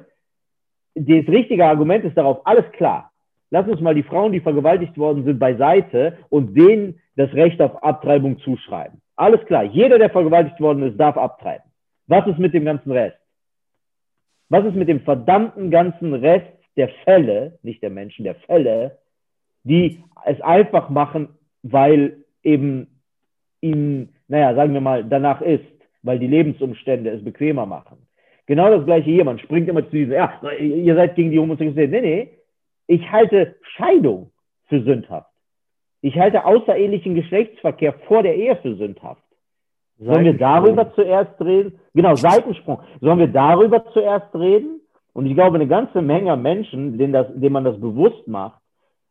das 0.96 1.28
richtige 1.28 1.66
Argument 1.66 2.04
ist 2.06 2.18
darauf, 2.18 2.46
alles 2.46 2.70
klar. 2.72 3.12
Lass 3.52 3.68
uns 3.68 3.82
mal 3.82 3.94
die 3.94 4.04
Frauen, 4.04 4.32
die 4.32 4.40
vergewaltigt 4.40 4.98
worden 4.98 5.24
sind, 5.24 5.38
beiseite 5.38 6.18
und 6.30 6.56
denen 6.58 7.00
das 7.16 7.32
Recht 7.34 7.62
auf 7.62 7.84
Abtreibung 7.84 8.40
zuschreiben. 8.40 9.00
Alles 9.16 9.46
klar. 9.46 9.64
Jeder, 9.64 9.98
der 9.98 10.10
vergewaltigt 10.10 10.60
worden 10.60 10.84
ist, 10.84 10.98
darf 10.98 11.18
abtreiben. 11.18 11.66
Was 12.08 12.28
ist 12.28 12.38
mit 12.38 12.54
dem 12.54 12.66
ganzen 12.66 12.92
Rest? 12.92 13.18
Was 14.50 14.66
ist 14.66 14.76
mit 14.76 14.88
dem 14.88 15.02
verdammten 15.02 15.72
ganzen 15.72 16.14
Rest 16.14 16.52
der 16.76 16.90
Fälle, 17.04 17.58
nicht 17.64 17.82
der 17.82 17.90
Menschen, 17.90 18.26
der 18.26 18.36
Fälle, 18.36 19.00
die 19.64 20.04
es 20.26 20.40
einfach 20.42 20.90
machen, 20.90 21.30
weil 21.64 22.24
eben 22.44 22.88
ihnen, 23.62 24.14
naja, 24.28 24.54
sagen 24.54 24.74
wir 24.74 24.82
mal, 24.82 25.04
danach 25.04 25.42
ist, 25.42 25.66
weil 26.04 26.20
die 26.20 26.28
Lebensumstände 26.28 27.10
es 27.10 27.24
bequemer 27.24 27.66
machen. 27.66 27.98
Genau 28.46 28.70
das 28.70 28.86
gleiche 28.86 29.10
hier, 29.10 29.26
man 29.26 29.40
springt 29.40 29.68
immer 29.68 29.84
zu 29.86 29.92
diesem, 29.92 30.14
ja, 30.14 30.40
ihr 30.60 30.96
seid 30.96 31.16
gegen 31.16 31.32
die 31.32 31.40
Homosexualität. 31.40 31.90
Nee, 31.90 32.02
nee, 32.02 32.30
ich 32.88 33.12
halte 33.12 33.56
Scheidung 33.76 34.32
für 34.66 34.84
sündhaft. 34.84 35.32
Ich 36.06 36.20
halte 36.20 36.46
außerehelichen 36.46 37.16
Geschlechtsverkehr 37.16 37.94
vor 38.08 38.22
der 38.22 38.36
Ehe 38.36 38.56
für 38.58 38.76
sündhaft. 38.76 39.24
Sollen 39.98 40.24
wir 40.24 40.38
darüber 40.38 40.94
zuerst 40.94 41.42
reden? 41.42 41.80
Genau, 41.96 42.14
Seitensprung. 42.14 42.80
Sollen 43.02 43.18
wir 43.18 43.28
darüber 43.28 43.84
zuerst 43.92 44.32
reden? 44.36 44.82
Und 45.14 45.26
ich 45.26 45.34
glaube, 45.34 45.56
eine 45.56 45.68
ganze 45.68 46.04
Menge 46.04 46.38
Menschen, 46.38 47.00
denen, 47.00 47.12
das, 47.12 47.26
denen 47.34 47.54
man 47.54 47.64
das 47.64 47.80
bewusst 47.82 48.28
macht, 48.28 48.62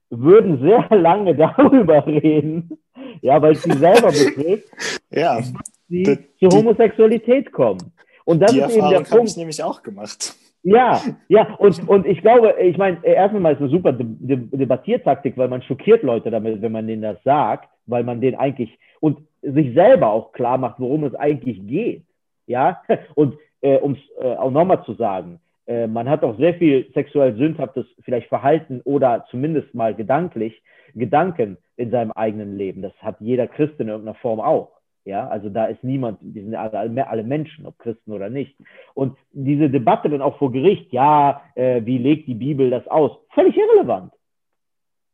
würden 0.09 0.61
sehr 0.61 0.87
lange 0.97 1.35
darüber 1.35 2.07
reden, 2.07 2.79
ja, 3.23 3.43
weil 3.43 3.55
es 3.55 3.63
sie 3.65 3.73
selber 3.73 4.09
betrifft, 4.13 4.69
ja, 5.11 5.43
sie 5.89 6.05
die, 6.05 6.19
zur 6.39 6.61
Homosexualität 6.61 7.51
kommen. 7.51 7.93
Und 8.25 8.39
das 8.39 8.53
die 8.53 8.61
ist 8.61 8.77
eben 8.77 8.89
der 8.91 9.01
Punkt. 9.01 9.31
ich 9.31 9.37
nämlich 9.37 9.61
auch 9.65 9.83
gemacht. 9.83 10.37
Ja, 10.67 10.99
ja, 11.29 11.55
und, 11.59 11.87
und 11.87 12.07
ich 12.07 12.23
glaube, 12.23 12.55
ich 12.59 12.79
meine, 12.79 13.05
erstmal 13.05 13.53
ist 13.53 13.59
es 13.59 13.65
eine 13.65 13.71
super 13.71 13.93
Debattiertaktik, 13.93 15.37
weil 15.37 15.49
man 15.49 15.61
schockiert 15.61 16.03
Leute 16.03 16.31
damit, 16.31 16.63
wenn 16.63 16.73
man 16.73 16.87
denen 16.87 17.03
das 17.03 17.23
sagt, 17.23 17.69
weil 17.85 18.03
man 18.03 18.23
denen 18.23 18.39
eigentlich 18.39 18.79
und 19.01 19.19
sich 19.43 19.75
selber 19.75 20.11
auch 20.11 20.33
klar 20.33 20.57
macht, 20.57 20.81
worum 20.81 21.05
es 21.05 21.15
eigentlich 21.15 21.67
geht. 21.67 22.03
Ja, 22.47 22.81
und 23.15 23.37
äh, 23.61 23.77
um 23.77 23.93
es 23.93 24.25
äh, 24.25 24.37
auch 24.37 24.51
nochmal 24.51 24.83
zu 24.85 24.95
sagen, 24.95 25.39
äh, 25.67 25.87
man 25.87 26.09
hat 26.09 26.23
auch 26.25 26.39
sehr 26.39 26.55
viel 26.55 26.91
sexuell 26.95 27.37
sündhaftes 27.37 27.85
vielleicht 28.03 28.29
Verhalten 28.29 28.81
oder 28.85 29.27
zumindest 29.31 29.75
mal 29.75 29.95
gedanklich 29.95 30.63
Gedanken 30.95 31.59
in 31.77 31.91
seinem 31.91 32.13
eigenen 32.13 32.57
Leben. 32.57 32.81
Das 32.81 32.95
hat 33.03 33.17
jeder 33.21 33.49
Christ 33.49 33.79
in 33.81 33.89
irgendeiner 33.89 34.17
Form 34.17 34.41
auch. 34.41 34.71
Ja, 35.05 35.29
also 35.29 35.51
da 35.51 35.67
ist 35.67 35.85
niemand, 35.85 36.19
die 36.23 36.41
sind 36.41 36.55
alle, 36.55 37.07
alle 37.07 37.25
Menschen, 37.25 37.67
ob 37.67 37.79
Christen 37.79 38.13
oder 38.13 38.31
nicht. 38.31 38.57
Und 38.95 39.19
diese 39.33 39.69
Debatte 39.69 40.09
dann 40.09 40.23
auch 40.23 40.39
vor 40.39 40.51
Gericht, 40.51 40.93
ja, 40.93 41.43
äh, 41.55 41.83
wie 41.85 41.99
legt 41.99 42.27
die 42.27 42.35
Bibel 42.35 42.71
das 42.71 42.87
aus? 42.89 43.13
Völlig 43.35 43.55
irrelevant. 43.57 44.13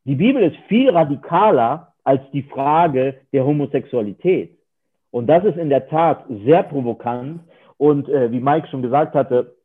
Die 0.05 0.15
Bibel 0.15 0.43
ist 0.43 0.55
viel 0.67 0.89
radikaler 0.89 1.93
als 2.03 2.21
die 2.31 2.43
Frage 2.43 3.15
der 3.33 3.45
Homosexualität. 3.45 4.57
Und 5.11 5.27
das 5.27 5.43
ist 5.43 5.57
in 5.57 5.69
der 5.69 5.87
Tat 5.89 6.25
sehr 6.45 6.63
provokant. 6.63 7.41
Und 7.77 8.07
äh, 8.07 8.31
wie 8.31 8.39
Mike 8.39 8.67
schon 8.69 8.81
gesagt 8.81 9.13
hatte, 9.13 9.55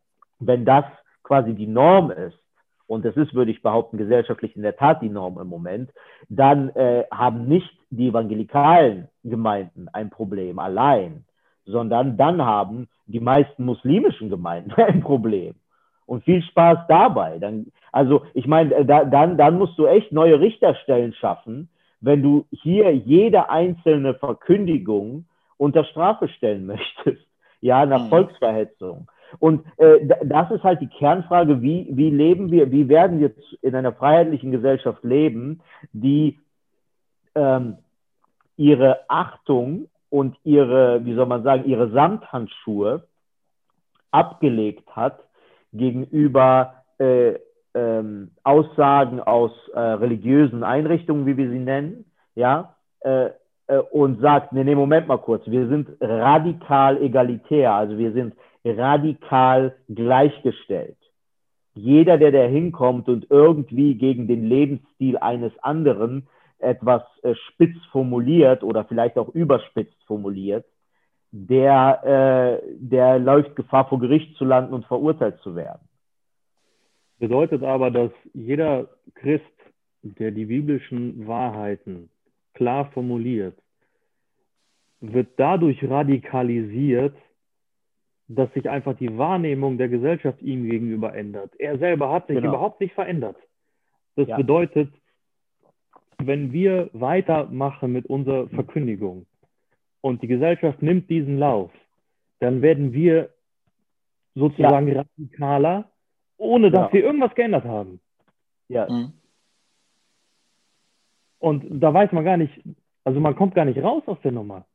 wenn 0.40 0.64
das 0.64 0.84
quasi 1.22 1.54
die 1.54 1.68
Norm 1.68 2.10
ist, 2.10 2.38
und 2.86 3.04
das 3.04 3.16
ist, 3.16 3.34
würde 3.34 3.50
ich 3.50 3.62
behaupten, 3.62 3.98
gesellschaftlich 3.98 4.56
in 4.56 4.62
der 4.62 4.76
Tat 4.76 5.02
die 5.02 5.08
Norm 5.08 5.38
im 5.38 5.48
Moment, 5.48 5.90
dann 6.28 6.70
äh, 6.70 7.04
haben 7.10 7.46
nicht 7.46 7.70
die 7.90 8.08
evangelikalen 8.08 9.08
Gemeinden 9.24 9.88
ein 9.92 10.10
Problem 10.10 10.58
allein, 10.58 11.24
sondern 11.64 12.16
dann 12.16 12.42
haben 12.42 12.88
die 13.06 13.20
meisten 13.20 13.64
muslimischen 13.64 14.30
Gemeinden 14.30 14.72
ein 14.76 15.00
Problem. 15.00 15.54
Und 16.06 16.22
viel 16.22 16.40
Spaß 16.42 16.86
dabei. 16.88 17.38
Dann, 17.40 17.72
also 17.90 18.22
ich 18.32 18.46
meine, 18.46 18.72
äh, 18.74 18.84
da, 18.84 19.04
dann, 19.04 19.36
dann 19.36 19.58
musst 19.58 19.76
du 19.76 19.86
echt 19.86 20.12
neue 20.12 20.38
Richterstellen 20.38 21.12
schaffen, 21.14 21.68
wenn 22.00 22.22
du 22.22 22.46
hier 22.52 22.94
jede 22.94 23.50
einzelne 23.50 24.14
Verkündigung 24.14 25.24
unter 25.56 25.84
Strafe 25.84 26.28
stellen 26.28 26.66
möchtest. 26.66 27.26
Ja, 27.60 27.84
nach 27.86 28.04
mhm. 28.04 28.10
Volksverhetzung. 28.10 29.08
Und 29.38 29.64
äh, 29.76 30.06
das 30.24 30.50
ist 30.50 30.62
halt 30.62 30.80
die 30.80 30.88
Kernfrage, 30.88 31.62
wie, 31.62 31.88
wie 31.90 32.10
leben 32.10 32.50
wir, 32.50 32.70
wie 32.70 32.88
werden 32.88 33.20
wir 33.20 33.32
in 33.62 33.74
einer 33.74 33.92
freiheitlichen 33.92 34.50
Gesellschaft 34.52 35.02
leben, 35.04 35.60
die 35.92 36.38
ähm, 37.34 37.78
ihre 38.56 39.00
Achtung 39.08 39.88
und 40.10 40.36
ihre, 40.44 41.04
wie 41.04 41.14
soll 41.14 41.26
man 41.26 41.42
sagen, 41.42 41.64
ihre 41.64 41.90
Samthandschuhe 41.90 43.04
abgelegt 44.10 44.88
hat 44.96 45.18
gegenüber 45.72 46.84
äh, 46.98 47.34
ähm, 47.74 48.30
Aussagen 48.42 49.20
aus 49.20 49.52
äh, 49.74 49.78
religiösen 49.78 50.64
Einrichtungen, 50.64 51.26
wie 51.26 51.36
wir 51.36 51.50
sie 51.50 51.58
nennen, 51.58 52.06
ja, 52.34 52.74
äh, 53.00 53.26
äh 53.66 53.78
und 53.90 54.20
sagt, 54.20 54.52
nee, 54.52 54.64
nee, 54.64 54.74
Moment 54.74 55.06
mal 55.08 55.18
kurz, 55.18 55.46
wir 55.46 55.68
sind 55.68 55.88
radikal 56.00 57.02
egalitär, 57.02 57.74
also 57.74 57.98
wir 57.98 58.12
sind 58.12 58.34
radikal 58.66 59.76
gleichgestellt. 59.88 60.96
Jeder, 61.74 62.16
der 62.18 62.32
da 62.32 62.44
hinkommt 62.44 63.08
und 63.08 63.30
irgendwie 63.30 63.94
gegen 63.96 64.26
den 64.26 64.48
Lebensstil 64.48 65.18
eines 65.18 65.52
anderen 65.62 66.26
etwas 66.58 67.02
äh, 67.22 67.34
spitz 67.34 67.76
formuliert 67.92 68.62
oder 68.62 68.84
vielleicht 68.84 69.18
auch 69.18 69.28
überspitzt 69.28 70.02
formuliert, 70.06 70.64
der, 71.30 72.62
äh, 72.62 72.66
der 72.78 73.18
läuft 73.18 73.56
Gefahr, 73.56 73.88
vor 73.88 73.98
Gericht 73.98 74.36
zu 74.36 74.44
landen 74.44 74.72
und 74.72 74.86
verurteilt 74.86 75.38
zu 75.40 75.54
werden. 75.54 75.86
Bedeutet 77.18 77.62
aber, 77.62 77.90
dass 77.90 78.10
jeder 78.32 78.88
Christ, 79.14 79.44
der 80.02 80.30
die 80.30 80.46
biblischen 80.46 81.26
Wahrheiten 81.26 82.10
klar 82.54 82.90
formuliert, 82.92 83.58
wird 85.00 85.28
dadurch 85.36 85.82
radikalisiert, 85.88 87.16
dass 88.28 88.52
sich 88.54 88.68
einfach 88.68 88.96
die 88.96 89.16
Wahrnehmung 89.16 89.78
der 89.78 89.88
Gesellschaft 89.88 90.42
ihm 90.42 90.68
gegenüber 90.68 91.14
ändert. 91.14 91.54
Er 91.58 91.78
selber 91.78 92.10
hat 92.10 92.26
sich 92.26 92.36
genau. 92.36 92.50
überhaupt 92.50 92.80
nicht 92.80 92.94
verändert. 92.94 93.36
Das 94.16 94.28
ja. 94.28 94.36
bedeutet, 94.36 94.92
wenn 96.18 96.52
wir 96.52 96.90
weitermachen 96.92 97.92
mit 97.92 98.06
unserer 98.06 98.48
Verkündigung 98.48 99.26
und 100.00 100.22
die 100.22 100.26
Gesellschaft 100.26 100.82
nimmt 100.82 101.08
diesen 101.10 101.38
Lauf, 101.38 101.70
dann 102.40 102.62
werden 102.62 102.92
wir 102.92 103.30
sozusagen 104.34 104.88
ja. 104.88 105.02
radikaler, 105.02 105.90
ohne 106.36 106.70
dass 106.70 106.88
ja. 106.88 106.92
wir 106.92 107.04
irgendwas 107.04 107.34
geändert 107.34 107.64
haben. 107.64 108.00
Ja. 108.68 108.90
Mhm. 108.90 109.12
Und 111.38 111.64
da 111.80 111.92
weiß 111.92 112.12
man 112.12 112.24
gar 112.24 112.36
nicht, 112.36 112.52
also 113.04 113.20
man 113.20 113.36
kommt 113.36 113.54
gar 113.54 113.64
nicht 113.64 113.82
raus 113.82 114.02
aus 114.06 114.20
der 114.22 114.32
Nummer. 114.32 114.66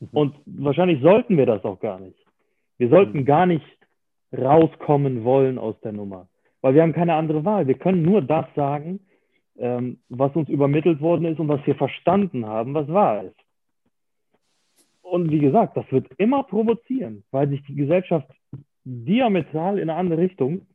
Mhm. 0.00 0.08
Und 0.12 0.36
wahrscheinlich 0.46 1.00
sollten 1.02 1.36
wir 1.36 1.46
das 1.46 1.64
auch 1.64 1.78
gar 1.78 2.00
nicht. 2.00 2.27
Wir 2.78 2.88
sollten 2.88 3.20
mhm. 3.20 3.24
gar 3.24 3.46
nicht 3.46 3.66
rauskommen 4.36 5.24
wollen 5.24 5.58
aus 5.58 5.78
der 5.80 5.92
Nummer, 5.92 6.28
weil 6.60 6.74
wir 6.74 6.82
haben 6.82 6.92
keine 6.92 7.14
andere 7.14 7.44
Wahl. 7.44 7.66
Wir 7.66 7.78
können 7.78 8.02
nur 8.02 8.22
das 8.22 8.46
sagen, 8.54 9.00
ähm, 9.58 9.98
was 10.08 10.34
uns 10.36 10.48
übermittelt 10.48 11.00
worden 11.00 11.26
ist 11.26 11.40
und 11.40 11.48
was 11.48 11.66
wir 11.66 11.74
verstanden 11.74 12.46
haben, 12.46 12.74
was 12.74 12.88
wahr 12.88 13.24
ist. 13.24 13.36
Und 15.02 15.30
wie 15.30 15.38
gesagt, 15.38 15.76
das 15.76 15.90
wird 15.90 16.06
immer 16.18 16.42
provozieren, 16.42 17.24
weil 17.30 17.48
sich 17.48 17.62
die 17.64 17.74
Gesellschaft 17.74 18.28
diametral 18.84 19.78
in 19.78 19.90
eine 19.90 19.98
andere 19.98 20.20
Richtung 20.20 20.66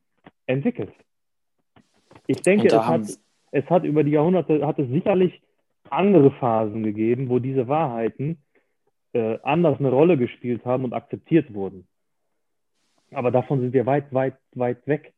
entwickelt. 0.48 0.94
Ich 2.28 2.42
denke, 2.42 2.68
es 2.68 2.74
hat, 2.74 3.02
es 3.52 3.66
hat 3.70 3.84
über 3.84 4.04
die 4.04 4.12
Jahrhunderte, 4.12 4.66
hat 4.66 4.80
es 4.80 4.90
sicherlich 4.90 5.42
andere 5.90 6.32
Phasen 6.32 6.84
gegeben, 6.84 7.30
wo 7.30 7.40
diese 7.40 7.68
Wahrheiten 7.68 8.38
äh, 9.14 9.38
anders 9.44 9.80
eine 9.80 9.90
Rolle 9.90 10.18
gespielt 10.18 10.66
haben 10.66 10.84
und 10.84 10.94
akzeptiert 10.94 11.54
wurden. 11.54 11.88
Aber 13.16 13.32
davon 13.32 13.62
sind 13.62 13.74
wir 13.74 13.86
weit, 13.86 14.14
weit, 14.14 14.38
weit 14.54 14.86
weg. 14.88 15.14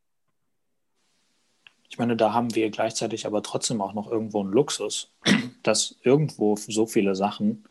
Ich 1.90 1.98
meine, 1.98 2.16
da 2.16 2.34
haben 2.34 2.54
wir 2.56 2.70
gleichzeitig 2.72 3.26
aber 3.26 3.42
trotzdem 3.44 3.82
auch 3.82 3.94
noch 3.94 4.12
irgendwo 4.12 4.42
einen 4.42 4.52
Luxus, 4.52 5.14
dass 5.64 5.98
irgendwo 6.04 6.56
so 6.56 6.86
viele 6.86 7.16
Sachen, 7.16 7.66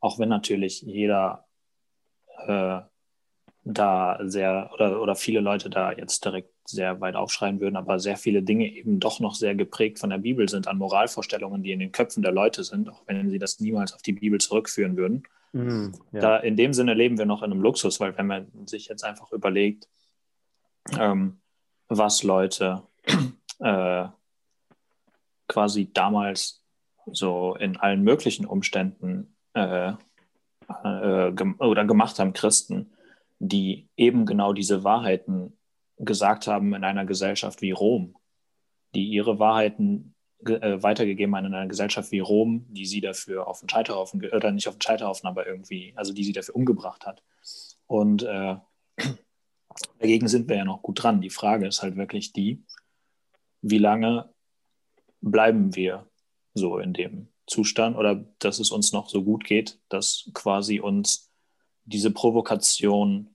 auch 0.00 0.18
wenn 0.18 0.28
natürlich 0.28 0.82
jeder 0.82 1.46
äh, 2.46 2.80
da 3.64 4.18
sehr 4.22 4.70
oder, 4.72 5.02
oder 5.02 5.14
viele 5.14 5.40
Leute 5.40 5.68
da 5.68 5.92
jetzt 5.92 6.24
direkt 6.24 6.50
sehr 6.66 7.00
weit 7.00 7.16
aufschreien 7.16 7.60
würden, 7.60 7.76
aber 7.76 7.98
sehr 7.98 8.16
viele 8.16 8.42
Dinge 8.42 8.66
eben 8.72 9.00
doch 9.00 9.20
noch 9.20 9.34
sehr 9.34 9.54
geprägt 9.54 9.98
von 9.98 10.10
der 10.10 10.18
Bibel 10.18 10.48
sind, 10.48 10.68
an 10.68 10.78
Moralvorstellungen, 10.78 11.62
die 11.62 11.72
in 11.72 11.80
den 11.80 11.92
Köpfen 11.92 12.22
der 12.22 12.32
Leute 12.32 12.64
sind, 12.64 12.88
auch 12.88 13.02
wenn 13.06 13.28
sie 13.28 13.38
das 13.38 13.60
niemals 13.60 13.92
auf 13.92 14.02
die 14.02 14.12
Bibel 14.12 14.40
zurückführen 14.40 14.96
würden. 14.96 15.24
Mhm, 15.52 15.92
ja. 16.12 16.20
Da 16.20 16.36
in 16.38 16.56
dem 16.56 16.72
Sinne 16.72 16.94
leben 16.94 17.18
wir 17.18 17.26
noch 17.26 17.42
in 17.42 17.50
einem 17.50 17.62
Luxus, 17.62 18.00
weil 18.00 18.16
wenn 18.16 18.26
man 18.26 18.66
sich 18.66 18.86
jetzt 18.88 19.04
einfach 19.04 19.32
überlegt, 19.32 19.88
ähm, 20.98 21.40
was 21.88 22.22
Leute 22.22 22.82
äh, 23.58 24.06
quasi 25.48 25.92
damals 25.92 26.62
so 27.12 27.56
in 27.56 27.76
allen 27.76 28.02
möglichen 28.02 28.46
Umständen 28.46 29.36
äh, 29.54 29.92
äh, 30.84 31.32
oder 31.58 31.84
gemacht 31.84 32.18
haben, 32.18 32.32
Christen, 32.32 32.92
die 33.40 33.88
eben 33.96 34.26
genau 34.26 34.52
diese 34.52 34.84
Wahrheiten 34.84 35.58
gesagt 35.98 36.46
haben 36.46 36.74
in 36.74 36.84
einer 36.84 37.04
Gesellschaft 37.04 37.62
wie 37.62 37.72
Rom, 37.72 38.14
die 38.94 39.08
ihre 39.08 39.38
Wahrheiten 39.38 40.14
äh, 40.44 40.82
weitergegeben 40.82 41.34
haben 41.34 41.46
in 41.46 41.54
einer 41.54 41.68
Gesellschaft 41.68 42.12
wie 42.12 42.20
Rom, 42.20 42.66
die 42.68 42.86
sie 42.86 43.00
dafür 43.00 43.46
auf 43.46 43.60
den 43.60 43.68
Scheiterhaufen, 43.68 44.24
oder 44.24 44.50
nicht 44.50 44.68
auf 44.68 44.76
den 44.76 44.82
Scheiterhaufen, 44.82 45.28
aber 45.28 45.46
irgendwie, 45.46 45.92
also 45.96 46.12
die 46.12 46.24
sie 46.24 46.32
dafür 46.32 46.56
umgebracht 46.56 47.06
hat. 47.06 47.22
Und 47.86 48.22
äh, 48.22 48.56
dagegen 49.98 50.28
sind 50.28 50.48
wir 50.48 50.56
ja 50.56 50.64
noch 50.64 50.82
gut 50.82 51.02
dran. 51.02 51.20
Die 51.20 51.30
Frage 51.30 51.66
ist 51.66 51.82
halt 51.82 51.96
wirklich 51.96 52.32
die, 52.32 52.64
wie 53.62 53.78
lange 53.78 54.32
bleiben 55.20 55.74
wir 55.76 56.08
so 56.54 56.78
in 56.78 56.92
dem 56.92 57.28
Zustand 57.46 57.96
oder 57.96 58.24
dass 58.38 58.58
es 58.58 58.70
uns 58.70 58.92
noch 58.92 59.08
so 59.08 59.24
gut 59.24 59.44
geht, 59.44 59.78
dass 59.88 60.30
quasi 60.34 60.80
uns 60.80 61.30
diese 61.84 62.10
Provokation 62.10 63.29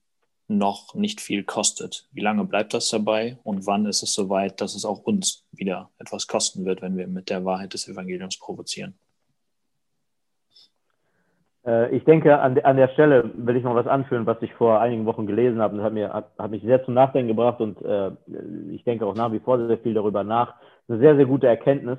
noch 0.47 0.93
nicht 0.93 1.21
viel 1.21 1.43
kostet. 1.43 2.07
Wie 2.11 2.21
lange 2.21 2.45
bleibt 2.45 2.73
das 2.73 2.89
dabei 2.89 3.37
und 3.43 3.65
wann 3.65 3.85
ist 3.85 4.03
es 4.03 4.13
soweit, 4.13 4.61
dass 4.61 4.75
es 4.75 4.85
auch 4.85 4.99
uns 4.99 5.45
wieder 5.51 5.89
etwas 5.97 6.27
kosten 6.27 6.65
wird, 6.65 6.81
wenn 6.81 6.97
wir 6.97 7.07
mit 7.07 7.29
der 7.29 7.45
Wahrheit 7.45 7.73
des 7.73 7.87
Evangeliums 7.87 8.37
provozieren? 8.37 8.95
Äh, 11.65 11.95
ich 11.95 12.03
denke, 12.03 12.39
an, 12.39 12.55
der 12.55 12.89
Stelle 12.89 13.31
will 13.35 13.55
ich 13.55 13.63
noch 13.63 13.75
was 13.75 13.87
anführen, 13.87 14.25
was 14.25 14.41
ich 14.41 14.53
vor 14.53 14.79
einigen 14.79 15.05
Wochen 15.05 15.25
gelesen 15.25 15.61
habe. 15.61 15.77
Das 15.77 15.85
hat, 15.85 15.93
mir, 15.93 16.13
hat, 16.13 16.51
mich 16.51 16.63
sehr 16.63 16.83
zum 16.85 16.93
Nachdenken 16.93 17.29
gebracht 17.29 17.59
und 17.59 17.81
äh, 17.81 18.11
ich 18.71 18.83
denke 18.83 19.05
auch 19.05 19.15
nach 19.15 19.31
wie 19.31 19.39
vor 19.39 19.65
sehr 19.65 19.79
viel 19.79 19.93
darüber 19.93 20.23
nach. 20.23 20.55
Eine 20.87 20.99
sehr, 20.99 21.15
sehr 21.15 21.25
gute 21.25 21.47
Erkenntnis. 21.47 21.97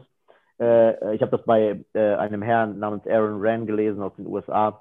Äh, 0.61 1.15
ich 1.15 1.23
habe 1.23 1.37
das 1.37 1.45
bei 1.45 1.85
einem 1.95 2.43
Herrn 2.43 2.79
namens 2.79 3.07
Aaron 3.07 3.41
Rand 3.41 3.67
gelesen 3.67 4.03
aus 4.03 4.15
den 4.17 4.27
USA. 4.27 4.81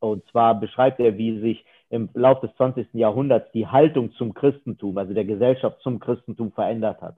Und 0.00 0.26
zwar 0.28 0.58
beschreibt 0.60 1.00
er, 1.00 1.16
wie 1.16 1.40
sich 1.40 1.64
im 1.94 2.10
Laufe 2.14 2.48
des 2.48 2.56
20. 2.56 2.88
Jahrhunderts 2.94 3.52
die 3.52 3.68
Haltung 3.68 4.12
zum 4.14 4.34
Christentum, 4.34 4.98
also 4.98 5.14
der 5.14 5.24
Gesellschaft 5.24 5.80
zum 5.80 6.00
Christentum 6.00 6.50
verändert 6.50 7.00
hat. 7.00 7.16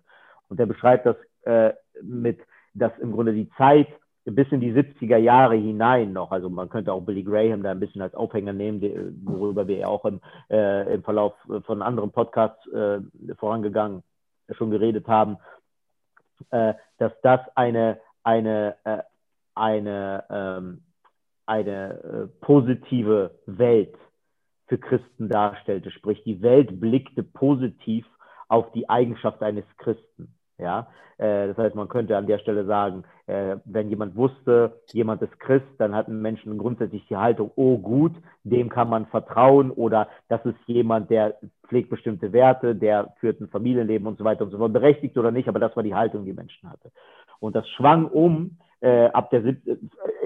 Und 0.51 0.61
er 0.61 0.67
beschreibt 0.67 1.07
das 1.07 1.17
äh, 1.45 1.73
mit, 2.03 2.39
dass 2.75 2.93
im 2.99 3.13
Grunde 3.13 3.33
die 3.33 3.49
Zeit 3.57 3.89
bis 4.27 4.47
in 4.51 4.61
die 4.61 4.75
70er 4.75 5.17
Jahre 5.17 5.55
hinein 5.55 6.13
noch, 6.13 6.31
also 6.31 6.51
man 6.51 6.69
könnte 6.69 6.93
auch 6.93 7.01
Billy 7.01 7.23
Graham 7.23 7.63
da 7.63 7.71
ein 7.71 7.81
bisschen 7.81 8.03
als 8.03 8.15
Aufhänger 8.15 8.53
nehmen, 8.53 8.81
die, 8.81 8.95
worüber 9.25 9.67
wir 9.67 9.79
ja 9.79 9.87
auch 9.87 10.05
im, 10.05 10.21
äh, 10.51 10.93
im 10.93 11.03
Verlauf 11.03 11.33
von 11.65 11.81
anderen 11.81 12.11
Podcasts 12.11 12.67
äh, 12.73 12.99
vorangegangen 13.39 14.03
schon 14.51 14.71
geredet 14.71 15.09
haben, 15.09 15.39
äh, 16.51 16.75
dass 16.99 17.13
das 17.23 17.41
eine, 17.55 17.99
eine, 18.25 18.77
äh, 18.85 18.99
eine, 19.55 20.25
ähm, 20.29 20.83
eine 21.47 22.03
äh, 22.03 22.27
positive 22.45 23.31
Welt 23.47 23.95
für 24.67 24.79
Christen 24.79 25.29
darstellte. 25.29 25.91
Sprich, 25.91 26.23
die 26.25 26.43
Welt 26.43 26.81
blickte 26.81 27.23
positiv 27.23 28.07
auf 28.49 28.71
die 28.73 28.89
Eigenschaft 28.89 29.43
eines 29.43 29.65
Christen. 29.79 30.35
Ja, 30.59 30.89
äh, 31.19 31.49
das 31.49 31.59
heißt, 31.59 31.75
man 31.75 31.89
könnte 31.89 32.17
an 32.17 32.27
der 32.27 32.39
Stelle 32.39 32.65
sagen, 32.65 33.05
äh, 33.27 33.57
wenn 33.65 33.91
jemand 33.91 34.17
wusste, 34.17 34.81
jemand 34.93 35.21
ist 35.21 35.39
Christ, 35.39 35.67
dann 35.79 35.95
hatten 35.95 36.23
Menschen 36.23 36.57
grundsätzlich 36.57 37.07
die 37.09 37.17
Haltung, 37.17 37.51
oh 37.57 37.79
gut, 37.79 38.15
dem 38.45 38.71
kann 38.71 38.89
man 38.89 39.07
vertrauen 39.07 39.71
oder 39.71 40.09
das 40.29 40.45
ist 40.47 40.57
jemand, 40.67 41.11
der 41.11 41.37
pflegt 41.69 41.91
bestimmte 41.91 42.33
Werte, 42.33 42.75
der 42.75 43.15
führt 43.21 43.41
ein 43.41 43.49
Familienleben 43.49 44.07
und 44.07 44.19
so 44.19 44.25
weiter 44.25 44.45
und 44.45 44.51
so 44.51 44.59
fort, 44.59 44.73
berechtigt 44.73 45.19
oder 45.19 45.31
nicht, 45.31 45.49
aber 45.49 45.59
das 45.59 45.77
war 45.77 45.83
die 45.83 45.95
Haltung, 45.95 46.25
die 46.25 46.33
Menschen 46.33 46.71
hatte. 46.71 46.91
Und 47.39 47.55
das 47.55 47.69
schwang 47.69 48.07
um 48.07 48.59
äh, 48.81 49.07
ab 49.07 49.31
der 49.31 49.45
äh, 49.45 49.57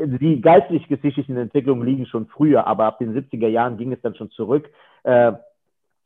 die 0.05 0.41
geistlich-geschichtlichen 0.41 1.37
Entwicklungen 1.37 1.87
liegen 1.87 2.07
schon 2.07 2.27
früher, 2.27 2.67
aber 2.67 2.85
ab 2.85 2.99
den 2.99 3.15
70er 3.15 3.49
Jahren 3.49 3.77
ging 3.77 3.93
es 3.93 4.01
dann 4.03 4.15
schon 4.15 4.31
zurück 4.31 4.69
äh, 5.05 5.33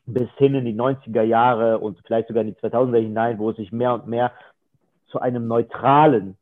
bis 0.07 0.29
hin 0.37 0.55
in 0.55 0.65
die 0.65 0.75
90er 0.75 1.23
Jahre 1.23 1.79
und 1.79 1.99
vielleicht 2.07 2.29
sogar 2.29 2.43
in 2.43 2.55
die 2.55 2.61
2000er 2.61 2.99
hinein, 2.99 3.39
wo 3.39 3.51
es 3.51 3.57
sich 3.57 3.73
mehr 3.73 3.95
und 3.95 4.07
mehr 4.07 4.33
zu 5.07 5.21
einem 5.21 5.47
neutralen, 5.47 6.37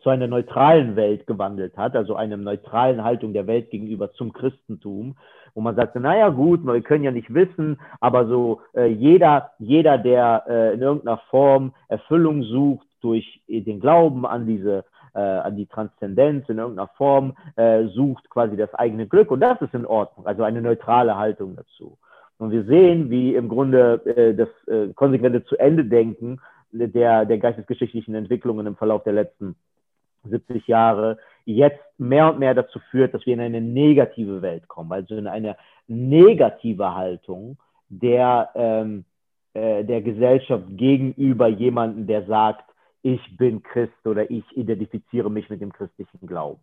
zu 0.00 0.10
einer 0.10 0.26
neutralen 0.26 0.96
Welt 0.96 1.26
gewandelt 1.26 1.76
hat, 1.76 1.96
also 1.96 2.16
einer 2.16 2.36
neutralen 2.36 3.02
Haltung 3.02 3.32
der 3.32 3.46
Welt 3.46 3.70
gegenüber 3.70 4.12
zum 4.12 4.32
Christentum, 4.32 5.16
wo 5.54 5.62
man 5.62 5.74
sagte, 5.74 6.00
naja 6.00 6.28
gut, 6.28 6.64
wir 6.64 6.82
können 6.82 7.04
ja 7.04 7.12
nicht 7.12 7.32
wissen, 7.32 7.80
aber 8.00 8.26
so 8.26 8.60
äh, 8.74 8.86
jeder, 8.86 9.52
jeder, 9.58 9.96
der 9.96 10.44
äh, 10.46 10.74
in 10.74 10.82
irgendeiner 10.82 11.18
Form 11.30 11.72
Erfüllung 11.88 12.42
sucht 12.42 12.86
durch 13.00 13.40
den 13.48 13.80
Glauben 13.80 14.26
an 14.26 14.46
diese 14.46 14.84
an 15.20 15.56
die 15.56 15.66
Transzendenz 15.66 16.48
in 16.48 16.58
irgendeiner 16.58 16.88
Form, 16.96 17.36
äh, 17.56 17.84
sucht 17.86 18.28
quasi 18.30 18.56
das 18.56 18.74
eigene 18.74 19.06
Glück 19.06 19.30
und 19.30 19.40
das 19.40 19.60
ist 19.62 19.74
in 19.74 19.86
Ordnung, 19.86 20.26
also 20.26 20.42
eine 20.42 20.60
neutrale 20.60 21.16
Haltung 21.16 21.56
dazu. 21.56 21.98
Und 22.38 22.50
wir 22.50 22.64
sehen, 22.64 23.10
wie 23.10 23.34
im 23.34 23.48
Grunde 23.48 24.02
äh, 24.04 24.34
das 24.34 24.48
äh, 24.66 24.92
konsequente 24.92 25.44
zu 25.44 25.56
Ende 25.56 25.84
denken 25.84 26.40
der, 26.70 27.24
der 27.24 27.38
geistesgeschichtlichen 27.38 28.14
Entwicklungen 28.14 28.66
im 28.66 28.76
Verlauf 28.76 29.04
der 29.04 29.14
letzten 29.14 29.56
70 30.24 30.66
Jahre 30.66 31.18
jetzt 31.44 31.80
mehr 31.98 32.32
und 32.32 32.38
mehr 32.38 32.54
dazu 32.54 32.78
führt, 32.90 33.14
dass 33.14 33.24
wir 33.24 33.34
in 33.34 33.40
eine 33.40 33.60
negative 33.60 34.42
Welt 34.42 34.68
kommen, 34.68 34.92
also 34.92 35.16
in 35.16 35.26
eine 35.26 35.56
negative 35.86 36.94
Haltung 36.94 37.56
der, 37.88 38.50
ähm, 38.54 39.04
äh, 39.54 39.84
der 39.84 40.02
Gesellschaft 40.02 40.64
gegenüber 40.70 41.46
jemanden, 41.48 42.06
der 42.06 42.24
sagt, 42.26 42.64
ich 43.06 43.36
bin 43.36 43.62
Christ 43.62 44.04
oder 44.04 44.28
ich 44.32 44.44
identifiziere 44.56 45.30
mich 45.30 45.48
mit 45.48 45.60
dem 45.60 45.72
christlichen 45.72 46.26
Glauben. 46.26 46.60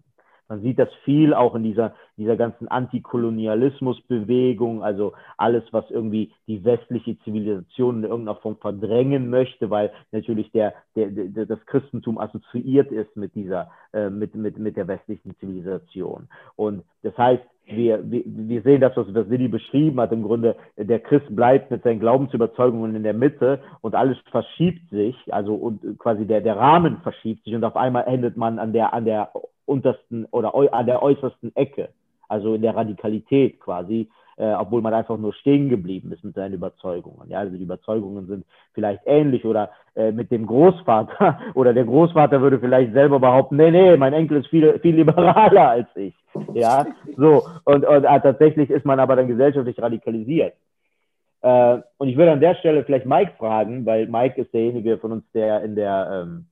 Man 0.54 0.62
sieht 0.62 0.78
das 0.78 0.94
viel 1.04 1.34
auch 1.34 1.56
in 1.56 1.64
dieser, 1.64 1.96
dieser 2.16 2.36
ganzen 2.36 2.68
Antikolonialismusbewegung, 2.68 4.84
also 4.84 5.14
alles, 5.36 5.64
was 5.72 5.90
irgendwie 5.90 6.32
die 6.46 6.64
westliche 6.64 7.18
Zivilisation 7.24 7.98
in 7.98 8.04
irgendeiner 8.04 8.38
Form 8.38 8.58
verdrängen 8.58 9.32
möchte, 9.32 9.72
weil 9.72 9.92
natürlich 10.12 10.52
der, 10.52 10.76
der, 10.96 11.08
der 11.10 11.48
das 11.48 11.66
Christentum 11.66 12.20
assoziiert 12.20 12.92
ist 12.92 13.18
mit 13.18 13.34
dieser, 13.34 13.72
äh, 13.94 14.12
mit, 14.12 14.36
mit, 14.36 14.60
mit 14.60 14.78
der 14.78 14.88
westlichen 14.88 15.36
Zivilisation. 15.40 16.28
Und 16.56 16.84
das 17.02 17.18
heißt, 17.18 17.42
wir, 17.66 18.12
wir, 18.12 18.22
wir 18.26 18.62
sehen 18.62 18.82
das, 18.82 18.96
was, 18.96 19.08
Willi 19.08 19.48
beschrieben 19.48 20.00
hat, 20.00 20.12
im 20.12 20.22
Grunde, 20.22 20.56
der 20.78 21.00
Christ 21.00 21.36
bleibt 21.36 21.72
mit 21.72 21.82
seinen 21.82 22.00
Glaubensüberzeugungen 22.00 22.96
in 22.96 23.02
der 23.02 23.16
Mitte 23.16 23.60
und 23.82 23.96
alles 23.96 24.20
verschiebt 24.30 24.88
sich, 24.92 25.16
also 25.34 25.56
und 25.56 25.98
quasi 25.98 26.26
der, 26.26 26.42
der 26.42 26.58
Rahmen 26.58 26.98
verschiebt 27.02 27.44
sich 27.44 27.56
und 27.56 27.64
auf 27.64 27.76
einmal 27.76 28.04
endet 28.06 28.38
man 28.38 28.60
an 28.60 28.72
der, 28.72 28.94
an 28.94 29.06
der 29.06 29.32
untersten 29.66 30.26
oder 30.32 30.54
an 30.74 30.86
der 30.86 31.02
äußersten 31.02 31.56
Ecke. 31.56 31.90
also 32.30 32.56
in 32.56 32.62
der 32.62 32.76
Radikalität 32.76 33.60
quasi, 33.60 34.10
äh, 34.38 34.54
obwohl 34.54 34.82
man 34.82 34.94
einfach 34.94 35.18
nur 35.18 35.34
stehen 35.34 35.70
geblieben 35.70 36.12
ist 36.12 36.24
mit 36.24 36.34
seinen 36.36 36.54
Überzeugungen. 36.54 37.30
Ja, 37.30 37.40
also 37.40 37.56
die 37.56 37.64
Überzeugungen 37.64 38.26
sind 38.28 38.46
vielleicht 38.74 39.02
ähnlich 39.06 39.46
oder 39.46 39.70
äh, 39.96 40.12
mit 40.12 40.32
dem 40.32 40.48
Großvater 40.48 41.40
oder 41.54 41.74
der 41.74 41.86
Großvater 41.86 42.42
würde 42.42 42.60
vielleicht 42.60 42.94
selber 42.94 43.20
behaupten, 43.20 43.58
nee, 43.58 43.72
nee, 43.72 43.96
mein 43.98 44.14
Enkel 44.14 44.38
ist 44.38 44.48
viel, 44.48 44.80
viel 44.80 44.96
liberaler 44.96 45.70
als 45.70 45.88
ich. 45.96 46.16
Ja, 46.54 46.88
so 47.16 47.44
und, 47.66 47.86
und 47.86 48.04
äh, 48.06 48.22
tatsächlich 48.22 48.70
ist 48.72 48.86
man 48.86 49.00
aber 49.00 49.16
dann 49.16 49.28
gesellschaftlich 49.28 49.80
radikalisiert. 49.80 50.54
Äh, 51.42 51.80
und 51.98 52.08
ich 52.08 52.18
würde 52.18 52.32
an 52.32 52.40
der 52.40 52.56
Stelle 52.56 52.84
vielleicht 52.84 53.06
Mike 53.06 53.34
fragen, 53.38 53.86
weil 53.86 54.08
Mike 54.08 54.42
ist 54.42 54.54
derjenige 54.54 54.98
von 54.98 55.12
uns, 55.12 55.24
der 55.34 55.62
in 55.62 55.76
der, 55.76 56.24
ähm, 56.24 56.46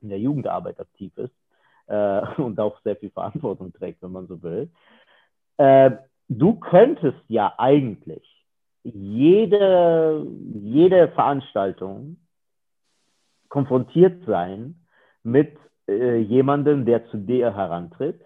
in 0.00 0.08
der 0.08 0.18
Jugendarbeit 0.18 0.80
aktiv 0.80 1.12
ist 1.16 1.32
äh, 1.88 2.22
und 2.40 2.58
auch 2.60 2.80
sehr 2.82 2.96
viel 2.96 3.10
Verantwortung 3.10 3.72
trägt, 3.72 4.02
wenn 4.02 4.12
man 4.12 4.26
so 4.26 4.42
will. 4.42 4.70
Äh, 5.56 5.92
du 6.28 6.54
könntest 6.54 7.18
ja 7.28 7.54
eigentlich 7.58 8.24
jede, 8.84 10.26
jede 10.54 11.08
Veranstaltung 11.08 12.16
konfrontiert 13.48 14.24
sein 14.26 14.76
mit 15.22 15.56
äh, 15.88 16.18
jemandem, 16.18 16.84
der 16.84 17.06
zu 17.06 17.16
dir 17.16 17.54
herantritt, 17.54 18.20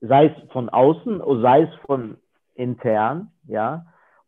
sei 0.00 0.26
es 0.26 0.52
von 0.52 0.68
außen 0.68 1.22
sei 1.42 1.62
es 1.62 1.74
von 1.86 2.16
intern, 2.54 3.30
ja, 3.46 3.86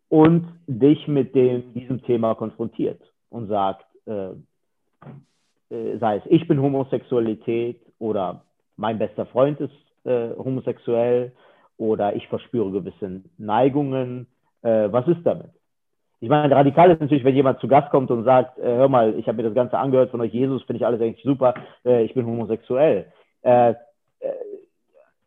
und 0.09 0.47
dich 0.67 1.07
mit 1.07 1.35
dem, 1.35 1.73
diesem 1.75 2.03
Thema 2.03 2.35
konfrontiert 2.35 3.01
und 3.29 3.49
sagt, 3.49 3.87
äh, 4.07 4.31
äh, 5.71 5.99
sei 5.99 6.17
es 6.17 6.23
ich 6.27 6.49
bin 6.49 6.61
Homosexualität 6.61 7.81
oder 7.99 8.45
mein 8.81 8.99
bester 8.99 9.27
Freund 9.27 9.61
ist 9.61 9.75
äh, 10.05 10.31
homosexuell 10.37 11.33
oder 11.77 12.17
ich 12.17 12.27
verspüre 12.29 12.71
gewisse 12.73 13.23
Neigungen. 13.39 14.27
Äh, 14.63 14.91
was 14.91 15.07
ist 15.07 15.25
damit? 15.25 15.51
Ich 16.21 16.29
meine, 16.29 16.55
radikal 16.55 16.91
ist 16.91 17.01
natürlich, 17.01 17.25
wenn 17.25 17.35
jemand 17.35 17.61
zu 17.61 17.69
Gast 17.69 17.91
kommt 17.91 18.11
und 18.11 18.25
sagt, 18.25 18.59
äh, 18.59 18.63
hör 18.63 18.89
mal, 18.89 19.15
ich 19.19 19.27
habe 19.27 19.37
mir 19.37 19.45
das 19.45 19.55
Ganze 19.55 19.79
angehört 19.79 20.11
von 20.11 20.21
euch, 20.21 20.33
Jesus, 20.33 20.63
finde 20.65 20.79
ich 20.79 20.87
alles 20.87 21.01
eigentlich 21.01 21.23
super, 21.23 21.55
äh, 21.85 22.05
ich 22.05 22.15
bin 22.15 22.27
homosexuell. 22.27 23.07
Äh, 23.43 23.71
äh, 23.71 23.75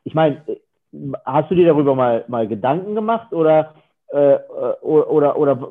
ich 0.04 0.14
meine, 0.14 0.42
hast 1.26 1.50
du 1.50 1.56
dir 1.56 1.68
darüber 1.68 1.96
mal, 1.96 2.26
mal 2.28 2.48
Gedanken 2.48 2.96
gemacht 2.96 3.34
oder, 3.34 3.76
äh, 4.10 4.38
oder, 4.82 5.38
oder, 5.38 5.70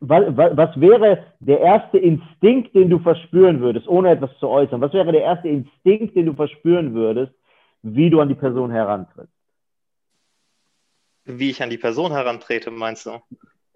was, 0.00 0.56
was 0.56 0.80
wäre 0.80 1.24
der 1.40 1.60
erste 1.60 1.98
Instinkt, 1.98 2.74
den 2.74 2.90
du 2.90 2.98
verspüren 2.98 3.60
würdest, 3.60 3.88
ohne 3.88 4.10
etwas 4.10 4.36
zu 4.38 4.48
äußern? 4.48 4.80
Was 4.80 4.92
wäre 4.92 5.12
der 5.12 5.22
erste 5.22 5.48
Instinkt, 5.48 6.14
den 6.16 6.26
du 6.26 6.34
verspüren 6.34 6.94
würdest, 6.94 7.32
wie 7.82 8.10
du 8.10 8.20
an 8.20 8.28
die 8.28 8.34
Person 8.34 8.70
herantrittst? 8.70 9.32
Wie 11.24 11.50
ich 11.50 11.62
an 11.62 11.70
die 11.70 11.78
Person 11.78 12.12
herantrete, 12.12 12.70
meinst 12.70 13.06
du? 13.06 13.20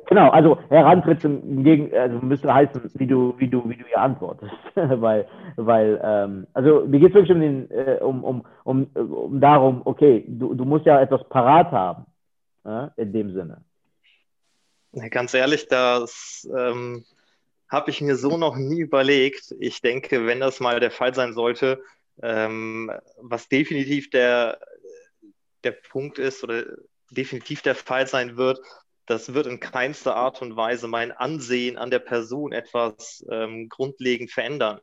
Genau, 0.06 0.30
also 0.30 0.58
herantritt 0.68 1.20
gegen, 1.20 1.94
also 1.94 2.18
müsste 2.20 2.52
heißen, 2.52 2.90
wie 2.94 3.06
du, 3.06 3.34
wie 3.38 3.48
du, 3.48 3.68
wie 3.68 3.76
du 3.76 3.84
ihr 3.88 4.00
antwortest. 4.00 4.52
weil, 4.74 5.26
weil, 5.56 6.00
ähm, 6.02 6.46
also 6.52 6.86
mir 6.86 7.00
geht 7.00 7.10
es 7.10 7.14
wirklich 7.14 7.32
um, 7.32 7.40
den, 7.40 7.70
äh, 7.70 7.98
um, 8.00 8.24
um, 8.24 8.44
um, 8.64 8.86
um 8.94 9.40
darum, 9.40 9.82
okay, 9.84 10.24
du, 10.26 10.54
du 10.54 10.64
musst 10.64 10.86
ja 10.86 11.00
etwas 11.00 11.28
parat 11.28 11.70
haben, 11.70 12.06
äh, 12.64 12.88
in 12.96 13.12
dem 13.12 13.32
Sinne. 13.32 13.62
Ganz 14.92 15.34
ehrlich, 15.34 15.68
das 15.68 16.48
ähm, 16.56 17.04
habe 17.68 17.90
ich 17.90 18.00
mir 18.00 18.16
so 18.16 18.36
noch 18.36 18.56
nie 18.56 18.80
überlegt. 18.80 19.54
Ich 19.60 19.80
denke, 19.80 20.26
wenn 20.26 20.40
das 20.40 20.58
mal 20.58 20.80
der 20.80 20.90
Fall 20.90 21.14
sein 21.14 21.32
sollte, 21.32 21.82
ähm, 22.22 22.90
was 23.16 23.48
definitiv 23.48 24.10
der, 24.10 24.60
der 25.62 25.72
Punkt 25.72 26.18
ist 26.18 26.42
oder 26.42 26.64
definitiv 27.10 27.62
der 27.62 27.76
Fall 27.76 28.06
sein 28.08 28.36
wird, 28.36 28.60
das 29.06 29.32
wird 29.32 29.46
in 29.46 29.60
keinster 29.60 30.16
Art 30.16 30.42
und 30.42 30.56
Weise 30.56 30.88
mein 30.88 31.12
Ansehen 31.12 31.78
an 31.78 31.90
der 31.90 31.98
Person 32.00 32.52
etwas 32.52 33.24
ähm, 33.30 33.68
grundlegend 33.68 34.30
verändern. 34.30 34.80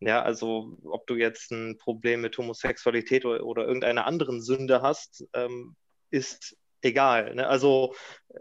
Ja, 0.00 0.22
also 0.22 0.78
ob 0.84 1.06
du 1.06 1.14
jetzt 1.14 1.52
ein 1.52 1.76
Problem 1.78 2.22
mit 2.22 2.36
Homosexualität 2.36 3.24
oder, 3.24 3.44
oder 3.44 3.66
irgendeiner 3.66 4.06
anderen 4.06 4.42
Sünde 4.42 4.82
hast, 4.82 5.24
ähm, 5.32 5.76
ist 6.10 6.56
egal. 6.80 7.34
Ne? 7.34 7.46
Also 7.46 7.94
äh, 8.30 8.38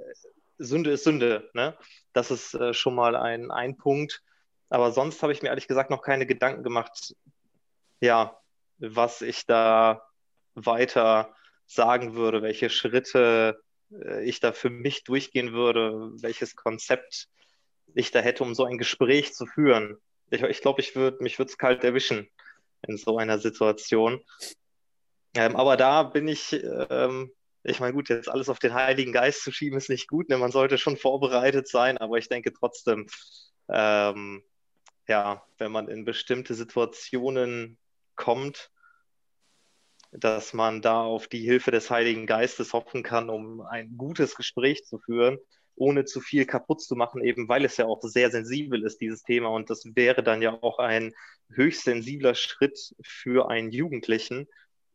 Sünde 0.64 0.92
ist 0.92 1.04
Sünde. 1.04 1.50
Ne? 1.54 1.78
Das 2.14 2.32
ist 2.32 2.54
äh, 2.54 2.74
schon 2.74 2.96
mal 2.96 3.16
ein, 3.16 3.52
ein 3.52 3.78
Punkt. 3.78 4.22
Aber 4.70 4.92
sonst 4.92 5.22
habe 5.22 5.34
ich 5.34 5.42
mir 5.42 5.50
ehrlich 5.50 5.68
gesagt 5.68 5.90
noch 5.90 6.02
keine 6.02 6.26
Gedanken 6.26 6.64
gemacht, 6.64 7.16
ja, 8.00 8.38
was 8.78 9.22
ich 9.22 9.46
da 9.46 10.02
weiter 10.56 11.36
sagen 11.66 12.16
würde, 12.16 12.42
welche 12.42 12.70
Schritte 12.70 13.62
äh, 13.92 14.24
ich 14.24 14.40
da 14.40 14.52
für 14.52 14.70
mich 14.70 15.04
durchgehen 15.04 15.54
würde, 15.54 16.12
welches 16.22 16.56
Konzept 16.56 17.28
ich 17.94 18.12
da 18.12 18.20
hätte, 18.20 18.44
um 18.44 18.56
so 18.56 18.66
ein 18.66 18.78
Gespräch 18.78 19.34
zu 19.34 19.46
führen. 19.46 19.98
Ich, 20.30 20.42
ich 20.42 20.62
glaube, 20.62 20.82
ich 20.82 20.96
würd, 20.96 21.22
mich 21.22 21.38
würde 21.38 21.52
es 21.52 21.58
kalt 21.58 21.84
erwischen 21.84 22.30
in 22.88 22.98
so 22.98 23.18
einer 23.18 23.40
Situation. 23.40 24.22
Ähm, 25.36 25.56
aber 25.56 25.78
da 25.78 26.04
bin 26.04 26.28
ich, 26.28 26.54
ähm, 26.90 27.32
ich 27.64 27.80
meine, 27.80 27.94
gut, 27.94 28.10
jetzt 28.10 28.30
alles 28.30 28.50
auf 28.50 28.60
den 28.60 28.74
Heiligen 28.74 29.12
Geist 29.12 29.44
zu 29.44 29.52
schieben, 29.52 29.78
ist 29.78 29.90
nicht 29.90 30.08
gut. 30.08 30.30
Ne? 30.30 30.38
Man 30.38 30.52
sollte 30.52 30.78
schon 30.78 30.98
vorbereitet 30.98 31.68
sein, 31.68 31.98
aber 31.98 32.18
ich 32.18 32.28
denke 32.30 32.52
trotzdem, 32.54 33.08
ähm, 33.70 34.44
ja, 35.08 35.44
wenn 35.58 35.72
man 35.72 35.88
in 35.88 36.06
bestimmte 36.06 36.54
Situationen 36.54 37.78
kommt, 38.16 38.72
dass 40.12 40.54
man 40.54 40.82
da 40.82 41.02
auf 41.02 41.28
die 41.28 41.42
Hilfe 41.42 41.72
des 41.72 41.90
Heiligen 41.90 42.26
Geistes 42.26 42.74
hoffen 42.74 43.04
kann, 43.04 43.30
um 43.30 43.62
ein 43.62 43.98
gutes 43.98 44.36
Gespräch 44.36 44.86
zu 44.86 45.00
führen, 45.00 45.38
ohne 45.76 46.06
zu 46.06 46.20
viel 46.20 46.46
kaputt 46.46 46.82
zu 46.82 46.96
machen, 46.96 47.24
eben 47.24 47.48
weil 47.48 47.64
es 47.64 47.78
ja 47.78 47.86
auch 47.86 48.02
sehr 48.02 48.30
sensibel 48.30 48.84
ist, 48.84 49.00
dieses 49.00 49.24
Thema. 49.24 49.50
Und 49.50 49.70
das 49.70 49.84
wäre 49.96 50.22
dann 50.22 50.42
ja 50.42 50.58
auch 50.62 50.80
ein 50.80 51.14
höchst 51.50 51.84
sensibler 51.84 52.36
Schritt 52.36 52.94
für 53.02 53.50
einen 53.50 53.72
Jugendlichen, 53.72 54.48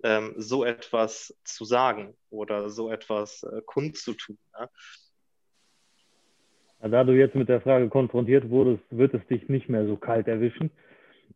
ähm, 0.02 0.34
so 0.36 0.64
etwas 0.64 1.36
zu 1.44 1.64
sagen 1.64 2.16
oder 2.30 2.70
so 2.70 2.90
etwas 2.90 3.42
äh, 3.42 3.62
kundzutun. 3.64 4.38
Ne? 4.58 4.68
Da 6.90 7.04
du 7.04 7.12
jetzt 7.12 7.34
mit 7.34 7.48
der 7.48 7.60
Frage 7.60 7.88
konfrontiert 7.88 8.50
wurdest, 8.50 8.84
wird 8.90 9.14
es 9.14 9.26
dich 9.26 9.48
nicht 9.48 9.68
mehr 9.68 9.86
so 9.86 9.96
kalt 9.96 10.28
erwischen, 10.28 10.70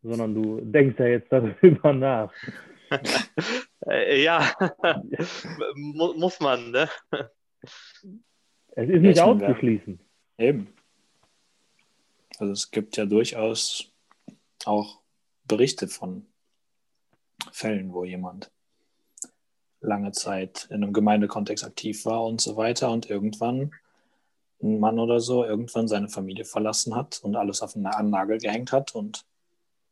sondern 0.03 0.35
du 0.35 0.61
denkst 0.61 0.99
ja 0.99 1.07
jetzt 1.07 1.31
darüber 1.31 1.93
nach. 1.93 2.33
Äh, 3.87 4.21
ja, 4.21 4.53
muss 5.75 6.39
man, 6.39 6.69
ne? 6.69 6.87
Es 8.75 8.89
ist 8.89 9.01
nicht 9.01 9.19
auszuschließen. 9.19 9.99
Eben. 10.37 10.67
Also 12.37 12.53
es 12.53 12.69
gibt 12.69 12.97
ja 12.97 13.05
durchaus 13.05 13.91
auch 14.65 15.01
Berichte 15.45 15.87
von 15.87 16.27
Fällen, 17.51 17.93
wo 17.93 18.03
jemand 18.03 18.51
lange 19.79 20.11
Zeit 20.11 20.67
in 20.69 20.83
einem 20.83 20.93
Gemeindekontext 20.93 21.63
aktiv 21.63 22.05
war 22.05 22.23
und 22.25 22.39
so 22.39 22.55
weiter 22.55 22.91
und 22.91 23.09
irgendwann 23.09 23.71
ein 24.61 24.79
Mann 24.79 24.99
oder 24.99 25.19
so 25.19 25.43
irgendwann 25.43 25.87
seine 25.87 26.07
Familie 26.07 26.45
verlassen 26.45 26.95
hat 26.95 27.19
und 27.23 27.35
alles 27.35 27.61
auf 27.61 27.75
einen 27.75 28.09
Nagel 28.11 28.37
gehängt 28.37 28.71
hat 28.71 28.93
und 28.93 29.25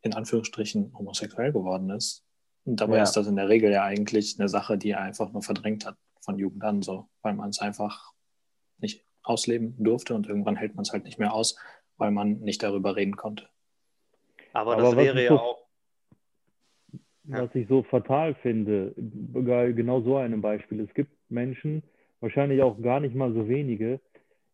in 0.01 0.13
Anführungsstrichen 0.13 0.93
homosexuell 0.97 1.51
geworden 1.51 1.89
ist 1.89 2.23
und 2.65 2.79
dabei 2.79 2.97
ja. 2.97 3.03
ist 3.03 3.13
das 3.13 3.27
in 3.27 3.35
der 3.35 3.49
Regel 3.49 3.71
ja 3.71 3.83
eigentlich 3.83 4.39
eine 4.39 4.47
Sache, 4.47 4.77
die 4.77 4.91
er 4.91 5.01
einfach 5.01 5.31
nur 5.31 5.41
verdrängt 5.41 5.85
hat 5.85 5.97
von 6.21 6.37
Jugend 6.37 6.63
an, 6.63 6.81
so, 6.83 7.07
weil 7.21 7.33
man 7.33 7.49
es 7.49 7.59
einfach 7.59 8.13
nicht 8.77 9.03
ausleben 9.23 9.75
durfte 9.79 10.13
und 10.13 10.27
irgendwann 10.27 10.55
hält 10.55 10.75
man 10.75 10.83
es 10.83 10.91
halt 10.91 11.03
nicht 11.03 11.19
mehr 11.19 11.33
aus, 11.33 11.57
weil 11.97 12.11
man 12.11 12.39
nicht 12.39 12.61
darüber 12.61 12.95
reden 12.95 13.15
konnte. 13.15 13.49
Aber, 14.53 14.73
Aber 14.73 14.81
das 14.83 14.95
wäre 14.95 15.23
ja 15.23 15.29
so, 15.29 15.57
Was 17.31 17.53
ich 17.53 17.67
so 17.67 17.83
fatal 17.83 18.33
finde, 18.35 18.93
genau 18.95 20.01
so 20.01 20.17
einem 20.17 20.41
Beispiel. 20.41 20.79
Es 20.81 20.93
gibt 20.95 21.11
Menschen, 21.29 21.83
wahrscheinlich 22.21 22.61
auch 22.61 22.81
gar 22.81 22.99
nicht 22.99 23.15
mal 23.15 23.33
so 23.33 23.47
wenige, 23.47 23.99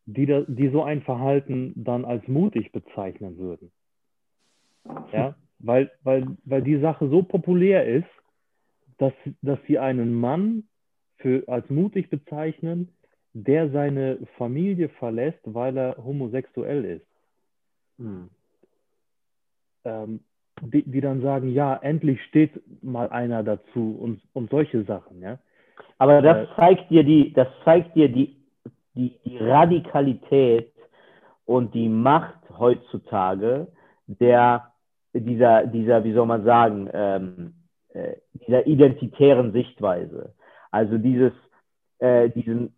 die, 0.06 0.26
da, 0.26 0.42
die 0.42 0.70
so 0.70 0.84
ein 0.84 1.02
Verhalten 1.02 1.74
dann 1.76 2.06
als 2.06 2.28
mutig 2.28 2.72
bezeichnen 2.72 3.38
würden. 3.38 3.72
Ja, 5.12 5.36
weil, 5.60 5.92
weil, 6.04 6.28
weil 6.44 6.62
die 6.62 6.80
Sache 6.80 7.10
so 7.10 7.24
populär 7.24 7.88
ist, 7.88 8.08
dass, 8.98 9.14
dass 9.42 9.60
sie 9.68 9.80
einen 9.80 10.14
Mann 10.14 10.64
für, 11.18 11.44
als 11.48 11.70
mutig 11.70 12.10
bezeichnen, 12.10 12.90
der 13.34 13.70
seine 13.72 14.20
Familie 14.38 14.90
verlässt, 14.90 15.40
weil 15.44 15.78
er 15.78 15.98
homosexuell 15.98 16.86
ist. 16.86 17.08
Hm. 17.98 18.30
Ähm, 19.84 20.20
die, 20.62 20.84
die 20.84 21.02
dann 21.02 21.22
sagen, 21.22 21.52
ja, 21.52 21.76
endlich 21.76 22.22
steht 22.24 22.52
mal 22.84 23.10
einer 23.10 23.44
dazu 23.44 23.98
und, 24.00 24.22
und 24.34 24.50
solche 24.50 24.84
Sachen, 24.84 25.22
ja. 25.22 25.38
Aber 25.98 26.22
das 26.22 26.48
zeigt 26.56 26.90
dir 26.90 27.04
die, 27.04 27.34
das 27.34 27.48
zeigt 27.64 27.96
dir 27.96 28.10
die, 28.10 28.36
die, 28.96 29.18
die 29.26 29.38
Radikalität 29.38 30.72
und 31.46 31.74
die 31.74 31.90
Macht 31.90 32.40
heutzutage 32.58 33.68
der 34.08 34.72
dieser, 35.20 35.66
dieser, 35.68 36.04
wie 36.04 36.14
soll 36.14 36.26
man 36.26 36.44
sagen, 36.44 36.90
ähm, 36.94 37.54
äh, 37.94 38.16
dieser 38.34 38.68
identitären 38.68 39.52
Sichtweise. 39.54 40.34
Also 40.72 40.98
dieses, 40.98 41.32
äh, 42.00 42.30
diesen 42.30 42.74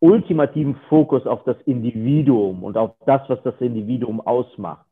ultimativen 0.00 0.76
Fokus 0.88 1.26
auf 1.26 1.44
das 1.44 1.56
Individuum 1.66 2.64
und 2.64 2.76
auf 2.76 2.92
das, 3.04 3.22
was 3.28 3.42
das 3.42 3.54
Individuum 3.60 4.20
ausmacht. 4.20 4.85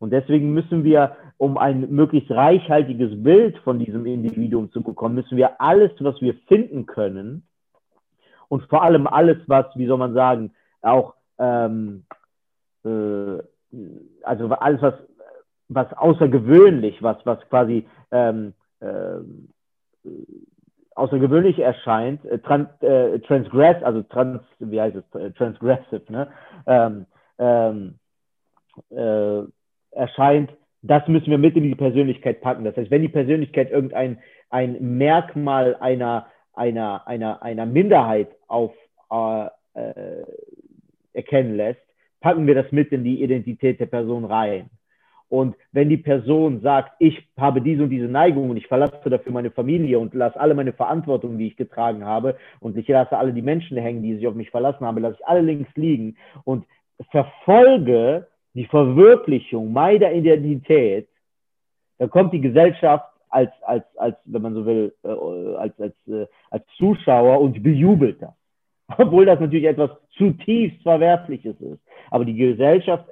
Und 0.00 0.10
deswegen 0.10 0.54
müssen 0.54 0.82
wir, 0.82 1.16
um 1.36 1.58
ein 1.58 1.90
möglichst 1.90 2.30
reichhaltiges 2.30 3.22
Bild 3.22 3.56
von 3.58 3.78
diesem 3.78 4.06
Individuum 4.06 4.72
zu 4.72 4.82
bekommen, 4.82 5.14
müssen 5.14 5.36
wir 5.36 5.60
alles, 5.60 5.92
was 6.00 6.20
wir 6.22 6.34
finden 6.48 6.86
können 6.86 7.46
und 8.48 8.64
vor 8.64 8.82
allem 8.82 9.06
alles, 9.06 9.36
was, 9.46 9.66
wie 9.76 9.86
soll 9.86 9.98
man 9.98 10.14
sagen, 10.14 10.52
auch, 10.80 11.14
ähm, 11.38 12.04
äh, 12.84 13.38
also 14.22 14.48
alles, 14.48 14.80
was, 14.80 14.94
was 15.68 15.92
außergewöhnlich, 15.92 17.02
was, 17.02 17.18
was 17.24 17.38
quasi 17.50 17.86
ähm, 18.10 18.54
äh, 18.80 19.20
außergewöhnlich 20.94 21.58
erscheint, 21.58 22.24
äh, 22.24 22.38
trans, 22.38 22.68
äh, 22.82 23.20
transgress, 23.20 23.82
also 23.82 24.02
trans, 24.02 24.40
wie 24.58 24.80
heißt 24.80 24.96
es, 24.96 25.20
äh, 25.20 25.30
transgressive, 25.32 26.10
ne? 26.10 26.28
Ähm, 26.66 27.06
ähm, 27.38 27.98
äh, 28.90 29.42
erscheint, 29.90 30.50
das 30.82 31.06
müssen 31.08 31.30
wir 31.30 31.38
mit 31.38 31.56
in 31.56 31.64
die 31.64 31.74
Persönlichkeit 31.74 32.40
packen. 32.40 32.64
Das 32.64 32.76
heißt, 32.76 32.90
wenn 32.90 33.02
die 33.02 33.08
Persönlichkeit 33.08 33.70
irgendein 33.70 34.18
ein 34.48 34.96
Merkmal 34.98 35.76
einer, 35.76 36.26
einer, 36.54 37.06
einer, 37.06 37.42
einer 37.42 37.66
Minderheit 37.66 38.28
auf, 38.48 38.72
äh, 39.10 39.46
äh, 39.74 40.24
erkennen 41.12 41.56
lässt, 41.56 41.80
packen 42.20 42.46
wir 42.46 42.54
das 42.54 42.70
mit 42.72 42.92
in 42.92 43.04
die 43.04 43.22
Identität 43.22 43.80
der 43.80 43.86
Person 43.86 44.24
rein. 44.24 44.70
Und 45.28 45.54
wenn 45.70 45.88
die 45.88 45.96
Person 45.96 46.60
sagt, 46.60 46.92
ich 46.98 47.28
habe 47.38 47.62
diese 47.62 47.84
und 47.84 47.90
diese 47.90 48.08
Neigung 48.08 48.50
und 48.50 48.56
ich 48.56 48.66
verlasse 48.66 49.08
dafür 49.08 49.32
meine 49.32 49.52
Familie 49.52 49.98
und 50.00 50.12
lasse 50.12 50.38
alle 50.38 50.54
meine 50.54 50.72
Verantwortung, 50.72 51.38
die 51.38 51.46
ich 51.46 51.56
getragen 51.56 52.04
habe, 52.04 52.36
und 52.58 52.76
ich 52.76 52.88
lasse 52.88 53.16
alle 53.16 53.32
die 53.32 53.42
Menschen 53.42 53.76
hängen, 53.76 54.02
die 54.02 54.16
sich 54.16 54.26
auf 54.26 54.34
mich 54.34 54.50
verlassen 54.50 54.84
haben, 54.84 55.00
lasse 55.00 55.18
ich 55.20 55.26
alle 55.26 55.42
links 55.42 55.70
liegen 55.76 56.16
und 56.42 56.66
verfolge 57.10 58.26
die 58.54 58.66
Verwirklichung 58.66 59.72
meiner 59.72 60.12
Identität, 60.12 61.08
dann 61.98 62.10
kommt 62.10 62.32
die 62.32 62.40
Gesellschaft 62.40 63.06
als, 63.28 63.50
als, 63.62 63.84
als 63.96 64.16
wenn 64.24 64.42
man 64.42 64.54
so 64.54 64.66
will, 64.66 64.92
äh, 65.04 65.08
als, 65.56 65.78
als, 65.78 65.94
äh, 66.08 66.26
als 66.50 66.64
Zuschauer 66.76 67.40
und 67.40 67.62
bejubelt 67.62 68.20
das. 68.20 68.34
Obwohl 68.98 69.26
das 69.26 69.38
natürlich 69.38 69.66
etwas 69.66 69.90
zutiefst 70.16 70.82
Verwerfliches 70.82 71.60
ist. 71.60 71.80
Aber 72.10 72.24
die 72.24 72.34
Gesellschaft 72.34 73.08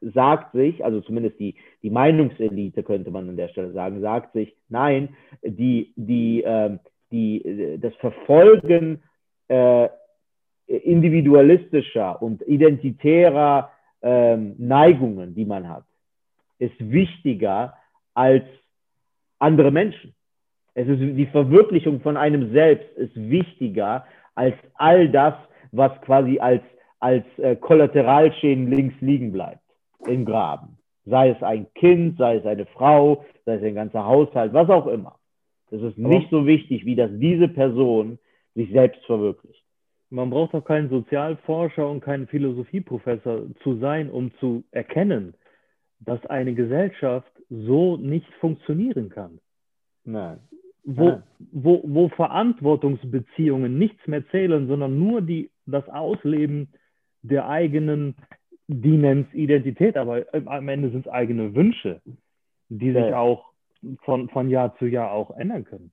sagt 0.00 0.52
sich, 0.52 0.84
also 0.84 1.00
zumindest 1.00 1.40
die, 1.40 1.54
die 1.82 1.90
Meinungselite 1.90 2.82
könnte 2.82 3.10
man 3.10 3.28
an 3.28 3.36
der 3.36 3.48
Stelle 3.48 3.72
sagen, 3.72 4.02
sagt 4.02 4.34
sich, 4.34 4.54
nein, 4.68 5.16
die, 5.42 5.94
die, 5.96 6.42
äh, 6.42 6.76
die, 7.10 7.78
das 7.80 7.94
Verfolgen 7.96 9.02
äh, 9.48 9.88
individualistischer 10.66 12.20
und 12.20 12.46
identitärer 12.46 13.70
äh, 14.04 14.36
Neigungen, 14.36 15.34
die 15.34 15.46
man 15.46 15.68
hat, 15.68 15.84
ist 16.58 16.78
wichtiger 16.78 17.74
als 18.12 18.44
andere 19.38 19.70
Menschen. 19.70 20.14
Es 20.74 20.86
ist 20.88 21.00
die 21.00 21.26
Verwirklichung 21.26 22.00
von 22.00 22.16
einem 22.16 22.52
selbst 22.52 22.96
ist 22.98 23.14
wichtiger 23.16 24.04
als 24.34 24.54
all 24.74 25.08
das, 25.08 25.34
was 25.72 25.92
quasi 26.02 26.38
als, 26.38 26.62
als 27.00 27.24
äh, 27.38 27.56
Kollateralschäden 27.56 28.70
links 28.70 28.94
liegen 29.00 29.32
bleibt 29.32 29.62
im 30.06 30.24
Graben. 30.24 30.78
Sei 31.06 31.30
es 31.30 31.42
ein 31.42 31.72
Kind, 31.74 32.18
sei 32.18 32.36
es 32.36 32.46
eine 32.46 32.66
Frau, 32.66 33.24
sei 33.46 33.54
es 33.54 33.62
ein 33.62 33.74
ganzer 33.74 34.04
Haushalt, 34.04 34.52
was 34.52 34.68
auch 34.68 34.86
immer. 34.86 35.18
Es 35.70 35.80
ist 35.80 35.98
nicht 35.98 36.30
so 36.30 36.46
wichtig, 36.46 36.84
wie 36.84 36.94
dass 36.94 37.10
diese 37.14 37.48
Person 37.48 38.18
sich 38.54 38.70
selbst 38.70 39.04
verwirklicht. 39.06 39.63
Man 40.10 40.30
braucht 40.30 40.54
auch 40.54 40.64
keinen 40.64 40.88
Sozialforscher 40.88 41.88
und 41.88 42.00
keinen 42.00 42.26
Philosophieprofessor 42.26 43.46
zu 43.62 43.78
sein, 43.78 44.10
um 44.10 44.32
zu 44.38 44.64
erkennen, 44.70 45.34
dass 46.00 46.24
eine 46.26 46.54
Gesellschaft 46.54 47.30
so 47.48 47.96
nicht 47.96 48.32
funktionieren 48.40 49.08
kann. 49.08 49.40
Nein. 50.04 50.38
Wo, 50.84 51.08
Nein. 51.08 51.22
wo, 51.38 51.82
wo 51.84 52.08
Verantwortungsbeziehungen 52.10 53.78
nichts 53.78 54.06
mehr 54.06 54.26
zählen, 54.28 54.68
sondern 54.68 54.98
nur 54.98 55.22
die, 55.22 55.50
das 55.66 55.88
Ausleben 55.88 56.68
der 57.22 57.48
eigenen 57.48 58.16
die 58.66 58.96
nennt 58.96 59.32
Identität, 59.34 59.96
aber 59.96 60.24
am 60.32 60.68
Ende 60.68 60.90
sind 60.90 61.06
es 61.06 61.12
eigene 61.12 61.54
Wünsche, 61.54 62.00
die 62.68 62.92
sich 62.92 63.06
ja. 63.06 63.18
auch 63.18 63.52
von, 64.02 64.28
von 64.30 64.48
Jahr 64.48 64.76
zu 64.78 64.86
Jahr 64.86 65.12
auch 65.12 65.36
ändern 65.36 65.64
können. 65.64 65.92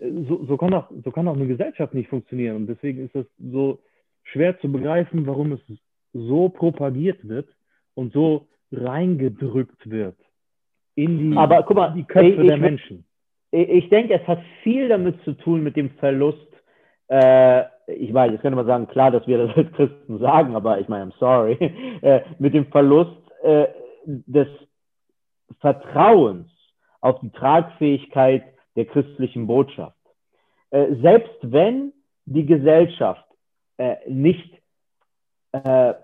So, 0.00 0.44
so, 0.44 0.56
kann 0.56 0.74
auch, 0.74 0.90
so 1.04 1.10
kann 1.10 1.26
auch 1.28 1.34
eine 1.34 1.46
Gesellschaft 1.46 1.94
nicht 1.94 2.08
funktionieren. 2.08 2.56
Und 2.56 2.66
deswegen 2.66 3.04
ist 3.04 3.14
es 3.14 3.26
so 3.38 3.80
schwer 4.24 4.58
zu 4.60 4.70
begreifen, 4.70 5.26
warum 5.26 5.52
es 5.52 5.60
so 6.12 6.48
propagiert 6.48 7.26
wird 7.26 7.48
und 7.94 8.12
so 8.12 8.46
reingedrückt 8.70 9.90
wird 9.90 10.16
in 10.94 11.30
die, 11.30 11.36
aber, 11.36 11.62
guck 11.62 11.76
mal, 11.76 11.94
die 11.94 12.04
Köpfe 12.04 12.42
ich, 12.42 12.46
der 12.46 12.58
Menschen. 12.58 13.04
Ich, 13.50 13.68
ich 13.68 13.88
denke, 13.88 14.14
es 14.14 14.26
hat 14.26 14.40
viel 14.62 14.88
damit 14.88 15.22
zu 15.22 15.32
tun 15.32 15.62
mit 15.62 15.76
dem 15.76 15.90
Verlust 15.90 16.48
äh, 17.08 17.64
ich 17.86 18.12
weiß, 18.12 18.32
jetzt 18.32 18.42
könnte 18.42 18.56
man 18.56 18.66
sagen, 18.66 18.86
klar, 18.86 19.10
dass 19.10 19.26
wir 19.26 19.46
das 19.46 19.56
als 19.56 19.72
Christen 19.72 20.18
sagen, 20.18 20.54
aber 20.54 20.78
ich 20.78 20.88
meine, 20.88 21.06
I'm 21.06 21.18
sorry, 21.18 21.54
äh, 22.02 22.20
mit 22.38 22.54
dem 22.54 22.66
Verlust 22.66 23.16
äh, 23.42 23.66
des 24.04 24.48
Vertrauens 25.60 26.48
auf 27.00 27.18
die 27.20 27.30
Tragfähigkeit 27.30 28.44
der 28.78 28.86
christlichen 28.86 29.48
Botschaft. 29.48 29.96
Äh, 30.70 30.94
selbst 31.02 31.36
wenn 31.42 31.92
die 32.26 32.46
Gesellschaft 32.46 33.24
äh, 33.76 33.96
nicht, 34.08 34.62
äh, 35.50 35.94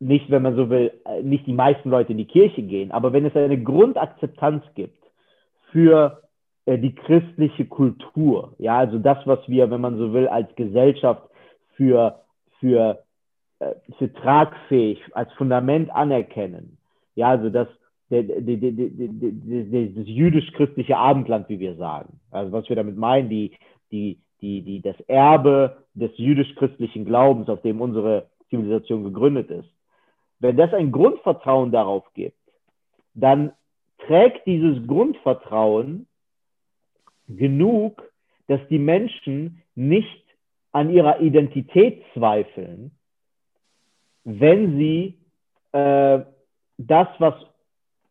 nicht, 0.00 0.30
wenn 0.30 0.42
man 0.42 0.54
so 0.54 0.68
will, 0.68 0.92
äh, 1.06 1.22
nicht 1.22 1.46
die 1.46 1.54
meisten 1.54 1.88
Leute 1.88 2.12
in 2.12 2.18
die 2.18 2.26
Kirche 2.26 2.62
gehen, 2.62 2.92
aber 2.92 3.14
wenn 3.14 3.24
es 3.24 3.34
eine 3.34 3.60
Grundakzeptanz 3.60 4.62
gibt 4.74 5.02
für 5.72 6.22
äh, 6.66 6.76
die 6.78 6.94
christliche 6.94 7.64
Kultur. 7.64 8.54
Ja, 8.58 8.76
also 8.78 8.98
das, 8.98 9.18
was 9.24 9.40
wir, 9.48 9.70
wenn 9.70 9.80
man 9.80 9.96
so 9.96 10.12
will, 10.12 10.28
als 10.28 10.54
Gesellschaft 10.56 11.22
für, 11.74 12.20
für, 12.60 13.02
äh, 13.60 13.74
für 13.96 14.12
tragfähig, 14.12 15.00
als 15.12 15.32
Fundament 15.34 15.90
anerkennen. 15.90 16.76
Ja, 17.14 17.30
also 17.30 17.48
das, 18.10 18.24
das 18.26 20.06
jüdisch-christliche 20.06 20.96
Abendland, 20.96 21.48
wie 21.48 21.60
wir 21.60 21.76
sagen. 21.76 22.20
Also 22.30 22.52
was 22.52 22.68
wir 22.68 22.76
damit 22.76 22.96
meinen, 22.96 23.28
die, 23.28 23.52
die, 23.90 24.18
die, 24.40 24.62
die, 24.62 24.80
das 24.80 24.98
Erbe 25.06 25.78
des 25.94 26.10
jüdisch-christlichen 26.16 27.04
Glaubens, 27.04 27.48
auf 27.48 27.62
dem 27.62 27.80
unsere 27.80 28.28
Zivilisation 28.50 29.04
gegründet 29.04 29.50
ist. 29.50 29.68
Wenn 30.40 30.56
das 30.56 30.72
ein 30.74 30.92
Grundvertrauen 30.92 31.72
darauf 31.72 32.04
gibt, 32.14 32.36
dann 33.14 33.52
trägt 33.98 34.46
dieses 34.46 34.86
Grundvertrauen 34.86 36.06
genug, 37.28 38.02
dass 38.48 38.60
die 38.68 38.78
Menschen 38.78 39.62
nicht 39.74 40.22
an 40.72 40.90
ihrer 40.90 41.20
Identität 41.20 42.02
zweifeln, 42.12 42.90
wenn 44.24 44.76
sie 44.76 45.18
äh, 45.72 46.20
das, 46.78 47.08
was 47.18 47.34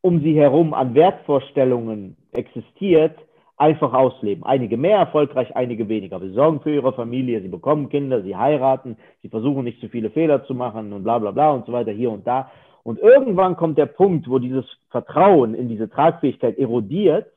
um 0.04 0.22
sie 0.22 0.36
herum 0.36 0.74
an 0.74 0.94
Wertvorstellungen 0.96 2.18
existiert, 2.34 3.18
einfach 3.56 3.94
ausleben. 3.94 4.44
Einige 4.44 4.76
mehr 4.76 4.98
erfolgreich, 4.98 5.56
einige 5.56 5.88
weniger. 5.88 6.20
Sie 6.20 6.34
sorgen 6.34 6.60
für 6.60 6.74
ihre 6.74 6.92
Familie, 6.92 7.42
sie 7.42 7.48
bekommen 7.48 7.88
Kinder, 7.88 8.22
sie 8.22 8.36
heiraten, 8.36 8.98
sie 9.22 9.30
versuchen 9.30 9.64
nicht 9.64 9.80
zu 9.80 9.88
viele 9.88 10.10
Fehler 10.10 10.44
zu 10.44 10.54
machen 10.54 10.92
und 10.92 11.04
bla 11.04 11.20
bla 11.20 11.32
bla 11.32 11.52
und 11.52 11.66
so 11.66 11.72
weiter 11.72 11.92
hier 11.92 12.12
und 12.12 12.28
da. 12.28 12.52
Und 12.84 13.00
irgendwann 13.00 13.56
kommt 13.56 13.78
der 13.78 13.86
Punkt, 13.86 14.30
wo 14.30 14.40
dieses 14.40 14.66
Vertrauen 14.90 15.56
in 15.56 15.70
diese 15.70 15.90
Tragfähigkeit 15.90 16.58
erodiert, 16.58 17.28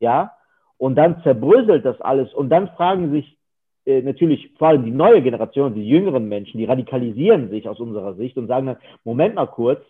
ja, 0.00 0.32
und 0.78 0.94
dann 0.94 1.22
zerbröselt 1.22 1.84
das 1.84 2.00
alles 2.00 2.32
und 2.32 2.48
dann 2.48 2.68
fragen 2.68 3.10
sich 3.10 3.36
äh, 3.84 4.00
natürlich 4.00 4.50
vor 4.56 4.68
allem 4.68 4.84
die 4.84 4.90
neue 4.90 5.20
Generation, 5.20 5.74
die 5.74 5.86
jüngeren 5.86 6.26
Menschen, 6.26 6.56
die 6.56 6.64
radikalisieren 6.64 7.50
sich 7.50 7.68
aus 7.68 7.80
unserer 7.80 8.14
Sicht 8.14 8.38
und 8.38 8.46
sagen 8.46 8.66
dann, 8.66 8.76
Moment 9.04 9.34
mal 9.34 9.46
kurz, 9.46 9.84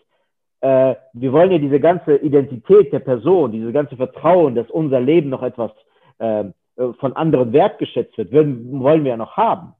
äh, 0.65 0.95
wir 1.13 1.31
wollen 1.31 1.51
ja 1.51 1.59
diese 1.59 1.79
ganze 1.79 2.15
Identität 2.15 2.91
der 2.91 2.99
Person, 2.99 3.51
diese 3.51 3.71
ganze 3.71 3.95
Vertrauen, 3.95 4.55
dass 4.55 4.67
unser 4.71 4.99
Leben 4.99 5.29
noch 5.29 5.43
etwas 5.43 5.71
ähm, 6.19 6.53
äh, 6.75 6.87
von 6.99 7.13
anderen 7.13 7.53
wertgeschätzt 7.53 8.17
wird, 8.17 8.31
würden, 8.31 8.79
wollen 8.79 9.03
wir 9.03 9.11
ja 9.11 9.17
noch 9.17 9.37
haben. 9.37 9.73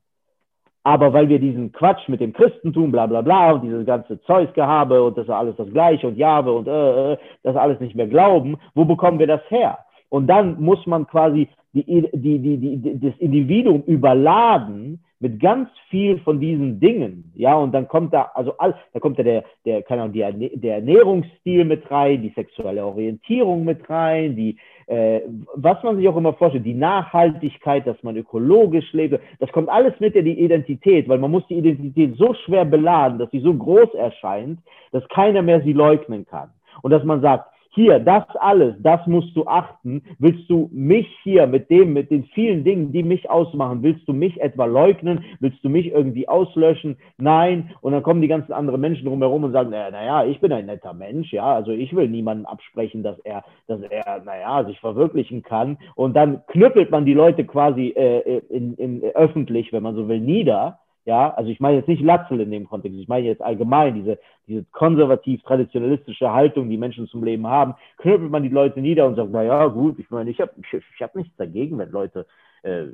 Aber 0.83 1.11
weil 1.11 1.27
wir 1.27 1.39
diesen 1.39 1.71
Quatsch 1.71 2.07
mit 2.07 2.21
dem 2.21 2.33
Christentum, 2.33 2.91
bla 2.91 3.07
bla 3.07 3.21
bla 3.21 3.53
und 3.53 3.63
dieses 3.63 3.83
ganze 3.87 4.21
Zeusgehabe 4.25 5.01
und 5.01 5.17
das 5.17 5.25
ist 5.25 5.31
alles 5.31 5.55
das 5.55 5.71
Gleiche 5.71 6.07
und 6.07 6.17
Jahwe 6.17 6.51
und 6.53 6.67
äh, 6.67 7.13
äh, 7.13 7.17
das 7.41 7.55
alles 7.55 7.79
nicht 7.79 7.95
mehr 7.95 8.07
glauben, 8.07 8.57
wo 8.75 8.85
bekommen 8.85 9.17
wir 9.17 9.27
das 9.27 9.41
her? 9.49 9.79
Und 10.09 10.27
dann 10.27 10.61
muss 10.61 10.85
man 10.85 11.07
quasi 11.07 11.49
die, 11.75 12.09
die, 12.13 12.39
die, 12.39 12.77
die, 12.77 12.99
das 12.99 13.17
Individuum 13.19 13.83
überladen 13.83 15.03
mit 15.19 15.39
ganz 15.39 15.69
viel 15.89 16.19
von 16.19 16.39
diesen 16.39 16.79
Dingen, 16.79 17.31
ja, 17.35 17.55
und 17.55 17.73
dann 17.73 17.87
kommt 17.87 18.13
da, 18.13 18.31
also 18.33 18.57
all, 18.57 18.75
da 18.93 18.99
kommt 18.99 19.17
da 19.17 19.23
der, 19.23 19.43
der, 19.65 19.81
keine 19.81 20.03
Ahnung, 20.03 20.13
der, 20.13 20.31
der 20.31 20.75
Ernährungsstil 20.75 21.65
mit 21.65 21.89
rein, 21.89 22.21
die 22.21 22.33
sexuelle 22.35 22.85
Orientierung 22.85 23.63
mit 23.65 23.89
rein, 23.89 24.35
die, 24.35 24.57
äh, 24.87 25.21
was 25.55 25.81
man 25.83 25.97
sich 25.97 26.07
auch 26.07 26.17
immer 26.17 26.33
vorstellt, 26.33 26.65
die 26.65 26.73
Nachhaltigkeit, 26.73 27.87
dass 27.87 28.01
man 28.03 28.17
ökologisch 28.17 28.91
lebt, 28.93 29.19
das 29.39 29.51
kommt 29.51 29.69
alles 29.69 29.93
mit 29.99 30.15
in 30.15 30.25
die 30.25 30.39
Identität, 30.39 31.07
weil 31.09 31.19
man 31.19 31.31
muss 31.31 31.47
die 31.47 31.57
Identität 31.57 32.15
so 32.17 32.33
schwer 32.45 32.65
beladen, 32.65 33.17
dass 33.17 33.31
sie 33.31 33.39
so 33.39 33.53
groß 33.53 33.93
erscheint, 33.95 34.59
dass 34.91 35.07
keiner 35.09 35.41
mehr 35.41 35.61
sie 35.61 35.73
leugnen 35.73 36.25
kann. 36.25 36.49
Und 36.81 36.91
dass 36.91 37.03
man 37.03 37.21
sagt, 37.21 37.49
hier, 37.75 37.99
das 37.99 38.23
alles, 38.39 38.75
das 38.79 39.05
musst 39.05 39.35
du 39.35 39.45
achten. 39.45 40.01
Willst 40.17 40.49
du 40.49 40.69
mich 40.71 41.07
hier 41.23 41.45
mit 41.45 41.69
dem, 41.69 41.93
mit 41.93 42.09
den 42.09 42.23
vielen 42.33 42.63
Dingen, 42.63 42.93
die 42.93 43.03
mich 43.03 43.29
ausmachen, 43.29 43.83
willst 43.83 44.07
du 44.07 44.13
mich 44.13 44.39
etwa 44.41 44.65
leugnen? 44.65 45.25
Willst 45.41 45.63
du 45.63 45.69
mich 45.69 45.87
irgendwie 45.87 46.27
auslöschen? 46.27 46.97
Nein. 47.17 47.71
Und 47.81 47.91
dann 47.91 48.01
kommen 48.01 48.21
die 48.21 48.29
ganzen 48.29 48.53
anderen 48.53 48.79
Menschen 48.79 49.05
drumherum 49.05 49.43
und 49.43 49.51
sagen, 49.51 49.71
naja, 49.71 49.91
naja, 49.91 50.25
ich 50.25 50.39
bin 50.39 50.53
ein 50.53 50.65
netter 50.65 50.93
Mensch, 50.93 51.33
ja. 51.33 51.53
Also 51.53 51.71
ich 51.71 51.93
will 51.95 52.07
niemandem 52.07 52.45
absprechen, 52.45 53.03
dass 53.03 53.19
er, 53.19 53.43
dass 53.67 53.81
er, 53.81 54.23
naja, 54.23 54.63
sich 54.65 54.79
verwirklichen 54.79 55.43
kann. 55.43 55.77
Und 55.95 56.15
dann 56.15 56.41
knüppelt 56.47 56.91
man 56.91 57.05
die 57.05 57.13
Leute 57.13 57.43
quasi 57.43 57.89
äh, 57.89 58.41
in, 58.49 58.75
in, 58.75 59.03
öffentlich, 59.13 59.73
wenn 59.73 59.83
man 59.83 59.95
so 59.95 60.07
will, 60.07 60.21
nieder 60.21 60.79
ja, 61.05 61.31
also 61.35 61.51
ich 61.51 61.59
meine 61.59 61.77
jetzt 61.77 61.87
nicht 61.87 62.01
Latzel 62.01 62.41
in 62.41 62.49
dem 62.49 62.67
Kontext, 62.67 62.97
ich 62.97 63.07
meine 63.07 63.27
jetzt 63.27 63.41
allgemein 63.41 63.93
diese, 63.93 64.19
diese 64.47 64.63
konservativ-traditionalistische 64.71 66.33
Haltung, 66.33 66.67
die 66.67 66.77
Menschen 66.77 67.07
zum 67.07 67.23
Leben 67.23 67.45
haben, 67.45 67.75
knüppelt 67.97 68.31
man 68.31 68.41
die 68.41 68.49
Leute 68.49 68.81
nieder 68.81 69.05
und 69.05 69.15
sagt, 69.15 69.29
na 69.31 69.43
ja, 69.43 69.67
gut, 69.67 69.99
ich 69.99 70.09
meine, 70.09 70.31
ich 70.31 70.41
habe 70.41 70.51
ich, 70.57 70.73
ich 70.73 71.01
hab 71.01 71.15
nichts 71.15 71.35
dagegen, 71.37 71.77
wenn 71.77 71.91
Leute 71.91 72.25
äh, 72.63 72.87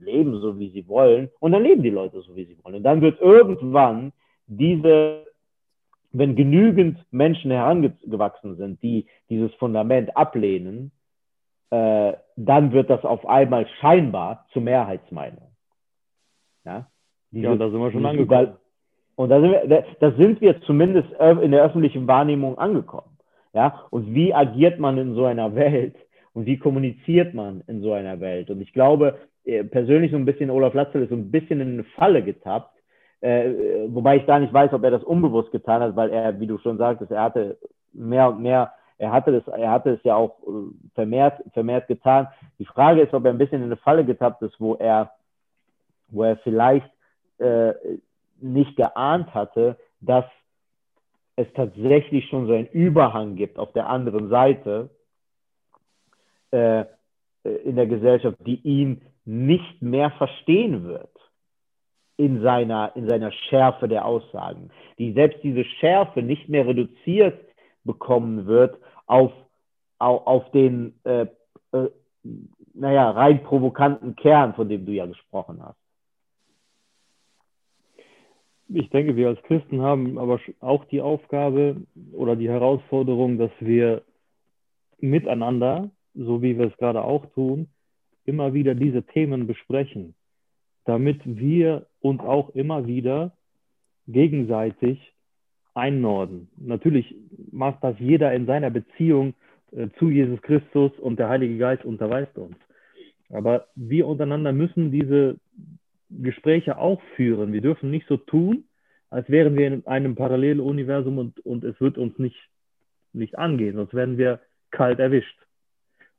leben 0.00 0.40
so, 0.40 0.58
wie 0.58 0.70
sie 0.70 0.86
wollen. 0.86 1.30
Und 1.40 1.52
dann 1.52 1.64
leben 1.64 1.82
die 1.82 1.90
Leute 1.90 2.20
so, 2.22 2.36
wie 2.36 2.44
sie 2.44 2.56
wollen. 2.62 2.76
Und 2.76 2.84
dann 2.84 3.00
wird 3.00 3.20
irgendwann 3.20 4.12
diese, 4.46 5.26
wenn 6.12 6.36
genügend 6.36 7.04
Menschen 7.10 7.50
herangewachsen 7.50 8.56
sind, 8.56 8.82
die 8.82 9.06
dieses 9.28 9.52
Fundament 9.54 10.16
ablehnen, 10.16 10.92
äh, 11.70 12.12
dann 12.36 12.72
wird 12.72 12.88
das 12.88 13.04
auf 13.04 13.26
einmal 13.26 13.66
scheinbar 13.80 14.46
zur 14.52 14.62
Mehrheitsmeinung. 14.62 15.50
Ja? 16.64 16.86
Diese, 17.32 17.46
ja, 17.46 17.56
da 17.56 17.70
sind 17.70 17.80
wir 17.80 17.90
schon 17.90 18.06
angekommen. 18.06 18.56
Und 19.16 19.28
da 19.28 19.40
sind, 19.40 19.50
wir, 19.50 19.84
da 20.00 20.12
sind 20.12 20.40
wir 20.40 20.60
zumindest 20.62 21.08
in 21.42 21.50
der 21.50 21.64
öffentlichen 21.64 22.06
Wahrnehmung 22.06 22.58
angekommen. 22.58 23.18
Ja, 23.54 23.82
und 23.90 24.14
wie 24.14 24.32
agiert 24.32 24.78
man 24.78 24.96
in 24.96 25.14
so 25.14 25.26
einer 25.26 25.54
Welt 25.54 25.96
und 26.32 26.46
wie 26.46 26.58
kommuniziert 26.58 27.34
man 27.34 27.62
in 27.66 27.82
so 27.82 27.92
einer 27.92 28.18
Welt? 28.20 28.48
Und 28.50 28.62
ich 28.62 28.72
glaube, 28.72 29.18
äh, 29.44 29.64
persönlich 29.64 30.10
so 30.10 30.16
ein 30.16 30.24
bisschen, 30.24 30.50
Olaf 30.50 30.72
Latzel 30.72 31.02
ist 31.02 31.10
so 31.10 31.16
ein 31.16 31.30
bisschen 31.30 31.60
in 31.60 31.72
eine 31.74 31.84
Falle 31.84 32.22
getappt, 32.22 32.72
äh, 33.20 33.50
wobei 33.88 34.16
ich 34.16 34.24
da 34.24 34.38
nicht 34.38 34.52
weiß, 34.52 34.72
ob 34.72 34.82
er 34.84 34.90
das 34.90 35.04
unbewusst 35.04 35.52
getan 35.52 35.82
hat, 35.82 35.96
weil 35.96 36.10
er, 36.10 36.40
wie 36.40 36.46
du 36.46 36.58
schon 36.58 36.78
sagtest, 36.78 37.10
er 37.10 37.22
hatte 37.22 37.58
mehr 37.92 38.30
und 38.30 38.40
mehr, 38.40 38.72
er 38.98 39.12
hatte 39.12 39.32
das, 39.32 39.46
er 39.54 39.70
hatte 39.70 39.90
es 39.90 40.02
ja 40.02 40.16
auch 40.16 40.38
äh, 40.40 40.94
vermehrt, 40.94 41.42
vermehrt 41.52 41.88
getan. 41.88 42.28
Die 42.58 42.64
Frage 42.64 43.02
ist, 43.02 43.12
ob 43.12 43.24
er 43.24 43.32
ein 43.32 43.38
bisschen 43.38 43.60
in 43.60 43.66
eine 43.66 43.76
Falle 43.76 44.04
getappt 44.04 44.40
ist, 44.42 44.58
wo 44.58 44.76
er, 44.76 45.12
wo 46.08 46.22
er 46.22 46.36
vielleicht 46.38 46.90
äh, 47.42 47.74
nicht 48.40 48.76
geahnt 48.76 49.34
hatte, 49.34 49.76
dass 50.00 50.24
es 51.36 51.46
tatsächlich 51.54 52.28
schon 52.28 52.46
so 52.46 52.52
einen 52.52 52.66
Überhang 52.66 53.36
gibt 53.36 53.58
auf 53.58 53.72
der 53.72 53.88
anderen 53.88 54.28
Seite 54.28 54.90
äh, 56.50 56.84
in 57.42 57.76
der 57.76 57.86
Gesellschaft, 57.86 58.36
die 58.46 58.60
ihn 58.62 59.02
nicht 59.24 59.80
mehr 59.80 60.10
verstehen 60.12 60.84
wird 60.84 61.10
in 62.16 62.42
seiner, 62.42 62.94
in 62.94 63.08
seiner 63.08 63.32
Schärfe 63.32 63.88
der 63.88 64.04
Aussagen, 64.04 64.70
die 64.98 65.12
selbst 65.12 65.42
diese 65.42 65.64
Schärfe 65.64 66.22
nicht 66.22 66.48
mehr 66.48 66.66
reduziert 66.66 67.40
bekommen 67.84 68.46
wird 68.46 68.78
auf, 69.06 69.32
auf, 69.98 70.26
auf 70.26 70.50
den, 70.52 70.94
äh, 71.04 71.26
äh, 71.72 71.88
naja, 72.74 73.10
rein 73.10 73.42
provokanten 73.42 74.14
Kern, 74.14 74.54
von 74.54 74.68
dem 74.68 74.86
du 74.86 74.92
ja 74.92 75.06
gesprochen 75.06 75.60
hast 75.62 75.81
ich 78.74 78.90
denke, 78.90 79.16
wir 79.16 79.28
als 79.28 79.42
Christen 79.42 79.82
haben 79.82 80.18
aber 80.18 80.40
auch 80.60 80.84
die 80.86 81.00
Aufgabe 81.00 81.76
oder 82.12 82.36
die 82.36 82.48
Herausforderung, 82.48 83.38
dass 83.38 83.50
wir 83.60 84.02
miteinander, 84.98 85.90
so 86.14 86.42
wie 86.42 86.58
wir 86.58 86.66
es 86.66 86.76
gerade 86.76 87.02
auch 87.02 87.26
tun, 87.34 87.68
immer 88.24 88.54
wieder 88.54 88.74
diese 88.74 89.02
Themen 89.02 89.46
besprechen, 89.46 90.14
damit 90.84 91.20
wir 91.24 91.86
uns 92.00 92.20
auch 92.20 92.50
immer 92.50 92.86
wieder 92.86 93.32
gegenseitig 94.06 95.12
einnorden. 95.74 96.48
Natürlich 96.56 97.14
macht 97.50 97.82
das 97.82 97.96
jeder 97.98 98.32
in 98.32 98.46
seiner 98.46 98.70
Beziehung 98.70 99.34
äh, 99.72 99.88
zu 99.98 100.10
Jesus 100.10 100.40
Christus 100.42 100.92
und 100.98 101.18
der 101.18 101.28
Heilige 101.28 101.58
Geist 101.58 101.84
unterweist 101.84 102.36
uns. 102.36 102.56
Aber 103.30 103.66
wir 103.74 104.06
untereinander 104.06 104.52
müssen 104.52 104.92
diese 104.92 105.36
Gespräche 106.20 106.78
auch 106.78 107.00
führen. 107.16 107.52
Wir 107.52 107.60
dürfen 107.60 107.90
nicht 107.90 108.06
so 108.08 108.16
tun, 108.16 108.64
als 109.10 109.28
wären 109.28 109.56
wir 109.56 109.66
in 109.66 109.86
einem 109.86 110.14
Paralleluniversum 110.14 111.18
und, 111.18 111.40
und 111.40 111.64
es 111.64 111.80
wird 111.80 111.98
uns 111.98 112.18
nicht, 112.18 112.48
nicht 113.12 113.38
angehen, 113.38 113.76
sonst 113.76 113.94
werden 113.94 114.18
wir 114.18 114.40
kalt 114.70 114.98
erwischt. 114.98 115.38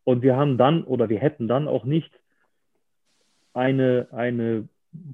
Und 0.03 0.21
wir 0.21 0.35
haben 0.35 0.57
dann 0.57 0.83
oder 0.83 1.09
wir 1.09 1.19
hätten 1.19 1.47
dann 1.47 1.67
auch 1.67 1.85
nicht 1.85 2.11
eine, 3.53 4.07
eine 4.11 4.67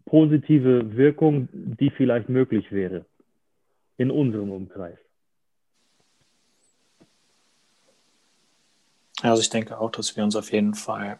positive 0.06 0.96
Wirkung, 0.98 1.48
die 1.52 1.90
vielleicht 1.90 2.30
möglich 2.30 2.72
wäre 2.72 3.06
in 3.98 4.12
unserem 4.12 4.52
Umkreis. 4.52 4.98
Also 9.22 9.42
ich 9.42 9.50
denke 9.50 9.80
auch, 9.80 9.92
dass 9.92 10.16
wir 10.16 10.24
uns 10.24 10.36
auf 10.36 10.52
jeden 10.52 10.74
Fall 10.74 11.20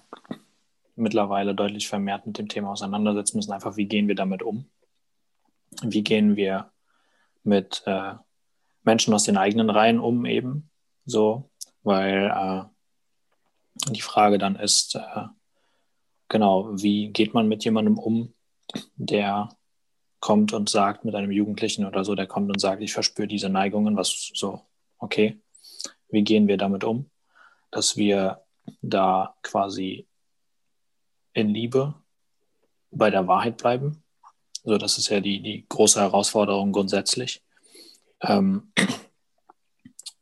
mittlerweile 1.00 1.56
deutlich 1.56 1.88
vermehrt 1.88 2.26
mit 2.26 2.38
dem 2.38 2.48
Thema 2.48 2.72
auseinandersetzen 2.72 3.38
müssen. 3.38 3.52
Einfach, 3.52 3.78
wie 3.78 3.86
gehen 3.88 4.08
wir 4.08 4.16
damit 4.16 4.44
um? 4.44 4.70
Wie 5.82 6.04
gehen 6.04 6.36
wir 6.36 6.72
mit 7.44 7.84
äh, 7.86 8.14
Menschen 8.84 9.14
aus 9.14 9.24
den 9.24 9.38
eigenen 9.38 9.70
Reihen 9.70 10.00
um 10.00 10.26
eben? 10.26 10.70
So, 11.06 11.50
weil 11.84 12.32
äh, 12.34 13.92
die 13.92 14.02
Frage 14.02 14.38
dann 14.38 14.56
ist, 14.56 14.96
äh, 14.96 15.26
genau, 16.28 16.70
wie 16.74 17.10
geht 17.10 17.34
man 17.34 17.48
mit 17.48 17.64
jemandem 17.64 17.98
um, 17.98 18.34
der 18.96 19.50
kommt 20.20 20.54
und 20.54 20.70
sagt 20.70 21.06
mit 21.06 21.16
einem 21.16 21.32
Jugendlichen 21.32 21.86
oder 21.86 22.04
so, 22.04 22.14
der 22.14 22.28
kommt 22.28 22.50
und 22.50 22.60
sagt, 22.60 22.82
ich 22.82 22.94
verspüre 22.94 23.28
diese 23.28 23.50
Neigungen, 23.50 23.96
was 23.96 24.32
so, 24.34 24.62
okay, 24.98 25.40
wie 26.10 26.24
gehen 26.24 26.48
wir 26.48 26.58
damit 26.58 26.84
um? 26.84 27.10
Dass 27.72 27.96
wir 27.96 28.44
da 28.82 29.36
quasi 29.44 30.09
in 31.34 31.50
Liebe 31.50 31.94
bei 32.92 33.10
der 33.10 33.28
Wahrheit 33.28 33.58
bleiben. 33.58 34.04
So, 34.64 34.78
das 34.78 34.98
ist 34.98 35.10
ja 35.10 35.20
die, 35.20 35.42
die 35.42 35.66
große 35.68 36.00
Herausforderung 36.00 36.72
grundsätzlich. 36.72 37.44
Ähm, 38.22 38.72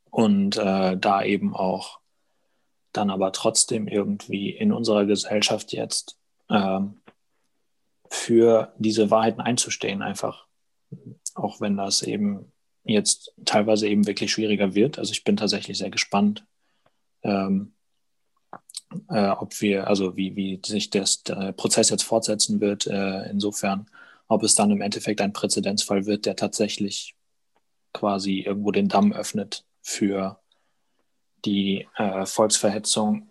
und 0.10 0.58
äh, 0.58 0.98
da 0.98 1.24
eben 1.24 1.56
auch 1.56 2.00
dann 2.92 3.10
aber 3.12 3.32
trotzdem 3.32 3.88
irgendwie 3.88 4.50
in 4.50 4.72
unserer 4.72 5.06
Gesellschaft 5.06 5.72
jetzt 5.74 6.18
ähm, 6.50 7.00
für 8.10 8.74
diese 8.78 9.12
Wahrheiten 9.12 9.42
einzustehen, 9.42 10.02
einfach. 10.02 10.48
Auch 11.36 11.62
wenn 11.62 11.78
das 11.78 12.02
eben 12.02 12.52
jetzt 12.84 13.34
teilweise 13.46 13.88
eben 13.88 14.08
wirklich 14.08 14.32
schwieriger 14.32 14.74
wird. 14.74 14.98
Also 14.98 15.12
ich 15.12 15.24
bin 15.24 15.38
tatsächlich 15.38 15.78
sehr 15.78 15.90
gespannt, 15.90 16.46
ähm, 17.24 17.74
äh, 19.10 19.30
ob 19.30 19.60
wir, 19.62 19.88
also 19.88 20.16
wie, 20.16 20.36
wie 20.36 20.62
sich 20.66 20.90
der 20.90 21.06
Prozess 21.54 21.90
jetzt 21.90 22.04
fortsetzen 22.04 22.62
wird, 22.62 22.88
äh, 22.88 23.30
insofern, 23.30 23.88
ob 24.28 24.44
es 24.44 24.56
dann 24.56 24.72
im 24.72 24.82
Endeffekt 24.82 25.22
ein 25.22 25.34
Präzedenzfall 25.34 26.06
wird, 26.06 26.26
der 26.26 26.36
tatsächlich 26.36 27.16
quasi 27.94 28.40
irgendwo 28.40 28.72
den 28.72 28.90
Damm 28.90 29.14
öffnet 29.14 29.66
für 29.82 30.40
die 31.46 31.88
äh, 31.96 32.26
Volksverhetzung 32.26 33.30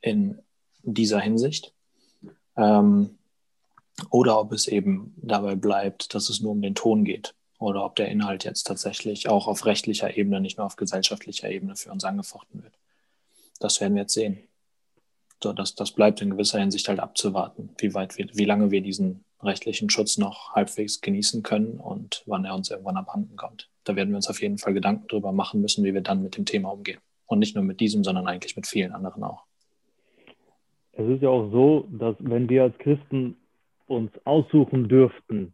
in 0.00 0.38
dieser 0.82 1.20
Hinsicht. 1.20 1.72
Ähm, 2.56 3.18
oder 4.10 4.40
ob 4.40 4.52
es 4.52 4.66
eben 4.66 5.14
dabei 5.16 5.54
bleibt, 5.54 6.14
dass 6.14 6.28
es 6.28 6.40
nur 6.40 6.52
um 6.52 6.62
den 6.62 6.74
Ton 6.74 7.04
geht. 7.04 7.34
Oder 7.58 7.84
ob 7.84 7.96
der 7.96 8.08
Inhalt 8.08 8.44
jetzt 8.44 8.64
tatsächlich 8.64 9.28
auch 9.28 9.46
auf 9.46 9.64
rechtlicher 9.64 10.16
Ebene, 10.16 10.40
nicht 10.40 10.58
nur 10.58 10.66
auf 10.66 10.76
gesellschaftlicher 10.76 11.48
Ebene 11.48 11.76
für 11.76 11.90
uns 11.90 12.04
angefochten 12.04 12.62
wird. 12.62 12.74
Das 13.60 13.80
werden 13.80 13.94
wir 13.94 14.02
jetzt 14.02 14.14
sehen. 14.14 14.38
So, 15.42 15.52
das, 15.52 15.74
das 15.74 15.92
bleibt 15.92 16.22
in 16.22 16.30
gewisser 16.30 16.58
Hinsicht 16.58 16.88
halt 16.88 17.00
abzuwarten, 17.00 17.70
wie 17.78 17.92
weit 17.94 18.16
wir, 18.16 18.26
wie 18.32 18.44
lange 18.44 18.70
wir 18.70 18.80
diesen 18.80 19.24
rechtlichen 19.42 19.90
Schutz 19.90 20.16
noch 20.16 20.54
halbwegs 20.54 21.00
genießen 21.00 21.42
können 21.42 21.78
und 21.78 22.22
wann 22.26 22.44
er 22.44 22.54
uns 22.54 22.70
irgendwann 22.70 22.96
abhanden 22.96 23.36
kommt. 23.36 23.68
Da 23.84 23.94
werden 23.96 24.10
wir 24.10 24.16
uns 24.16 24.30
auf 24.30 24.40
jeden 24.40 24.58
Fall 24.58 24.72
Gedanken 24.72 25.06
darüber 25.08 25.32
machen 25.32 25.60
müssen, 25.60 25.84
wie 25.84 25.92
wir 25.92 26.00
dann 26.00 26.22
mit 26.22 26.36
dem 26.36 26.46
Thema 26.46 26.70
umgehen. 26.70 27.00
Und 27.26 27.38
nicht 27.38 27.54
nur 27.54 27.64
mit 27.64 27.80
diesem, 27.80 28.04
sondern 28.04 28.26
eigentlich 28.26 28.56
mit 28.56 28.66
vielen 28.66 28.92
anderen 28.92 29.22
auch. 29.22 29.44
Es 30.92 31.06
ist 31.08 31.22
ja 31.22 31.28
auch 31.28 31.50
so, 31.50 31.88
dass 31.90 32.16
wenn 32.20 32.48
wir 32.48 32.62
als 32.62 32.78
Christen 32.78 33.36
uns 33.86 34.10
aussuchen 34.24 34.88
dürften, 34.88 35.52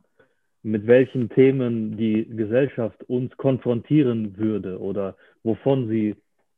mit 0.63 0.87
welchen 0.87 1.31
Themen 1.31 1.97
die 1.97 2.27
Gesellschaft 2.29 3.03
uns 3.05 3.35
konfrontieren 3.37 4.37
würde 4.37 4.79
oder 4.79 5.17
wovon 5.43 5.89
sie 5.89 6.17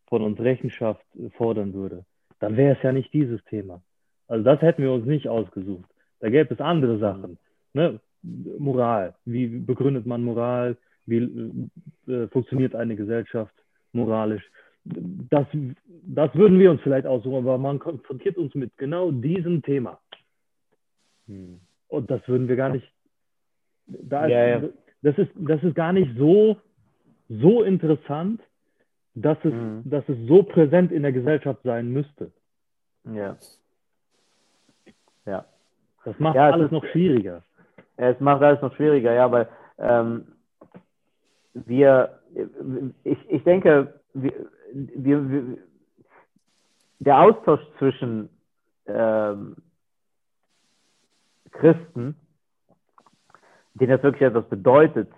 von 0.09 0.23
uns 0.23 0.41
Rechenschaft 0.41 1.05
fordern 1.37 1.73
würde, 1.73 2.05
dann 2.43 2.57
wäre 2.57 2.77
es 2.77 2.83
ja 2.83 2.91
nicht 2.91 3.13
dieses 3.13 3.43
Thema. 3.45 3.83
Also 4.27 4.43
das 4.43 4.61
hätten 4.63 4.83
wir 4.83 4.93
uns 4.93 5.07
nicht 5.07 5.29
ausgesucht. 5.29 5.89
Da 6.19 6.29
gäbe 6.29 6.53
es 6.53 6.61
andere 6.61 6.99
Sachen. 6.99 7.39
Ne? 7.73 8.01
Moral. 8.59 9.15
Wie 9.25 9.47
begründet 9.47 10.07
man 10.07 10.25
Moral? 10.25 10.77
Wie 11.07 11.63
äh, 12.09 12.27
funktioniert 12.29 12.75
eine 12.75 12.97
Gesellschaft 12.97 13.55
moralisch? 13.93 14.43
Das, 14.85 15.47
das 16.03 16.35
würden 16.35 16.59
wir 16.59 16.73
uns 16.73 16.81
vielleicht 16.83 17.07
aussuchen, 17.07 17.37
aber 17.37 17.59
man 17.59 17.79
konfrontiert 17.79 18.37
uns 18.37 18.53
mit 18.57 18.77
genau 18.77 19.13
diesem 19.13 19.63
Thema. 19.63 20.01
Hm. 21.29 21.61
Und 21.87 22.11
das 22.11 22.27
würden 22.27 22.49
wir 22.49 22.57
gar 22.57 22.71
nicht. 22.71 22.93
Da 23.87 24.27
ja, 24.27 24.57
ist, 24.57 24.63
ja. 24.63 24.69
Das, 25.03 25.19
ist, 25.19 25.31
das 25.37 25.63
ist 25.63 25.77
gar 25.77 25.93
nicht 25.93 26.11
so, 26.19 26.57
so 27.29 27.63
interessant, 27.63 28.41
dass 29.15 29.39
es, 29.45 29.53
mhm. 29.53 29.83
dass 29.85 30.09
es 30.09 30.17
so 30.27 30.43
präsent 30.43 30.93
in 30.93 31.03
der 31.03 31.13
Gesellschaft 31.13 31.61
sein 31.65 31.93
müsste. 31.93 32.33
Ja. 33.05 33.37
Ja. 35.27 35.45
Das 36.05 36.19
macht 36.19 36.37
ja, 36.37 36.51
alles 36.51 36.67
ist, 36.67 36.73
noch 36.73 36.85
schwieriger. 36.87 37.43
Es 37.97 38.19
macht 38.21 38.43
alles 38.43 38.61
noch 38.61 38.75
schwieriger, 38.75 39.13
ja, 39.13 39.31
weil 39.31 39.49
ähm, 39.79 40.27
wir, 41.55 42.19
ich, 43.05 43.19
ich 43.31 43.45
denke, 43.45 44.01
wir, 44.15 44.33
wir, 44.73 45.31
wir, 45.31 45.59
der 46.99 47.21
Austausch 47.21 47.61
zwischen 47.79 48.31
ähm, 48.87 49.57
Christen, 51.53 52.17
denen 53.75 53.93
das 53.93 54.03
wirklich 54.03 54.23
etwas 54.23 54.49
bedeutet, 54.49 55.11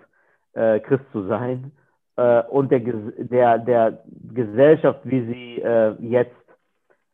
äh, 0.53 0.79
Christ 0.81 1.05
zu 1.11 1.27
sein, 1.27 1.71
äh, 2.17 2.41
und 2.43 2.71
der, 2.71 2.79
der, 2.79 3.59
der 3.59 4.03
Gesellschaft, 4.33 5.01
wie 5.03 5.25
sie 5.25 5.61
äh, 5.61 5.95
jetzt 5.99 6.35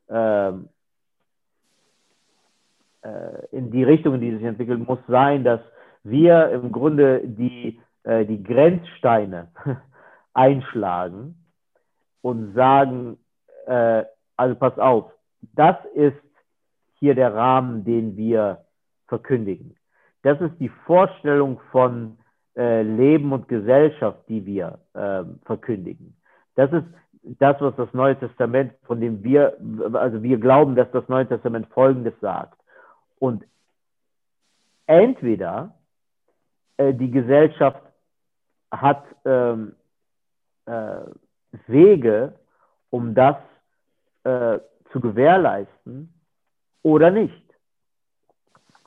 ähm, 0.10 0.70
äh, 3.04 3.46
in 3.52 3.72
die 3.72 3.84
Richtung, 3.84 4.16
in 4.16 4.22
die 4.22 4.36
sich 4.36 4.44
entwickelt, 4.44 4.88
muss 4.88 5.00
sein, 5.08 5.44
dass 5.44 5.62
wir 6.04 6.50
im 6.50 6.72
Grunde 6.72 7.22
die, 7.24 7.80
äh, 8.04 8.26
die 8.26 8.44
Grenzsteine 8.44 9.48
einschlagen 10.34 11.36
und 12.22 12.54
sagen, 12.54 13.18
äh, 13.66 14.04
also 14.38 14.56
pass 14.56 14.78
auf, 14.80 15.12
das 15.56 15.78
ist 15.96 16.18
hier 17.00 17.16
der 17.16 17.34
Rahmen, 17.34 17.84
den 17.84 18.16
wir 18.18 18.66
verkündigen. 19.08 19.76
Das 20.24 20.40
ist 20.40 20.54
die 20.60 20.70
Vorstellung 20.86 21.60
von 21.72 22.18
äh, 22.56 22.82
Leben 22.82 23.32
und 23.32 23.48
Gesellschaft, 23.48 24.20
die 24.28 24.46
wir 24.46 24.80
äh, 24.94 25.24
verkündigen. 25.46 26.16
Das 26.56 26.72
ist 26.72 26.86
das, 27.24 27.60
was 27.62 27.76
das 27.76 27.94
Neue 27.94 28.18
Testament, 28.20 28.74
von 28.84 29.00
dem 29.00 29.24
wir, 29.24 29.58
also 29.94 30.24
wir 30.24 30.38
glauben, 30.38 30.76
dass 30.76 30.92
das 30.92 31.08
Neue 31.08 31.28
Testament 31.28 31.68
Folgendes 31.68 32.14
sagt. 32.20 32.58
Und 33.20 33.46
entweder 34.88 35.76
äh, 36.78 36.94
die 36.94 37.12
Gesellschaft 37.12 37.82
hat 38.72 39.04
ähm, 39.26 39.76
äh, 40.66 41.02
Wege, 41.68 42.34
um 42.90 43.14
das 43.14 43.38
äh, 44.24 44.60
zu 44.92 45.00
gewährleisten 45.00 46.14
oder 46.82 47.12
nicht. 47.12 47.44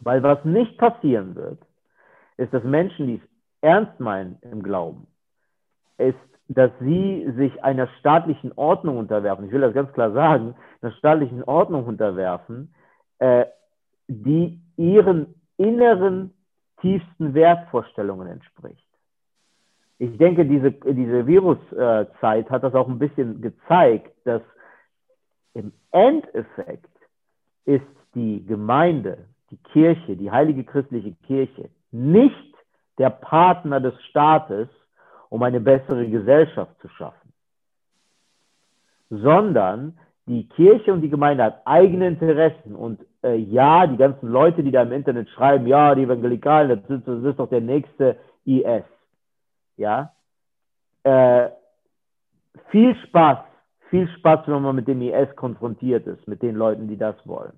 Weil 0.00 0.22
was 0.22 0.44
nicht 0.44 0.76
passieren 0.78 1.34
wird, 1.34 1.58
ist, 2.36 2.52
dass 2.52 2.64
Menschen, 2.64 3.06
die 3.06 3.14
es 3.14 3.33
ernst 3.64 3.98
meinen 3.98 4.38
im 4.42 4.62
Glauben, 4.62 5.06
ist, 5.96 6.18
dass 6.48 6.70
sie 6.80 7.32
sich 7.36 7.64
einer 7.64 7.88
staatlichen 7.98 8.52
Ordnung 8.56 8.98
unterwerfen. 8.98 9.46
Ich 9.46 9.52
will 9.52 9.62
das 9.62 9.72
ganz 9.72 9.90
klar 9.94 10.12
sagen, 10.12 10.54
einer 10.82 10.92
staatlichen 10.92 11.42
Ordnung 11.44 11.86
unterwerfen, 11.86 12.74
äh, 13.18 13.46
die 14.06 14.60
ihren 14.76 15.34
inneren 15.56 16.34
tiefsten 16.82 17.32
Wertvorstellungen 17.32 18.28
entspricht. 18.28 18.86
Ich 19.98 20.18
denke, 20.18 20.44
diese, 20.44 20.72
diese 20.72 21.26
Viruszeit 21.26 22.50
hat 22.50 22.62
das 22.62 22.74
auch 22.74 22.88
ein 22.88 22.98
bisschen 22.98 23.40
gezeigt, 23.40 24.12
dass 24.24 24.42
im 25.54 25.72
Endeffekt 25.92 26.90
ist 27.64 27.86
die 28.14 28.44
Gemeinde, 28.44 29.18
die 29.50 29.56
Kirche, 29.72 30.16
die 30.16 30.30
heilige 30.30 30.64
christliche 30.64 31.14
Kirche 31.26 31.70
nicht 31.90 32.53
der 32.98 33.10
Partner 33.10 33.80
des 33.80 33.94
Staates, 34.04 34.68
um 35.28 35.42
eine 35.42 35.60
bessere 35.60 36.08
Gesellschaft 36.08 36.78
zu 36.80 36.88
schaffen, 36.88 37.32
sondern 39.10 39.98
die 40.26 40.48
Kirche 40.48 40.92
und 40.92 41.02
die 41.02 41.10
Gemeinde 41.10 41.44
hat 41.44 41.62
eigene 41.66 42.08
Interessen 42.08 42.74
und 42.74 43.04
äh, 43.22 43.36
ja, 43.36 43.86
die 43.86 43.96
ganzen 43.96 44.28
Leute, 44.28 44.62
die 44.62 44.70
da 44.70 44.82
im 44.82 44.92
Internet 44.92 45.28
schreiben, 45.30 45.66
ja, 45.66 45.94
die 45.94 46.04
Evangelikalen, 46.04 46.68
das 46.68 46.98
ist, 46.98 47.06
das 47.06 47.22
ist 47.24 47.38
doch 47.38 47.48
der 47.48 47.60
nächste 47.60 48.16
IS. 48.44 48.84
Ja, 49.76 50.12
äh, 51.02 51.50
viel 52.70 52.94
Spaß, 53.06 53.38
viel 53.90 54.08
Spaß, 54.08 54.46
wenn 54.46 54.62
man 54.62 54.76
mit 54.76 54.88
dem 54.88 55.02
IS 55.02 55.34
konfrontiert 55.36 56.06
ist, 56.06 56.26
mit 56.26 56.42
den 56.42 56.54
Leuten, 56.54 56.88
die 56.88 56.96
das 56.96 57.16
wollen. 57.26 57.54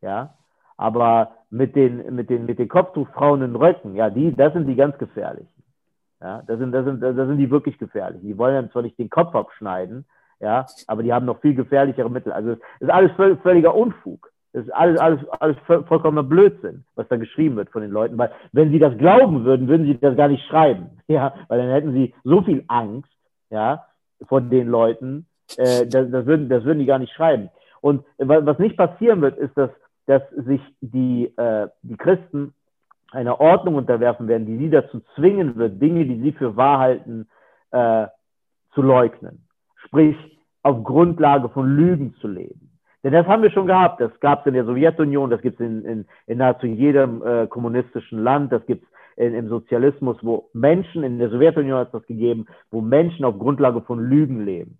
Ja, 0.00 0.34
aber 0.80 1.32
mit 1.50 1.76
den, 1.76 2.14
mit 2.14 2.30
den, 2.30 2.46
mit 2.46 2.58
den 2.58 2.68
Kopftuchfrauen 2.68 3.42
in 3.42 3.54
Röcken, 3.54 3.96
ja, 3.96 4.08
die, 4.08 4.34
das 4.34 4.54
sind 4.54 4.66
die 4.66 4.76
ganz 4.76 4.96
gefährlichen. 4.96 5.62
Ja, 6.22 6.42
das 6.46 6.58
sind, 6.58 6.72
das 6.72 6.86
sind, 6.86 7.02
das 7.02 7.14
sind 7.14 7.36
die 7.36 7.50
wirklich 7.50 7.76
gefährlichen. 7.76 8.26
Die 8.26 8.38
wollen 8.38 8.54
dann 8.54 8.70
zwar 8.70 8.80
nicht 8.80 8.98
den 8.98 9.10
Kopf 9.10 9.34
abschneiden, 9.34 10.06
ja, 10.40 10.64
aber 10.86 11.02
die 11.02 11.12
haben 11.12 11.26
noch 11.26 11.40
viel 11.40 11.54
gefährlichere 11.54 12.10
Mittel. 12.10 12.32
Also, 12.32 12.52
es 12.52 12.58
ist 12.80 12.90
alles 12.90 13.12
völliger 13.42 13.74
Unfug. 13.74 14.32
Das 14.54 14.64
ist 14.64 14.70
alles, 14.70 14.98
alles, 14.98 15.20
alles 15.38 15.56
vollkommener 15.66 16.22
Blödsinn, 16.22 16.84
was 16.94 17.06
da 17.08 17.16
geschrieben 17.16 17.56
wird 17.56 17.68
von 17.68 17.82
den 17.82 17.90
Leuten. 17.90 18.16
Weil, 18.16 18.30
wenn 18.52 18.70
sie 18.70 18.78
das 18.78 18.96
glauben 18.96 19.44
würden, 19.44 19.68
würden 19.68 19.84
sie 19.84 19.98
das 19.98 20.16
gar 20.16 20.28
nicht 20.28 20.46
schreiben. 20.46 20.90
Ja, 21.08 21.34
weil 21.48 21.58
dann 21.58 21.70
hätten 21.70 21.92
sie 21.92 22.14
so 22.22 22.40
viel 22.40 22.64
Angst, 22.68 23.10
ja, 23.50 23.84
von 24.28 24.48
den 24.48 24.68
Leuten, 24.68 25.26
äh, 25.56 25.86
das, 25.86 26.10
das, 26.10 26.24
würden, 26.24 26.48
das 26.48 26.64
würden 26.64 26.78
die 26.78 26.86
gar 26.86 27.00
nicht 27.00 27.12
schreiben. 27.12 27.50
Und 27.80 28.04
was 28.18 28.58
nicht 28.60 28.76
passieren 28.76 29.20
wird, 29.20 29.36
ist, 29.36 29.56
dass 29.58 29.70
dass 30.10 30.28
sich 30.30 30.60
die, 30.80 31.32
äh, 31.36 31.68
die 31.82 31.96
Christen 31.96 32.52
einer 33.12 33.40
Ordnung 33.40 33.76
unterwerfen 33.76 34.26
werden, 34.26 34.44
die 34.44 34.56
sie 34.56 34.68
dazu 34.68 35.02
zwingen 35.14 35.54
wird, 35.54 35.80
Dinge, 35.80 36.04
die 36.04 36.20
sie 36.20 36.32
für 36.32 36.56
wahr 36.56 36.80
halten, 36.80 37.28
äh, 37.70 38.08
zu 38.74 38.82
leugnen. 38.82 39.46
Sprich, 39.86 40.16
auf 40.64 40.82
Grundlage 40.82 41.48
von 41.48 41.76
Lügen 41.76 42.16
zu 42.20 42.26
leben. 42.26 42.72
Denn 43.04 43.12
das 43.12 43.24
haben 43.28 43.44
wir 43.44 43.52
schon 43.52 43.68
gehabt. 43.68 44.00
Das 44.00 44.10
gab 44.18 44.40
es 44.40 44.46
in 44.46 44.54
der 44.54 44.64
Sowjetunion, 44.64 45.30
das 45.30 45.42
gibt 45.42 45.60
es 45.60 45.66
in, 45.66 45.84
in, 45.84 46.06
in, 46.26 46.38
nahezu 46.38 46.66
jedem 46.66 47.22
äh, 47.24 47.46
kommunistischen 47.46 48.18
Land, 48.18 48.50
das 48.50 48.66
gibt 48.66 48.82
es 49.16 49.32
im 49.32 49.48
Sozialismus, 49.48 50.16
wo 50.22 50.48
Menschen, 50.52 51.04
in 51.04 51.20
der 51.20 51.30
Sowjetunion 51.30 51.78
hat 51.78 51.88
es 51.88 51.92
das 51.92 52.06
gegeben, 52.08 52.46
wo 52.72 52.80
Menschen 52.80 53.24
auf 53.24 53.38
Grundlage 53.38 53.80
von 53.82 54.00
Lügen 54.00 54.44
leben. 54.44 54.78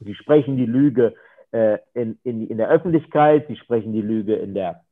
Sie 0.00 0.14
sprechen 0.14 0.56
die 0.56 0.66
Lüge 0.66 1.14
äh, 1.52 1.78
in, 1.94 2.18
in, 2.24 2.46
in 2.48 2.58
der 2.58 2.68
Öffentlichkeit, 2.68 3.46
sie 3.48 3.56
sprechen 3.56 3.92
die 3.92 4.02
Lüge 4.02 4.34
in 4.34 4.54
der, 4.54 4.82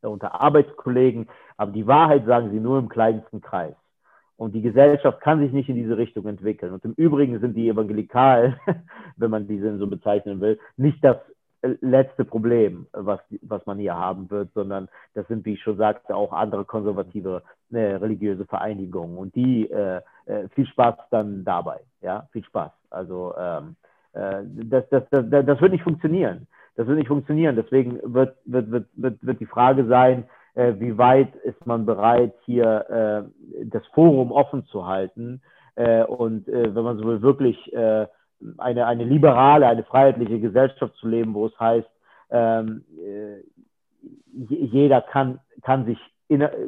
unter 0.00 0.40
Arbeitskollegen, 0.40 1.28
aber 1.56 1.72
die 1.72 1.86
Wahrheit 1.86 2.24
sagen 2.26 2.50
sie 2.50 2.60
nur 2.60 2.78
im 2.78 2.88
kleinsten 2.88 3.40
Kreis. 3.40 3.74
Und 4.36 4.54
die 4.54 4.62
Gesellschaft 4.62 5.20
kann 5.20 5.38
sich 5.38 5.52
nicht 5.52 5.68
in 5.68 5.76
diese 5.76 5.96
Richtung 5.96 6.26
entwickeln. 6.26 6.72
Und 6.72 6.84
im 6.84 6.94
Übrigen 6.94 7.38
sind 7.38 7.54
die 7.54 7.68
Evangelikalen, 7.68 8.56
wenn 9.16 9.30
man 9.30 9.46
diese 9.46 9.78
so 9.78 9.86
bezeichnen 9.86 10.40
will, 10.40 10.58
nicht 10.76 11.02
das 11.04 11.18
letzte 11.80 12.24
Problem, 12.24 12.86
was, 12.92 13.20
was 13.42 13.64
man 13.66 13.78
hier 13.78 13.94
haben 13.94 14.28
wird, 14.30 14.52
sondern 14.52 14.88
das 15.14 15.28
sind, 15.28 15.44
wie 15.44 15.52
ich 15.52 15.62
schon 15.62 15.76
sagte, 15.76 16.16
auch 16.16 16.32
andere 16.32 16.64
konservative 16.64 17.42
äh, 17.70 17.78
religiöse 17.78 18.44
Vereinigungen. 18.46 19.16
Und 19.16 19.34
die, 19.36 19.70
äh, 19.70 20.00
äh, 20.26 20.48
viel 20.50 20.66
Spaß 20.66 20.96
dann 21.10 21.44
dabei. 21.44 21.80
Ja, 22.00 22.28
viel 22.32 22.44
Spaß. 22.44 22.72
Also 22.90 23.34
ähm, 23.38 23.76
äh, 23.78 23.91
das, 24.12 24.88
das, 24.90 25.04
das, 25.10 25.24
das 25.30 25.60
wird 25.60 25.72
nicht 25.72 25.84
funktionieren. 25.84 26.46
Das 26.76 26.86
wird 26.86 26.98
nicht 26.98 27.08
funktionieren. 27.08 27.56
Deswegen 27.56 27.98
wird, 28.02 28.36
wird, 28.44 28.70
wird, 28.70 28.86
wird, 28.94 29.26
wird 29.26 29.40
die 29.40 29.46
Frage 29.46 29.86
sein, 29.86 30.24
äh, 30.54 30.74
wie 30.78 30.96
weit 30.98 31.34
ist 31.36 31.64
man 31.66 31.86
bereit, 31.86 32.34
hier 32.44 33.26
äh, 33.30 33.64
das 33.66 33.86
Forum 33.88 34.32
offen 34.32 34.66
zu 34.66 34.86
halten 34.86 35.40
äh, 35.76 36.04
und 36.04 36.48
äh, 36.48 36.74
wenn 36.74 36.84
man 36.84 36.98
so 36.98 37.04
will, 37.04 37.22
wirklich 37.22 37.72
äh, 37.72 38.06
eine, 38.58 38.86
eine 38.86 39.04
liberale, 39.04 39.66
eine 39.66 39.84
freiheitliche 39.84 40.40
Gesellschaft 40.40 40.94
zu 40.96 41.08
leben, 41.08 41.34
wo 41.34 41.46
es 41.46 41.58
heißt, 41.58 41.88
ähm, 42.30 42.84
äh, 42.98 43.42
jeder 44.48 45.00
kann, 45.00 45.40
kann, 45.62 45.84
sich 45.84 45.98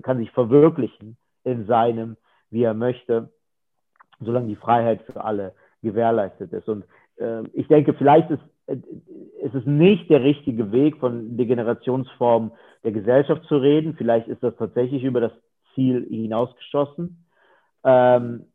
kann 0.03 0.19
sich 0.19 0.31
verwirklichen 0.33 1.17
in 1.43 1.65
seinem, 1.67 2.19
wie 2.51 2.65
er 2.65 2.75
möchte, 2.75 3.31
solange 4.21 4.49
die 4.49 4.57
Freiheit 4.57 5.01
für 5.03 5.25
alle 5.25 5.55
gewährleistet 5.83 6.53
ist. 6.53 6.69
Und 6.69 6.83
äh, 6.83 6.87
ich 7.53 7.69
denke, 7.69 7.95
vielleicht 7.95 8.31
ist, 8.31 8.43
äh, 8.67 8.77
ist 9.43 9.55
es 9.55 9.65
nicht 9.67 10.11
der 10.11 10.23
richtige 10.23 10.73
Weg, 10.73 10.97
von 10.99 11.37
Degenerationsformen 11.37 12.53
der 12.83 12.93
Gesellschaft 12.93 13.45
zu 13.45 13.57
reden. 13.57 13.95
Vielleicht 13.97 14.29
ist 14.29 14.43
das 14.43 14.57
tatsächlich 14.57 15.05
über 15.05 15.21
das 15.21 15.33
Ziel 15.75 16.07
hinausgeschossen. 16.09 17.25
Ähm, 17.85 18.47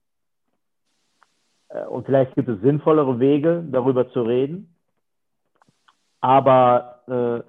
äh, 1.69 1.85
und 1.85 2.05
vielleicht 2.05 2.35
gibt 2.35 2.49
es 2.49 2.61
sinnvollere 2.61 3.19
Wege, 3.19 3.65
darüber 3.71 4.09
zu 4.11 4.23
reden. 4.23 4.75
aber 6.21 6.99
äh, 7.07 7.43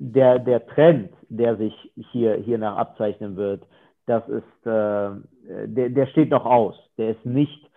der, 0.00 0.38
der 0.38 0.66
Trend, 0.66 1.12
der 1.28 1.56
sich 1.56 1.74
hier, 2.12 2.58
nach 2.58 2.76
abzeichnen 2.76 3.36
wird, 3.36 3.64
das 4.06 4.26
ist, 4.28 4.64
der, 4.64 5.20
der 5.64 6.06
steht 6.06 6.30
noch 6.30 6.46
aus. 6.46 6.76
Der 6.96 7.10
ist 7.10 7.26
nicht 7.26 7.68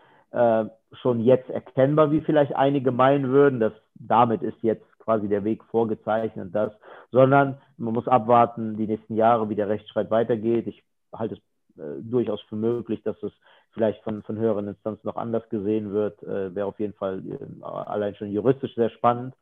schon 0.93 1.21
jetzt 1.21 1.49
erkennbar, 1.49 2.11
wie 2.11 2.21
vielleicht 2.21 2.55
einige 2.55 2.91
meinen 2.91 3.29
würden, 3.29 3.59
dass 3.59 3.73
damit 3.95 4.41
ist 4.41 4.61
jetzt 4.61 4.85
quasi 4.99 5.27
der 5.27 5.43
Weg 5.43 5.63
vorgezeichnet, 5.65 6.53
das, 6.53 6.71
sondern 7.11 7.57
man 7.77 7.93
muss 7.93 8.07
abwarten, 8.07 8.77
die 8.77 8.87
nächsten 8.87 9.15
Jahre, 9.15 9.49
wie 9.49 9.55
der 9.55 9.69
Rechtsstreit 9.69 10.11
weitergeht. 10.11 10.67
Ich 10.67 10.83
halte 11.13 11.35
es 11.35 11.41
äh, 11.81 12.01
durchaus 12.01 12.41
für 12.41 12.55
möglich, 12.55 13.01
dass 13.03 13.21
es 13.23 13.31
vielleicht 13.71 14.03
von, 14.03 14.21
von 14.23 14.37
höheren 14.37 14.67
Instanzen 14.67 15.07
noch 15.07 15.15
anders 15.15 15.47
gesehen 15.49 15.91
wird. 15.91 16.21
Äh, 16.23 16.53
Wäre 16.53 16.67
auf 16.67 16.79
jeden 16.79 16.93
Fall 16.93 17.23
äh, 17.25 17.63
allein 17.63 18.15
schon 18.15 18.31
juristisch 18.31 18.75
sehr 18.75 18.89
spannend. 18.89 19.33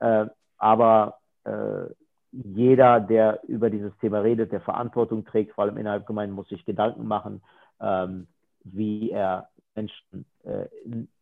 Äh, 0.00 0.26
aber 0.58 1.18
äh, 1.44 1.86
jeder, 2.32 3.00
der 3.00 3.40
über 3.46 3.70
dieses 3.70 3.96
Thema 3.98 4.20
redet, 4.20 4.52
der 4.52 4.60
Verantwortung 4.60 5.24
trägt, 5.24 5.52
vor 5.52 5.64
allem 5.64 5.76
innerhalb 5.76 6.06
Gemeinden, 6.06 6.34
muss 6.34 6.48
sich 6.48 6.64
Gedanken 6.64 7.06
machen, 7.06 7.42
ähm, 7.80 8.26
wie 8.64 9.10
er 9.10 9.48
Menschen 9.74 10.24
äh, 10.44 10.66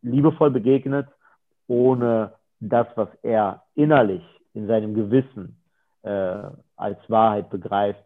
liebevoll 0.01 0.51
begegnet, 0.51 1.07
ohne 1.67 2.33
das, 2.59 2.87
was 2.95 3.09
er 3.23 3.63
innerlich 3.75 4.23
in 4.53 4.67
seinem 4.67 4.93
Gewissen 4.93 5.57
äh, 6.03 6.43
als 6.75 6.97
Wahrheit 7.09 7.49
begreift, 7.49 8.03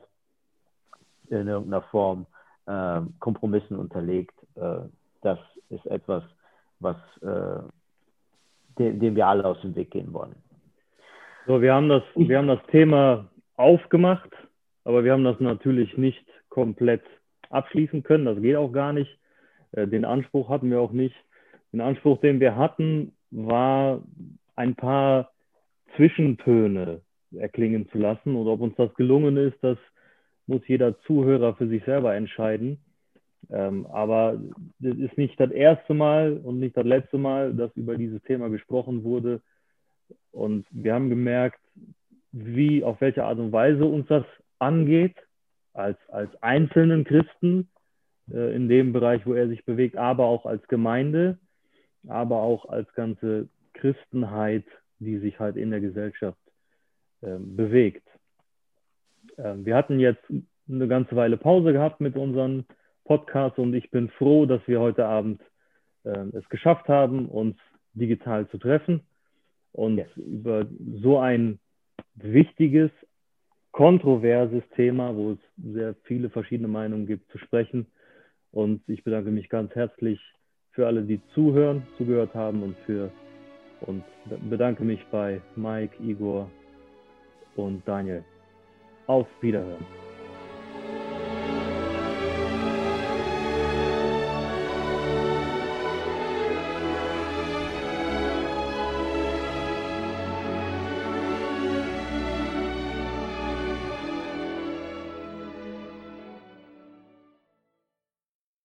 in 1.30 1.48
irgendeiner 1.48 1.82
Form 1.84 2.26
äh, 2.66 3.02
Kompromissen 3.20 3.78
unterlegt. 3.78 4.36
Äh, 4.56 4.80
das 5.22 5.39
ist 5.70 5.86
etwas, 5.88 6.24
was 6.80 6.95
äh, 7.22 7.62
dem, 8.78 9.00
dem 9.00 9.16
wir 9.16 9.28
alle 9.28 9.45
aus 9.45 9.60
dem 9.62 9.76
Weg 9.76 9.91
gehen 9.91 10.14
wollen. 10.14 10.36
So, 11.48 11.62
wir 11.62 11.74
haben 11.74 11.89
das, 11.89 12.04
wir 12.16 12.38
haben 12.38 12.48
das 12.48 12.66
Thema 12.72 13.26
aufgemacht, 13.56 14.30
aber 14.84 15.04
wir 15.04 15.14
haben 15.14 15.24
das 15.24 15.39
natürlich 15.39 15.98
nicht 15.98 16.26
komplett 16.50 17.04
abschließen 17.50 18.04
können. 18.04 18.26
Das 18.26 18.41
geht 18.41 18.56
auch 18.56 18.72
gar 18.72 18.93
nicht. 18.93 19.18
Äh, 19.78 19.88
den 19.88 20.05
Anspruch 20.05 20.49
hatten 20.49 20.69
wir 20.71 20.82
auch 20.82 20.91
nicht. 20.91 21.15
Den 21.71 21.82
Anspruch, 21.82 22.19
den 22.19 22.39
wir 22.39 22.55
hatten, 22.55 23.13
war 23.30 24.01
ein 24.55 24.75
paar 24.75 25.32
Zwischentöne 25.95 27.01
erklingen 27.38 27.88
zu 27.89 27.97
lassen. 27.97 28.36
Und 28.36 28.47
ob 28.47 28.61
uns 28.61 28.75
das 28.75 28.93
gelungen 28.95 29.38
ist, 29.38 29.57
das 29.61 29.78
muss 30.47 30.61
jeder 30.67 30.97
Zuhörer 31.01 31.55
für 31.55 31.67
sich 31.67 31.84
selber 31.84 32.15
entscheiden. 32.15 32.80
Ähm, 33.49 33.86
aber 33.88 34.39
das 34.80 34.97
ist 34.97 35.17
nicht 35.17 35.39
das 35.39 35.51
erste 35.51 35.93
Mal 35.93 36.38
und 36.43 36.59
nicht 36.59 36.75
das 36.75 36.86
letzte 36.86 37.17
Mal, 37.17 37.53
dass 37.53 37.75
über 37.75 37.95
dieses 37.95 38.21
Thema 38.23 38.49
gesprochen 38.49 39.03
wurde. 39.03 39.41
Und 40.32 40.65
wir 40.71 40.93
haben 40.93 41.09
gemerkt, 41.09 41.59
wie, 42.32 42.84
auf 42.84 42.99
welche 43.01 43.25
Art 43.25 43.39
und 43.39 43.51
Weise 43.51 43.86
uns 43.86 44.07
das 44.07 44.25
angeht, 44.59 45.15
als, 45.73 45.97
als 46.09 46.32
einzelnen 46.41 47.03
Christen 47.03 47.69
äh, 48.32 48.55
in 48.55 48.69
dem 48.69 48.93
Bereich, 48.93 49.25
wo 49.25 49.34
er 49.34 49.47
sich 49.47 49.65
bewegt, 49.65 49.97
aber 49.97 50.25
auch 50.25 50.45
als 50.45 50.65
Gemeinde, 50.67 51.38
aber 52.07 52.41
auch 52.41 52.65
als 52.69 52.91
ganze 52.93 53.49
Christenheit, 53.73 54.65
die 54.99 55.17
sich 55.19 55.39
halt 55.39 55.55
in 55.57 55.71
der 55.71 55.82
Gesellschaft 55.82 56.39
äh, 57.21 57.38
bewegt. 57.39 58.07
Ähm, 59.38 59.65
wir 59.65 59.75
hatten 59.75 59.99
jetzt 59.99 60.23
eine 60.69 60.88
ganze 60.88 61.15
Weile 61.15 61.38
Pause 61.38 61.73
gehabt 61.73 62.01
mit 62.01 62.15
unseren 62.15 62.65
Podcasts 63.05 63.57
und 63.57 63.73
ich 63.73 63.89
bin 63.89 64.09
froh, 64.09 64.45
dass 64.45 64.61
wir 64.67 64.80
heute 64.80 65.05
Abend 65.05 65.41
äh, 66.03 66.25
es 66.34 66.47
geschafft 66.49 66.88
haben, 66.89 67.28
uns 67.28 67.55
digital 67.93 68.47
zu 68.49 68.57
treffen 68.57 69.01
und 69.71 69.97
ja. 69.97 70.05
über 70.15 70.65
so 71.01 71.19
ein 71.19 71.59
wichtiges, 72.15 72.91
kontroverses 73.71 74.63
Thema, 74.75 75.15
wo 75.15 75.34
es 75.34 75.39
sehr 75.57 75.95
viele 76.03 76.30
verschiedene 76.30 76.67
Meinungen 76.67 77.05
gibt, 77.05 77.32
zu 77.32 77.38
sprechen. 77.38 77.88
Und 78.52 78.82
ich 78.88 79.04
bedanke 79.04 79.32
mich 79.32 79.50
ganz 79.50 79.74
herzlich 79.76 80.20
für 80.72 80.88
alle, 80.88 81.04
die 81.04 81.22
zuhören, 81.34 81.86
zugehört 81.98 82.34
haben 82.34 82.64
und 82.64 82.78
für 82.86 83.12
und 83.82 84.04
bedanke 84.50 84.84
mich 84.84 85.06
bei 85.12 85.41
Mike, 85.56 85.95
Igor 86.02 86.50
und 87.56 87.88
Daniel. 87.88 88.24
Auf 89.08 89.28
Wiederhören. 89.41 90.07